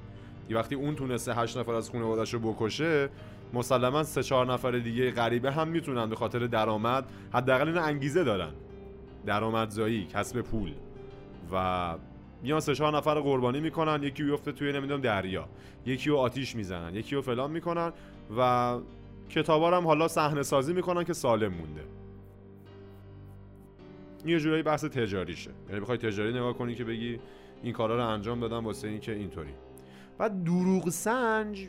یه 0.51 0.57
وقتی 0.57 0.75
اون 0.75 0.95
تونسته 0.95 1.35
هشت 1.35 1.57
نفر 1.59 1.75
از 1.75 1.91
خانوادش 1.91 2.35
رو 2.35 2.53
بکشه 2.53 3.09
مسلما 3.53 4.03
سه 4.03 4.23
چهار 4.23 4.53
نفر 4.53 4.71
دیگه 4.71 5.11
غریبه 5.11 5.53
هم 5.53 5.69
می‌تونن 5.69 6.09
به 6.09 6.17
خاطر 6.17 6.39
درآمد 6.39 7.05
حداقل 7.33 7.69
اینو 7.69 7.83
انگیزه 7.83 8.25
دارن. 8.25 8.53
درآمدزایی 9.27 10.07
کسب 10.07 10.41
پول. 10.41 10.73
و 11.53 11.95
میان 12.43 12.61
سه 12.61 12.75
چهار 12.75 12.97
نفر 12.97 13.21
قربانی 13.21 13.61
می‌کنن 13.61 14.03
یکی 14.03 14.23
بیفته 14.23 14.53
توی 14.53 14.73
نمی‌دونم 14.73 15.01
دریا 15.01 15.49
یکی 15.87 16.11
رو 16.11 16.17
آتیش 16.17 16.57
می‌زنن 16.57 16.95
یکی 16.95 17.15
رو 17.15 17.23
فلان 17.23 17.51
می‌کنن 17.51 17.93
و 18.39 18.79
کتابا 19.29 19.77
هم 19.77 19.87
حالا 19.87 20.09
صحنه 20.09 20.43
سازی 20.43 20.73
می‌کنن 20.73 21.05
که 21.05 21.13
سالم 21.13 21.53
مونده. 21.53 21.85
یه 24.27 24.41
جورایی 24.41 24.63
بحث 24.63 24.85
تجاریشه. 24.85 25.51
یعنی 25.69 25.81
بخوای 25.81 25.99
تجاری 25.99 26.33
نگاه 26.33 26.53
کنی 26.53 26.75
که 26.75 26.85
بگی 26.85 27.19
این 27.63 27.73
کارا 27.73 27.97
رو 27.97 28.09
انجام 28.09 28.41
دادم 28.41 28.67
واسه 28.67 28.89
اینکه 28.89 29.13
اینطوری. 29.13 29.55
بعد 30.19 30.45
دروغ 30.45 30.89
سنج 30.89 31.69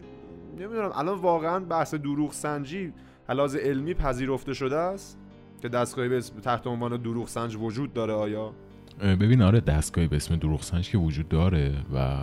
نمی‌دونم 0.60 0.92
الان 0.96 1.20
واقعا 1.20 1.60
بحث 1.60 1.94
دروغ 1.94 2.34
سنجی 2.34 2.94
علاوه 3.30 3.60
علمی 3.60 3.94
پذیرفته 3.94 4.54
شده 4.54 4.78
است 4.78 5.18
که 5.62 5.70
دستگاهی 5.70 6.10
به 6.10 6.22
تحت 6.22 6.68
عنوان 6.68 6.98
دروغ 6.98 7.28
سنج 7.28 7.56
وجود 7.56 7.94
داره 7.94 8.14
آیا؟ 8.14 8.54
ببین 9.02 9.42
آره 9.42 9.60
دستگاهی 9.60 10.08
به 10.08 10.16
اسم 10.16 10.36
دروغ 10.36 10.62
سنج 10.62 10.90
که 10.90 10.98
وجود 10.98 11.30
داره 11.30 11.74
و 11.94 12.18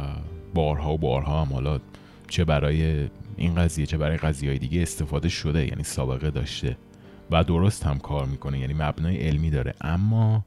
بارها 0.54 0.94
و 0.94 0.98
بارها 0.98 1.44
هم 1.44 1.52
حالا 1.52 1.80
چه 2.28 2.44
برای 2.44 3.08
این 3.36 3.54
قضیه 3.54 3.86
چه 3.86 3.96
برای 3.96 4.16
قضیه 4.16 4.50
های 4.50 4.58
دیگه 4.58 4.82
استفاده 4.82 5.28
شده 5.28 5.66
یعنی 5.66 5.82
سابقه 5.82 6.30
داشته 6.30 6.76
و 7.30 7.44
درست 7.44 7.86
هم 7.86 7.98
کار 7.98 8.26
می‌کنه 8.26 8.58
یعنی 8.58 8.74
مبنای 8.74 9.16
علمی 9.16 9.50
داره. 9.50 9.74
اما 9.80 10.44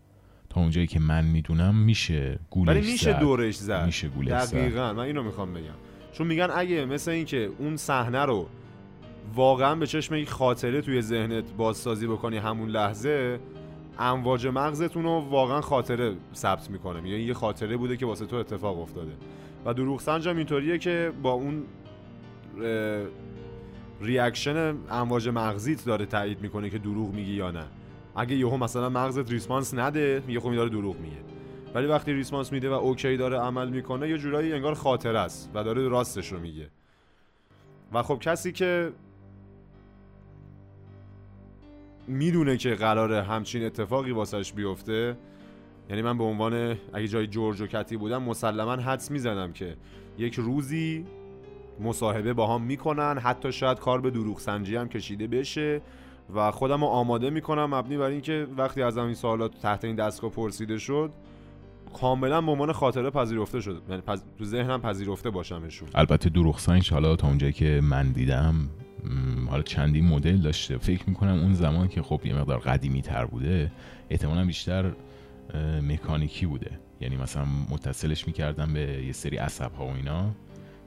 تا 0.50 0.62
اونجایی 0.62 0.88
که 0.88 1.00
من 1.00 1.26
می‌دونم 1.26 1.76
میشه 1.76 2.40
گولش 2.50 2.70
ولی 2.70 2.92
میشه 2.92 3.14
دورش 3.14 3.56
زد. 3.56 3.86
میشه 3.86 4.08
گولش 4.08 4.32
دقیقا. 4.32 4.94
من 4.94 5.04
اینو 5.04 5.24
می‌خوام 5.24 5.54
بگم. 5.54 5.76
چون 6.14 6.28
میگن 6.28 6.48
اگه 6.56 6.86
مثل 6.86 7.12
اینکه 7.12 7.50
اون 7.60 7.78
صحنه 7.78 8.26
رو 8.26 8.48
واقعا 9.36 9.76
به 9.76 9.88
چشم 9.88 10.16
یک 10.16 10.30
خاطره 10.30 10.82
توی 10.82 11.02
ذهنت 11.02 11.44
بازسازی 11.58 12.08
بکنی 12.08 12.38
همون 12.38 12.70
لحظه 12.70 13.40
امواج 14.00 14.48
مغزتون 14.48 15.04
رو 15.04 15.10
واقعا 15.10 15.62
خاطره 15.62 16.16
ثبت 16.34 16.70
می‌کنه. 16.70 17.10
یعنی 17.10 17.24
یه 17.24 17.34
خاطره 17.34 17.78
بوده 17.78 17.98
که 17.98 18.06
واسه 18.06 18.26
تو 18.26 18.36
اتفاق 18.36 18.80
افتاده. 18.80 19.12
و 19.66 19.74
دروغ 19.74 20.02
سنجم 20.02 20.38
اینطوریه 20.38 20.78
که 20.78 21.12
با 21.24 21.32
اون 21.32 21.64
reaction 24.02 24.76
امواج 24.91 25.30
مغزیت 25.30 25.86
داره 25.86 26.06
تایید 26.06 26.41
می‌کنه 26.41 26.70
که 26.70 26.78
دروغ 26.78 27.14
میگی 27.14 27.34
یا 27.34 27.52
نه. 27.52 27.66
اگه 28.16 28.36
یهو 28.36 28.58
مثلا 28.58 28.89
مغزت 28.89 29.32
response 29.32 29.74
نده 29.74 30.24
میگه 30.28 30.39
خب 30.39 30.56
داره 30.56 30.70
دروغ 30.70 31.00
میگه. 31.00 31.18
ولی 31.74 31.88
وقتی 31.88 32.14
response 32.14 32.52
میده 32.52 32.70
و 32.70 32.74
okay 32.74 33.18
داره 33.18 33.38
عمل 33.38 33.70
می‌کنه 33.70 34.10
یه 34.10 34.18
جورایی 34.18 34.54
انگار 34.54 34.74
خاطره 34.74 35.20
است 35.20 35.52
و 35.54 35.64
داره 35.64 35.88
راستش 35.88 36.32
رو 36.32 36.39
میگه. 36.39 36.68
و 37.93 38.04
خب 38.04 38.20
کسی 38.20 38.52
که 38.52 38.91
می‌دونه 42.08 42.58
که 42.58 42.76
قراره 42.76 43.24
همچین 43.24 43.66
اتفاقی 43.66 44.12
واسش 44.12 44.53
بیفته. 44.53 45.18
یعنی 45.89 46.01
من 46.01 46.18
به 46.18 46.24
عنوان 46.24 46.78
اگه 46.93 47.08
جای 47.08 47.28
جورج 47.28 47.62
و 47.62 47.68
کتی 47.68 47.97
بودم 47.97 48.24
مسلما 48.24 48.76
حدس 48.76 49.12
می‌زنم 49.12 49.53
که 49.53 49.76
یک 50.18 50.36
روزی 50.36 51.06
مصاحبه 51.80 52.34
با 52.34 52.56
هم 52.56 52.62
می‌کنن. 52.62 53.18
حتی 53.18 53.51
شاید 53.51 53.80
کار 53.80 54.01
به 54.01 54.12
دروغ 54.12 54.39
سنجی 54.39 54.76
هم 54.76 54.89
کشیده 54.89 55.28
بشه. 55.28 55.82
و 56.36 56.51
خودم 56.51 56.82
رو 56.82 56.88
آماده 56.88 57.30
می‌کنم 57.30 57.76
مبنی 57.76 57.97
بر 57.97 58.06
اینکه 58.06 58.47
وقتی 58.58 58.82
از 58.82 58.97
این 58.97 59.14
سوالات 59.14 59.62
تحت 59.62 59.86
این 59.86 59.95
دستگاه 59.95 60.32
پرسیده 60.32 60.78
شد 60.78 61.12
کاملا 61.93 62.41
به 62.41 62.51
عنوان 62.51 62.72
خاطره 62.72 63.10
پذیرفته 63.10 63.62
شد. 63.62 63.82
یعنی 63.89 64.01
پز... 64.01 64.24
تو 64.38 64.45
ذهنم 64.45 64.82
پذیرفته 64.82 65.30
باشمشون. 65.30 65.89
البته 65.95 66.30
دروغ 66.30 66.60
سنج 66.60 66.93
حالا 66.93 67.16
تا 67.16 67.28
اونجایی 67.28 67.53
که 67.53 67.82
من 67.84 68.12
دیدم 68.12 68.56
حالا 69.49 69.64
چندین 69.64 70.06
مدل 70.06 70.38
داشته. 70.38 70.78
فکر 70.78 71.03
می‌کنم 71.08 71.39
اون 71.39 71.53
زمان 71.53 71.88
که 71.88 72.01
خب 72.01 72.22
یه 72.26 72.34
مقدار 72.34 72.60
قدیمی 72.60 73.01
تر 73.01 73.26
بوده 73.26 73.72
احتمالا 74.10 74.45
بیشتر 74.45 74.91
مکانیکی 75.82 76.45
بوده. 76.45 76.72
یعنی 77.01 77.18
مثلا 77.18 77.45
متصلش 77.70 78.28
می‌کردم 78.28 78.74
به 78.74 79.03
یه 79.06 79.12
سری 79.12 79.38
عصب 79.38 79.74
ها 79.74 79.86
و 79.86 79.95
اینا 79.95 80.32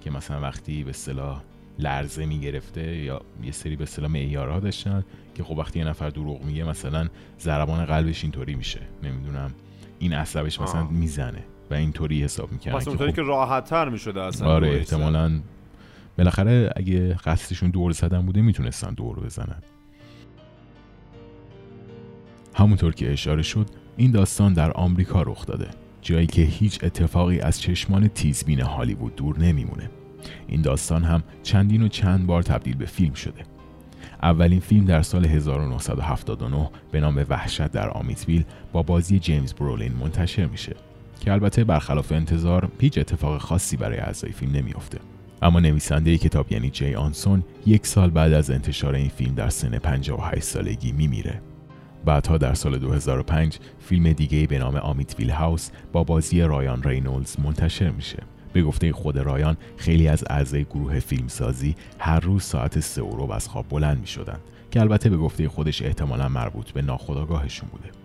که 0.00 0.10
مثلا 0.10 0.40
وقتی 0.40 0.84
به 0.84 0.90
اصطلاح 0.90 1.42
لرزه 1.78 2.26
می‌گرفته 2.26 2.96
یا 2.96 3.20
یه 3.42 3.52
سری 3.52 3.76
به 3.76 3.82
اصطلاح 3.82 4.10
معیارها 4.10 4.60
داشتن 4.60 5.04
که 5.34 5.44
خب 5.44 5.58
وقتی 5.58 5.78
یه 5.78 5.84
نفر 5.84 6.10
دروغ 6.10 6.44
میگه 6.44 6.64
مثلا 6.64 7.08
ضربان 7.40 7.84
قلبش 7.84 8.22
اینطوری 8.22 8.54
میشه. 8.54 8.80
نمی‌دونم. 9.02 9.50
این 9.98 10.12
عصبش 10.12 10.60
مثلا 10.60 10.84
می‌زنه 10.84 11.44
و 11.70 11.74
اینطوری 11.74 12.24
حساب 12.24 12.52
می‌کنه 12.52 12.76
مثلا 12.76 12.92
اونطوری 12.92 13.12
که, 13.12 13.22
راحت 13.22 13.64
تر 13.64 13.88
می‌شده 13.88 14.22
اصلا 14.22 14.48
آره 14.48 14.68
احتمالا 14.68 15.40
بالاخره 16.18 16.72
اگه 16.76 17.14
قصدشون 17.14 17.70
دور 17.70 17.92
زدن 17.92 18.20
بوده 18.20 18.42
می‌تونستن 18.42 18.94
دور 18.94 19.20
بزنن. 19.20 19.62
همونطور 22.54 22.94
که 22.94 23.12
اشاره 23.12 23.42
شد 23.42 23.66
این 23.96 24.10
داستان 24.10 24.52
در 24.52 24.70
آمریکا 24.70 25.22
رخ 25.22 25.46
داده 25.46 25.68
جایی 26.02 26.26
که 26.26 26.42
هیچ 26.42 26.84
اتفاقی 26.84 27.40
از 27.40 27.60
چشمان 27.60 28.08
تیزبین 28.08 28.60
هالیوود 28.60 29.16
دور 29.16 29.38
نمیمونه. 29.38 29.90
این 30.46 30.62
داستان 30.62 31.04
هم 31.04 31.22
چندین 31.42 31.82
و 31.82 31.88
چند 31.88 32.26
بار 32.26 32.42
تبدیل 32.42 32.76
به 32.76 32.86
فیلم 32.86 33.14
شده. 33.14 33.42
اولین 34.22 34.60
فیلم 34.60 34.84
در 34.84 35.02
سال 35.02 35.24
1979 35.24 36.70
به 36.92 37.00
نام 37.00 37.24
وحشت 37.28 37.68
در 37.72 37.90
آمیتویل 37.90 38.44
با 38.72 38.82
بازی 38.82 39.18
جیمز 39.18 39.54
برولین 39.54 39.92
منتشر 39.92 40.46
میشه 40.46 40.76
که 41.20 41.32
البته 41.32 41.64
برخلاف 41.64 42.12
انتظار 42.12 42.72
هیچ 42.80 42.98
اتفاق 42.98 43.40
خاصی 43.40 43.76
برای 43.76 43.98
اعضای 43.98 44.32
فیلم 44.32 44.52
نمیافته. 44.52 44.98
اما 45.43 45.61
نویسنده 45.61 46.18
کتاب 46.18 46.53
یعنی 46.53 46.70
جی 46.70 46.95
آنسون 46.95 47.45
یک 47.66 47.86
سال 47.86 48.11
بعد 48.11 48.32
از 48.32 48.51
انتشار 48.51 48.95
این 48.95 49.09
فیلم 49.09 49.34
در 49.34 49.49
سن 49.49 49.78
58 49.78 50.43
سالگی 50.43 50.93
میمیره. 50.93 51.41
بعدها 52.05 52.39
در 52.39 52.55
سال 52.55 52.78
2005 52.78 53.59
فیلم 53.78 54.12
دیگه 54.12 54.47
به 54.47 54.59
نام 54.59 54.76
آمیت 54.76 55.18
ویل 55.18 55.30
هاوس 55.30 55.70
با 55.93 56.05
بازی 56.05 56.41
رایان 56.41 56.82
رینولدز 56.82 57.41
منتشر 57.41 57.91
میشه. 57.91 58.22
به 58.53 58.62
گفته 58.62 58.93
خود 58.93 59.18
رایان 59.18 59.57
خیلی 59.76 60.09
از 60.09 60.24
اعضای 60.30 60.64
گروه 60.64 61.01
فیلمسازی 61.01 61.74
هر 61.99 62.20
روز 62.20 62.43
ساعت 62.43 62.80
سه 62.80 63.01
رو 63.01 63.32
از 63.32 63.49
خواب 63.49 63.66
بلند 63.68 64.01
می 64.01 64.07
شدن 64.07 64.39
که 64.70 64.80
البته 64.80 65.11
به 65.11 65.16
گفته 65.16 65.49
خودش 65.49 65.82
احتمالا 65.82 66.28
مربوط 66.28 66.70
به 66.70 66.82
ناخودآگاهشون 66.82 67.68
بوده. 67.72 67.97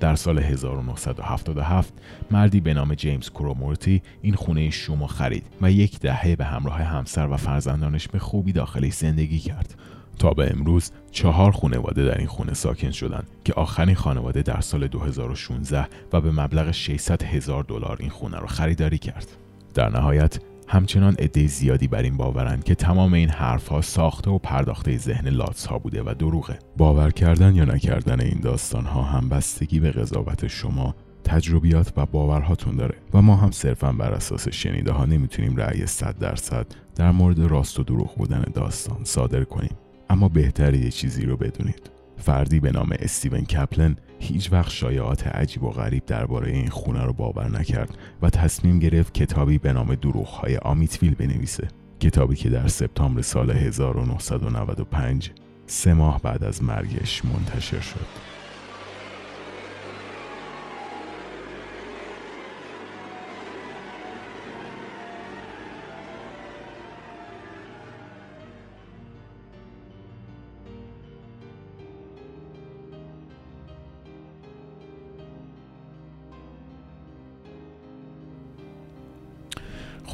در 0.00 0.14
سال 0.14 0.38
1977 0.38 1.92
مردی 2.30 2.60
به 2.60 2.74
نام 2.74 2.94
جیمز 2.94 3.30
کرومورتی 3.30 4.02
این 4.22 4.34
خونه 4.34 4.70
شومو 4.70 5.06
خرید 5.06 5.46
و 5.62 5.70
یک 5.70 6.00
دهه 6.00 6.36
به 6.36 6.44
همراه 6.44 6.82
همسر 6.82 7.28
و 7.28 7.36
فرزندانش 7.36 8.08
به 8.08 8.18
خوبی 8.18 8.52
داخلش 8.52 8.92
زندگی 8.92 9.38
کرد 9.38 9.74
تا 10.18 10.30
به 10.30 10.50
امروز 10.50 10.92
چهار 11.10 11.52
خانواده 11.52 12.04
در 12.04 12.18
این 12.18 12.26
خونه 12.26 12.54
ساکن 12.54 12.90
شدند 12.90 13.26
که 13.44 13.52
آخرین 13.52 13.94
خانواده 13.94 14.42
در 14.42 14.60
سال 14.60 14.86
2016 14.86 15.88
و 16.12 16.20
به 16.20 16.30
مبلغ 16.30 16.70
600 16.70 17.22
هزار 17.22 17.64
دلار 17.64 17.96
این 18.00 18.10
خونه 18.10 18.38
را 18.38 18.46
خریداری 18.46 18.98
کرد. 18.98 19.26
در 19.74 19.88
نهایت 19.88 20.38
همچنان 20.68 21.14
عده 21.18 21.46
زیادی 21.46 21.88
بر 21.88 22.02
این 22.02 22.16
باورند 22.16 22.64
که 22.64 22.74
تمام 22.74 23.14
این 23.14 23.28
حرفها 23.28 23.80
ساخته 23.80 24.30
و 24.30 24.38
پرداخته 24.38 24.96
ذهن 24.96 25.28
لاتس 25.28 25.66
ها 25.66 25.78
بوده 25.78 26.02
و 26.02 26.14
دروغه. 26.18 26.58
باور 26.76 27.10
کردن 27.10 27.54
یا 27.54 27.64
نکردن 27.64 28.20
این 28.20 28.40
داستان 28.40 28.84
ها 28.84 29.02
هم 29.02 29.28
بستگی 29.28 29.80
به 29.80 29.90
قضاوت 29.90 30.46
شما 30.46 30.94
تجربیات 31.24 31.92
و 31.96 32.06
باورهاتون 32.06 32.76
داره 32.76 32.94
و 33.14 33.22
ما 33.22 33.36
هم 33.36 33.50
صرفا 33.50 33.92
بر 33.92 34.12
اساس 34.12 34.48
شنیده 34.48 34.92
ها 34.92 35.04
نمی‌تونیم 35.04 35.56
رأی 35.56 35.86
100 35.86 36.18
درصد 36.18 36.66
در 36.94 37.10
مورد 37.10 37.38
راست 37.38 37.80
و 37.80 37.82
دروغ 37.82 38.14
بودن 38.14 38.44
داستان 38.54 39.04
صادر 39.04 39.44
کنیم 39.44 39.76
اما 40.10 40.28
بهتره 40.28 40.78
یه 40.78 40.90
چیزی 40.90 41.26
رو 41.26 41.36
بدونید 41.36 41.90
فردی 42.16 42.60
به 42.60 42.72
نام 42.72 42.92
استیون 42.98 43.40
کپلن 43.40 43.96
هیچ 44.18 44.52
وقت 44.52 44.70
شایعات 44.70 45.26
عجیب 45.26 45.62
و 45.62 45.70
غریب 45.70 46.06
درباره 46.06 46.52
این 46.52 46.68
خونه 46.68 47.04
رو 47.04 47.12
باور 47.12 47.50
نکرد 47.58 47.98
و 48.22 48.30
تصمیم 48.30 48.78
گرفت 48.78 49.14
کتابی 49.14 49.58
به 49.58 49.72
نام 49.72 49.94
دروغهای 49.94 50.56
آمیتویل 50.56 51.14
بنویسه. 51.14 51.68
کتابی 52.00 52.36
که 52.36 52.48
در 52.48 52.68
سپتامبر 52.68 53.22
سال 53.22 53.50
1995 53.50 55.30
سه 55.66 55.94
ماه 55.94 56.22
بعد 56.22 56.44
از 56.44 56.62
مرگش 56.62 57.24
منتشر 57.24 57.80
شد. 57.80 58.35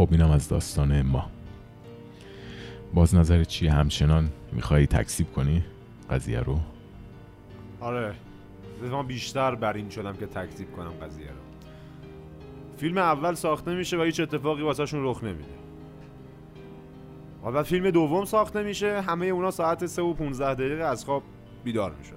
خب 0.02 0.08
اینم 0.10 0.30
از 0.30 0.48
داستان 0.48 1.02
ما. 1.02 1.30
باز 2.94 3.14
نظر 3.14 3.44
چی 3.44 3.66
همچنان؟ 3.66 4.28
میخوایی 4.52 4.86
تکسیب 4.86 5.32
کنی 5.32 5.64
قضیه 6.10 6.40
رو؟ 6.40 6.58
آره. 7.80 8.14
من 8.92 9.06
بیشتر 9.06 9.54
بر 9.54 9.72
این 9.72 9.90
شدم 9.90 10.16
که 10.16 10.26
تکذیب 10.26 10.72
کنم 10.72 10.90
قضیه 10.90 11.26
رو. 11.26 11.68
فیلم 12.76 12.98
اول 12.98 13.34
ساخته 13.34 13.74
میشه 13.74 13.98
و 13.98 14.02
هیچ 14.02 14.20
اتفاقی 14.20 14.62
واسهشون 14.62 15.04
رخ 15.04 15.24
نمیده. 15.24 15.54
و 17.44 17.52
بعد 17.52 17.64
فیلم 17.64 17.90
دوم 17.90 18.24
ساخته 18.24 18.62
میشه 18.62 19.00
همه 19.00 19.26
اونا 19.26 19.50
ساعت 19.50 19.86
3 19.86 20.02
و 20.02 20.14
15 20.14 20.54
دقیقه 20.54 20.84
از 20.84 21.04
خواب 21.04 21.22
بیدار 21.64 21.94
می‌شدن. 21.98 22.16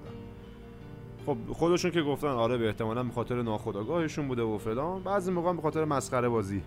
خب 1.26 1.36
خودشون 1.52 1.90
که 1.90 2.02
گفتن 2.02 2.28
آره 2.28 2.58
به 2.58 2.66
احتمالا 2.66 3.02
به 3.02 3.12
خاطر 3.12 3.42
ناخودآگاهشون 3.42 4.28
بوده 4.28 4.42
و 4.42 4.58
فلان 4.58 5.02
بعضی 5.02 5.32
موقع 5.32 5.52
به 5.52 5.62
خاطر 5.62 5.84
مسخره 5.84 6.28
بازی 6.28 6.62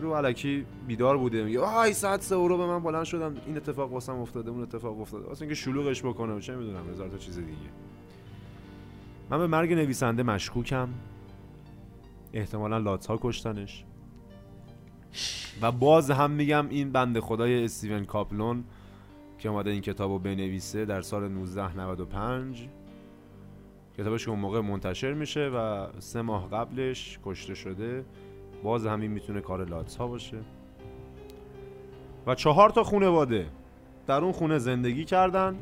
رو 0.00 0.14
علکی 0.14 0.66
بیدار 0.86 1.18
بوده. 1.18 1.44
میگه 1.44 1.60
آی 1.60 1.92
ساعت 1.92 2.22
سه 2.22 2.34
رو 2.34 2.58
به 2.58 2.66
من 2.66 2.82
بلند 2.82 3.04
شدم 3.04 3.36
این 3.46 3.56
اتفاق 3.56 3.92
واسم 3.92 4.18
افتاده 4.18 4.50
اون 4.50 4.62
اتفاق 4.62 5.00
افتاده. 5.00 5.26
واسه 5.26 5.42
اینکه 5.42 5.54
شلوغش 5.54 6.02
بکنه 6.02 6.40
چه 6.40 6.56
می‌دونم 6.56 6.90
هزار 6.90 7.08
تا 7.08 7.18
چیز 7.18 7.38
دیگه. 7.38 7.70
من 9.30 9.38
به 9.38 9.46
مرگ 9.46 9.72
نویسنده 9.72 10.22
مشکوکم. 10.22 10.88
احتمالا 12.32 12.78
لاتس 12.78 13.06
ها 13.06 13.18
کشتنش. 13.22 13.84
و 15.62 15.72
باز 15.72 16.10
هم 16.10 16.30
میگم 16.30 16.68
این 16.68 16.92
بنده 16.92 17.20
خدای 17.20 17.64
استیون 17.64 18.04
کاپلون 18.04 18.64
که 19.38 19.48
اومده 19.48 19.70
این 19.70 19.80
کتاب 19.80 20.10
رو 20.10 20.18
بنویسه 20.18 20.84
در 20.84 21.02
سال 21.02 21.24
1995 21.24 22.68
کتابش 23.98 24.24
که 24.24 24.30
اون 24.30 24.40
موقع 24.40 24.60
منتشر 24.60 25.12
میشه 25.12 25.48
و 25.48 25.86
سه 25.98 26.22
ماه 26.22 26.50
قبلش 26.50 27.18
کشته 27.24 27.54
شده. 27.54 28.04
باز 28.64 28.86
همین 28.86 29.10
می‌تونه 29.10 29.40
کار 29.40 29.64
لاتس 29.64 29.96
ها 29.96 30.06
باشه. 30.06 30.36
و 32.26 32.34
چهار 32.34 32.70
تا 32.70 32.84
خونواده 32.84 33.46
در 34.06 34.20
اون 34.20 34.32
خونه 34.32 34.58
زندگی 34.58 35.04
کردن 35.04 35.56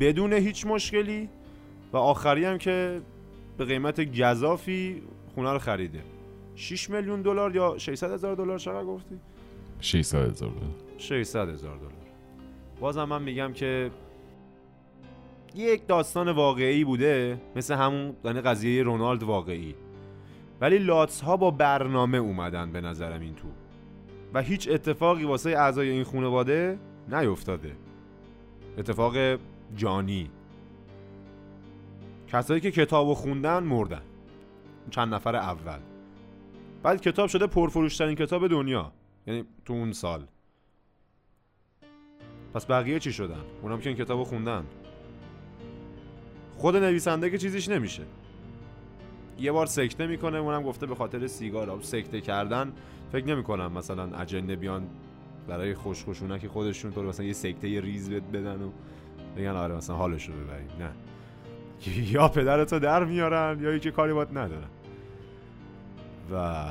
بدون 0.00 0.32
هیچ 0.32 0.66
مشکلی 0.66 1.28
و 1.92 1.96
آخری 1.96 2.44
هم 2.44 2.58
که 2.58 3.00
به 3.58 3.64
قیمت 3.64 4.20
گذافی 4.20 5.02
خونه 5.34 5.52
رو 5.52 5.58
خریده. 5.58 6.02
6 6.54 6.90
میلیون 6.90 7.22
دلار 7.22 7.56
یا 7.56 7.78
600 7.78 8.12
هزار 8.12 8.34
دلار 8.34 8.58
چقدر 8.58 8.84
گفتی؟ 8.84 9.20
600 9.80 10.30
هزار 10.30 10.50
دلار. 10.50 10.70
600 10.98 11.48
هزار 11.48 11.76
دلار. 11.76 11.92
بازم 12.80 13.04
من 13.04 13.22
میگم 13.22 13.52
که 13.52 13.90
یک 15.54 15.86
داستان 15.86 16.28
واقعی 16.28 16.84
بوده 16.84 17.40
مثل 17.56 17.74
همون 17.74 18.16
یعنی 18.24 18.40
قضیه 18.40 18.82
رونالد 18.82 19.22
واقعی. 19.22 19.74
ولی 20.60 20.78
لاتس 20.78 21.20
ها 21.20 21.36
با 21.36 21.50
برنامه 21.50 22.18
اومدن 22.18 22.72
به 22.72 22.80
نظرم 22.80 23.20
این 23.20 23.34
تو. 23.34 23.48
و 24.34 24.42
هیچ 24.42 24.68
اتفاقی 24.70 25.24
واسه 25.24 25.50
اعضای 25.50 25.90
این 25.90 26.04
خانواده 26.04 26.78
نیفتاده. 27.08 27.76
اتفاق 28.78 29.16
جانی. 29.76 30.30
کسایی 32.28 32.60
که 32.60 32.70
کتاب 32.70 33.14
خوندن 33.14 33.62
مردن. 33.62 34.02
چند 34.90 35.14
نفر 35.14 35.36
اول. 35.36 35.78
بعد 36.82 37.00
کتاب 37.00 37.28
شده 37.28 37.46
پرفروشترین 37.46 38.14
کتاب 38.14 38.48
دنیا. 38.48 38.92
یعنی 39.26 39.44
تو 39.64 39.72
اون 39.72 39.92
سال. 39.92 40.26
پس 42.54 42.66
بقیه 42.66 42.98
چی 42.98 43.12
شدن؟ 43.12 43.44
اونم 43.62 43.80
که 43.80 43.88
این 43.88 43.98
کتاب 43.98 44.24
خوندن. 44.24 44.64
خود 46.58 46.76
نویسنده 46.76 47.30
که 47.30 47.38
چیزیش 47.38 47.68
نمیشه. 47.68 48.02
یه 49.40 49.52
بار 49.52 49.66
سکته 49.66 50.06
می‌کنه 50.06 50.38
اونم 50.38 50.62
گفته 50.62 50.86
به 50.86 50.94
خاطر 50.94 51.26
سیگار. 51.26 51.78
سکته 51.82 52.20
کردن 52.20 52.72
فکر 53.12 53.26
نمی‌کنم 53.26 53.72
مثلا 53.72 54.16
اجنه 54.18 54.56
بیان 54.56 54.82
برای 55.48 55.74
خوشخوشونه 55.74 56.38
که 56.38 56.48
خودشون 56.48 56.92
تو 56.92 57.02
مثلا 57.02 57.26
یه 57.26 57.32
سکته 57.32 57.68
یه 57.68 57.80
ریز 57.80 58.10
بدن 58.10 58.62
و 58.62 58.70
بگن 59.36 59.50
آره 59.50 59.74
مثلا 59.74 59.96
حالش 59.96 60.28
رو 60.28 60.34
ببریم. 60.34 60.70
نه. 60.78 60.90
یا 62.14 62.28
پدرتو 62.28 62.78
در 62.78 63.04
میارن 63.04 63.58
یا 63.60 63.74
یکی 63.74 63.90
کاری 63.90 64.12
باید 64.12 64.38
ندارن. 64.38 64.68
و 66.32 66.64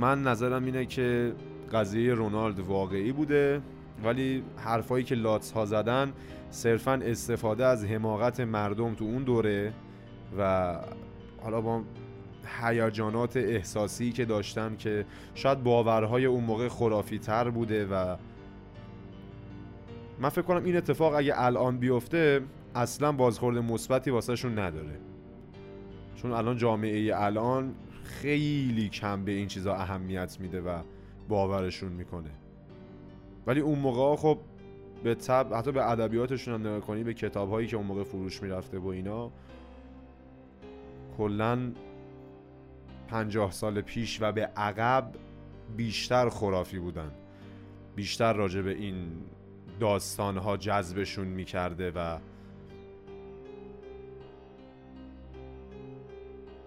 من 0.00 0.22
نظرم 0.22 0.64
اینه 0.64 0.86
که 0.86 1.32
قضیه 1.72 2.14
رونالد 2.14 2.58
واقعی 2.58 3.12
بوده. 3.12 3.62
ولی 4.04 4.42
حرفایی 4.56 5.04
که 5.04 5.14
لاتس 5.14 5.52
ها 5.52 5.64
زدن 5.64 6.12
صرفا 6.50 6.92
استفاده 6.92 7.64
از 7.64 7.84
حماقت 7.84 8.40
مردم 8.40 8.94
تو 8.94 9.04
اون 9.04 9.22
دوره 9.22 9.72
و 10.38 10.76
حالا 11.42 11.60
با 11.60 11.82
هیجانات 12.60 13.36
احساسی 13.36 14.12
که 14.12 14.24
داشتن 14.24 14.76
که 14.76 15.06
شاید 15.34 15.62
باورهای 15.62 16.24
اون 16.26 16.44
موقع 16.44 16.68
خرافی 16.68 17.18
تر 17.18 17.50
بوده 17.50 17.86
و 17.86 18.16
من 20.20 20.28
فکر 20.28 20.42
کنم 20.42 20.64
این 20.64 20.76
اتفاق 20.76 21.14
اگه 21.14 21.32
الان 21.36 21.78
بیفته 21.78 22.40
اصلا 22.74 23.12
بازخورد 23.12 23.58
مثبتی 23.58 24.10
واسهشون 24.10 24.58
نداره. 24.58 24.98
چون 26.16 26.32
الان 26.32 26.56
جامعه 26.56 27.12
الان 27.14 27.74
خیلی 28.02 28.88
کم 28.88 29.24
به 29.24 29.32
این 29.32 29.48
چیزا 29.48 29.74
اهمیت 29.74 30.36
میده 30.40 30.60
و 30.60 30.82
باورشون 31.28 31.92
می‌کنه. 31.92 32.30
ولی 33.50 33.60
اون 33.60 33.78
موقع 33.78 34.16
خب 34.16 34.38
به 35.04 35.14
تب 35.14 35.54
حتی 35.54 35.72
به 35.72 35.90
ادبیاتشون 35.90 36.54
هم 36.54 36.60
نگاه 36.60 36.80
کنی 36.80 37.04
به 37.04 37.14
کتاب 37.14 37.50
هایی 37.50 37.66
که 37.66 37.76
اون 37.76 37.86
موقع 37.86 38.04
فروش 38.04 38.42
می‌رفته 38.42 38.78
و 38.78 38.86
اینا 38.86 39.30
کلا 41.18 41.72
پنجاه 43.08 43.52
سال 43.52 43.80
پیش 43.80 44.22
و 44.22 44.32
به 44.32 44.46
عقب 44.46 45.12
بیشتر 45.76 46.28
خرافی 46.28 46.78
بودن. 46.78 47.12
بیشتر 47.96 48.32
راجع 48.32 48.62
به 48.62 48.70
این 48.70 49.12
داستان 49.80 50.36
ها 50.36 50.56
جذبشون 50.56 51.26
می‌کرده 51.26 51.90
و 51.90 52.18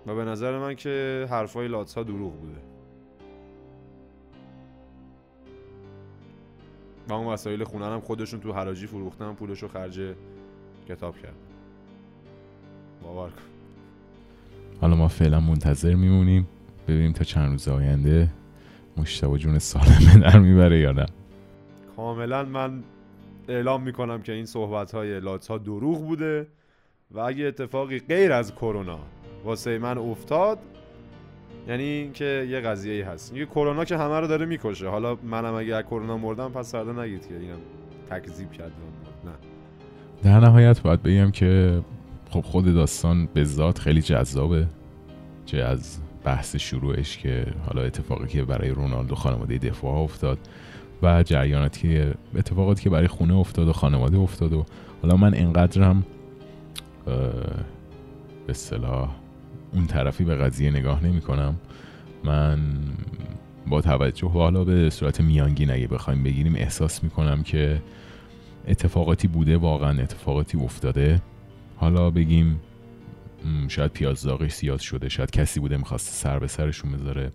و 0.08 0.16
به 0.16 0.26
نظر 0.26 0.60
من 0.60 0.76
که 0.76 1.28
حرفای 1.30 1.68
لاتس 1.68 1.96
ها 1.96 2.04
دروغ 2.04 2.34
بوده. 2.40 2.73
و 7.10 7.14
اون 7.14 7.28
وسایل 7.28 7.64
خونه 7.64 7.86
هم 7.86 8.00
خودشون 8.00 8.40
تو 8.40 8.54
حراجی 8.54 8.88
فروختن 8.88 9.34
پولشو 9.34 9.68
خرج 9.68 10.16
کتاب 10.90 11.18
کرد 11.18 11.36
باور 13.04 13.30
کن. 13.30 13.42
حالا 14.82 14.96
ما 14.96 15.08
فعلا 15.08 15.40
منتظر 15.40 15.94
میمونیم. 15.94 16.48
ببینیم 16.88 17.12
تا 17.12 17.24
چند 17.24 17.52
روز 17.52 17.68
آینده 17.68 18.30
مشتبه 18.98 19.38
جون 19.38 19.60
سالمه 19.60 20.20
در 20.20 20.40
می‌بره 20.40 20.80
یا 20.80 20.92
نه. 20.92 21.06
کاملا 21.96 22.44
من 22.44 22.84
اعلام 23.48 23.84
می‌کنم 23.84 24.22
که 24.22 24.32
این 24.32 24.46
صحبت 24.46 24.92
های 24.92 25.20
لاتس 25.20 25.48
ها 25.48 25.58
دروغ 25.58 26.06
بوده 26.06 26.48
و 27.12 27.20
اگه 27.20 27.46
اتفاقی 27.46 28.00
غیر 28.00 28.32
از 28.32 28.56
کرونا 28.56 29.00
واسه 29.44 29.78
من 29.78 29.98
افتاد 29.98 30.60
یعنی 31.68 31.84
اینکه 31.84 32.48
یه 32.50 32.60
قضیه 32.60 33.10
هست. 33.10 33.36
یه 33.36 33.46
کرونا 33.46 33.86
که 33.86 33.98
همه 33.98 34.20
رو 34.20 34.28
داره 34.28 34.46
می‌کشه. 34.46 34.88
حالا 34.88 35.18
منم 35.24 35.54
اگه 35.54 35.76
از 35.76 35.84
کرونا 35.84 36.18
مردم 36.18 36.50
پس 36.50 36.72
فردا 36.72 37.04
نگید 37.04 37.28
که 37.28 37.36
اینم 37.38 37.60
تکذیب 38.10 38.52
کرد 38.52 38.72
نه. 39.26 39.32
در 40.24 40.40
نهایت 40.40 40.82
باید 40.82 41.04
بگم 41.04 41.32
که 41.32 41.82
خب 42.30 42.42
خود 42.42 42.74
داستان 42.74 43.30
به 43.34 43.44
ذات 43.44 43.80
خیلی 43.80 44.02
جذابه. 44.02 44.68
چه 45.46 45.58
از 45.58 46.00
بحث 46.24 46.56
شروعش 46.56 47.18
که 47.18 47.46
حالا 47.68 47.82
اتفاقی 47.82 48.28
که 48.28 48.44
برای 48.44 48.70
رونالدو 48.70 49.16
خانواده 49.16 49.58
دفاع 49.58 49.96
افتاد 49.96 50.38
و 51.04 51.24
جریاناتی 51.24 52.02
اتفاقاتی 52.36 52.84
که 52.84 52.90
برای 52.90 53.08
خونه 53.08 53.36
افتاد 53.36 53.68
و 53.68 53.74
خانواده 53.74 54.18
افتاد 54.18 54.54
و 54.54 54.66
حالا 55.02 55.18
من 55.18 55.34
اینقدرم 55.34 56.04
به 57.06 58.50
اصطلاح 58.50 59.10
اون 59.74 59.88
طرفی 59.88 60.24
به 60.24 60.36
قضیه 60.36 60.72
نگاه 60.72 61.06
نمی 61.06 61.22
کنم. 61.22 61.56
من 62.24 62.60
با 63.68 63.82
توجه 63.82 64.28
حالا 64.28 64.64
به 64.64 64.90
صورت 64.90 65.22
میانگین 65.22 65.72
اگه 65.72 65.88
بخوایم 65.88 66.24
بگیریم 66.24 66.56
احساس 66.56 67.04
می 67.04 67.10
کنم 67.10 67.44
که 67.44 67.82
اتفاقاتی 68.68 69.28
بوده 69.28 69.58
واقعا 69.58 70.02
اتفاقاتی 70.02 70.58
افتاده. 70.58 71.22
حالا 71.76 72.10
بگیم 72.12 72.60
شاید 73.68 73.92
پیازداغش 73.92 74.54
زیاد 74.54 74.80
شده 74.80 75.10
شاید 75.10 75.32
کسی 75.32 75.60
بوده 75.60 75.78
می‌خواسته 75.78 76.12
سر 76.12 76.40
به 76.40 76.48
سرشون 76.48 76.92
بذاره. 76.92 77.32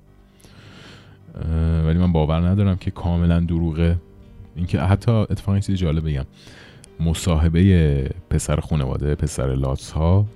ولی 1.85 1.99
من 1.99 2.13
باور 2.13 2.49
ندارم 2.49 2.77
که 2.77 2.91
کاملا 2.91 3.41
دروغه. 3.41 3.97
اینکه 4.57 4.81
حتی 4.81 5.11
اتفاقی 5.11 5.61
چیزی 5.61 5.79
جالب 5.79 6.09
بگم. 6.09 6.25
مصاحبه 7.01 8.11
پسر 8.31 8.61
خانواده 8.61 9.15
پسر 9.15 9.55
لاتس 9.55 9.91
ها 9.91 10.27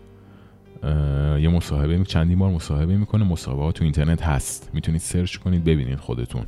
یه 1.41 1.49
مصاحبه 1.49 2.05
چندین 2.05 2.39
بار 2.39 2.51
مصاحبه 2.51 2.97
می‌کنه. 2.97 3.24
مصاحبه 3.24 3.62
ها 3.62 3.72
تو 3.72 3.85
اینترنت 3.85 4.22
هست. 4.22 4.70
می‌تونید 4.74 5.01
سرچ 5.01 5.37
کنید 5.37 5.64
ببینید 5.64 5.99
خودتون. 5.99 6.47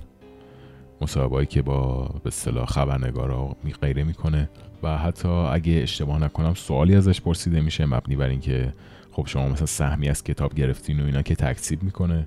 مصاحبه 1.00 1.46
که 1.46 1.62
با 1.62 2.04
به 2.04 2.28
اصطلاح 2.28 2.66
خبرنگارا 2.66 3.56
غیره 3.82 4.04
می‌کنه. 4.04 4.48
و 4.82 4.98
حتی 4.98 5.28
اگه 5.28 5.72
اشتباه 5.72 6.22
نکنم 6.22 6.54
سوالی 6.54 6.94
ازش 6.96 7.20
پرسیده 7.20 7.60
میشه 7.60 7.86
مبنی 7.86 8.16
بر 8.16 8.28
اینکه 8.28 8.72
خب 9.12 9.26
شما 9.26 9.48
مثلا 9.48 9.66
سهمی 9.66 10.08
از 10.08 10.24
کتاب 10.24 10.54
گرفتین 10.54 11.00
و 11.00 11.04
اینا 11.04 11.22
که 11.22 11.34
تکسیب 11.34 11.82
می‌کنه 11.82 12.26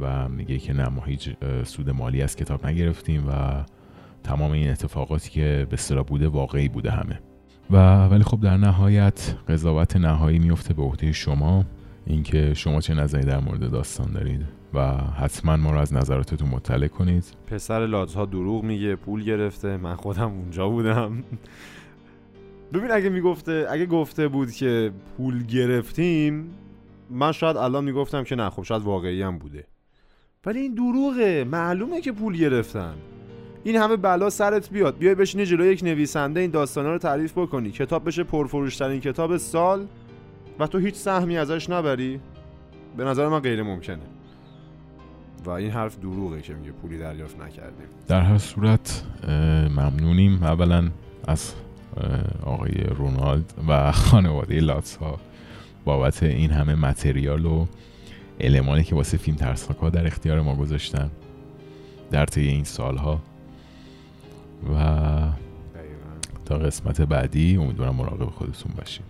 و 0.00 0.28
میگه 0.28 0.58
که 0.58 0.72
نه 0.72 0.88
ما 0.88 1.04
هیچ 1.04 1.30
سود 1.64 1.90
مالی 1.90 2.22
از 2.22 2.36
کتاب 2.36 2.66
نگرفتیم 2.66 3.28
و 3.28 3.64
تمام 4.24 4.50
این 4.52 4.70
اتفاقاتی 4.70 5.30
که 5.30 5.66
به 5.70 5.74
اصطلاح 5.74 6.04
بوده 6.04 6.28
واقعی 6.28 6.68
بوده 6.68 6.90
همه. 6.90 7.20
و 7.70 8.06
ولی 8.06 8.22
خب 8.22 8.40
در 8.40 8.56
نهایت 8.56 9.34
قضاوت 9.48 9.96
نهایی 9.96 10.38
میفته 10.38 10.74
به 10.74 10.82
عهده 10.82 11.12
شما. 11.12 11.64
اینکه 12.06 12.54
شما 12.54 12.80
چه 12.80 12.94
نظری 12.94 13.22
در 13.22 13.40
مورد 13.40 13.70
داستان 13.70 14.12
دارید 14.12 14.40
و 14.74 14.96
حتما 14.96 15.56
ما 15.56 15.70
رو 15.70 15.78
از 15.78 15.94
نظراتتون 15.94 16.48
مطلع 16.48 16.88
کنید. 16.88 17.24
پسر 17.46 17.86
لاتزها 17.86 18.26
دروغ 18.26 18.64
میگه 18.64 18.96
پول 18.96 19.24
گرفته 19.24 19.76
من 19.76 19.96
خودم 19.96 20.30
اونجا 20.30 20.68
بودم. 20.68 21.24
ببین 22.72 22.90
اگه 22.90 23.08
می‌گفته 23.08 23.66
اگه 23.70 23.86
گفته 23.86 24.28
بود 24.28 24.50
که 24.52 24.92
پول 25.16 25.42
گرفتیم 25.42 26.50
من 27.10 27.32
شاید 27.32 27.56
الان 27.56 27.84
می‌گفتم 27.84 28.24
که 28.24 28.36
نه 28.36 28.50
خب 28.50 28.62
شاید 28.62 28.82
واقعی 28.82 29.22
هم 29.22 29.38
بوده. 29.38 29.64
ولی 30.46 30.60
این 30.60 30.74
دروغه 30.74 31.44
معلومه 31.44 32.00
که 32.00 32.12
پول 32.12 32.36
گرفتن. 32.36 32.94
این 33.68 33.76
همه 33.76 33.96
بلا 33.96 34.30
سرت 34.30 34.70
بیاد. 34.70 34.98
بیای 34.98 35.14
بشینی 35.14 35.46
جلوی 35.46 35.68
یک 35.72 35.84
نویسنده 35.84 36.40
این 36.40 36.50
داستانا 36.50 36.92
رو 36.92 36.98
تعریف 36.98 37.32
بکنی. 37.38 37.70
کتاب 37.70 38.06
بشه 38.06 38.24
پرفروشترین 38.24 39.00
کتاب 39.00 39.36
سال 39.36 39.86
و 40.58 40.66
تو 40.66 40.78
هیچ 40.78 40.94
سهمی 40.94 41.38
ازش 41.38 41.70
نبری. 41.70 42.20
به 42.96 43.04
نظر 43.04 43.28
من 43.28 43.38
غیر 43.38 43.62
ممکنه. 43.62 43.98
و 45.44 45.50
این 45.50 45.70
حرف 45.70 45.98
دروغه 45.98 46.42
که 46.42 46.54
میگه 46.54 46.72
پولی 46.72 46.98
دریافت 46.98 47.40
نکردیم. 47.40 47.86
در 48.06 48.20
هر 48.20 48.38
صورت 48.38 49.04
ممنونیم. 49.70 50.42
اولا 50.42 50.90
از 51.26 51.52
آقای 52.46 52.74
رونالد 52.74 53.52
و 53.68 53.92
خانواده 53.92 54.60
لاتس 54.60 54.96
ها 54.96 55.18
بابت 55.84 56.22
این 56.22 56.50
همه 56.50 56.74
متریال 56.74 57.46
و 57.46 57.66
المانی 58.40 58.84
که 58.84 58.94
واسه 58.94 59.16
فیلم 59.16 59.36
ترسناک 59.36 59.92
در 59.92 60.06
اختیار 60.06 60.40
ما 60.40 60.54
گذاشتن 60.54 61.10
در 62.10 62.26
طی 62.26 62.40
این 62.40 62.64
سالها. 62.64 63.20
و 64.74 65.28
تا 66.44 66.58
قسمت 66.58 67.00
بعدی 67.00 67.56
امیدوارم 67.56 67.94
مراقب 67.94 68.30
خودتون 68.30 68.72
باشید 68.78 69.04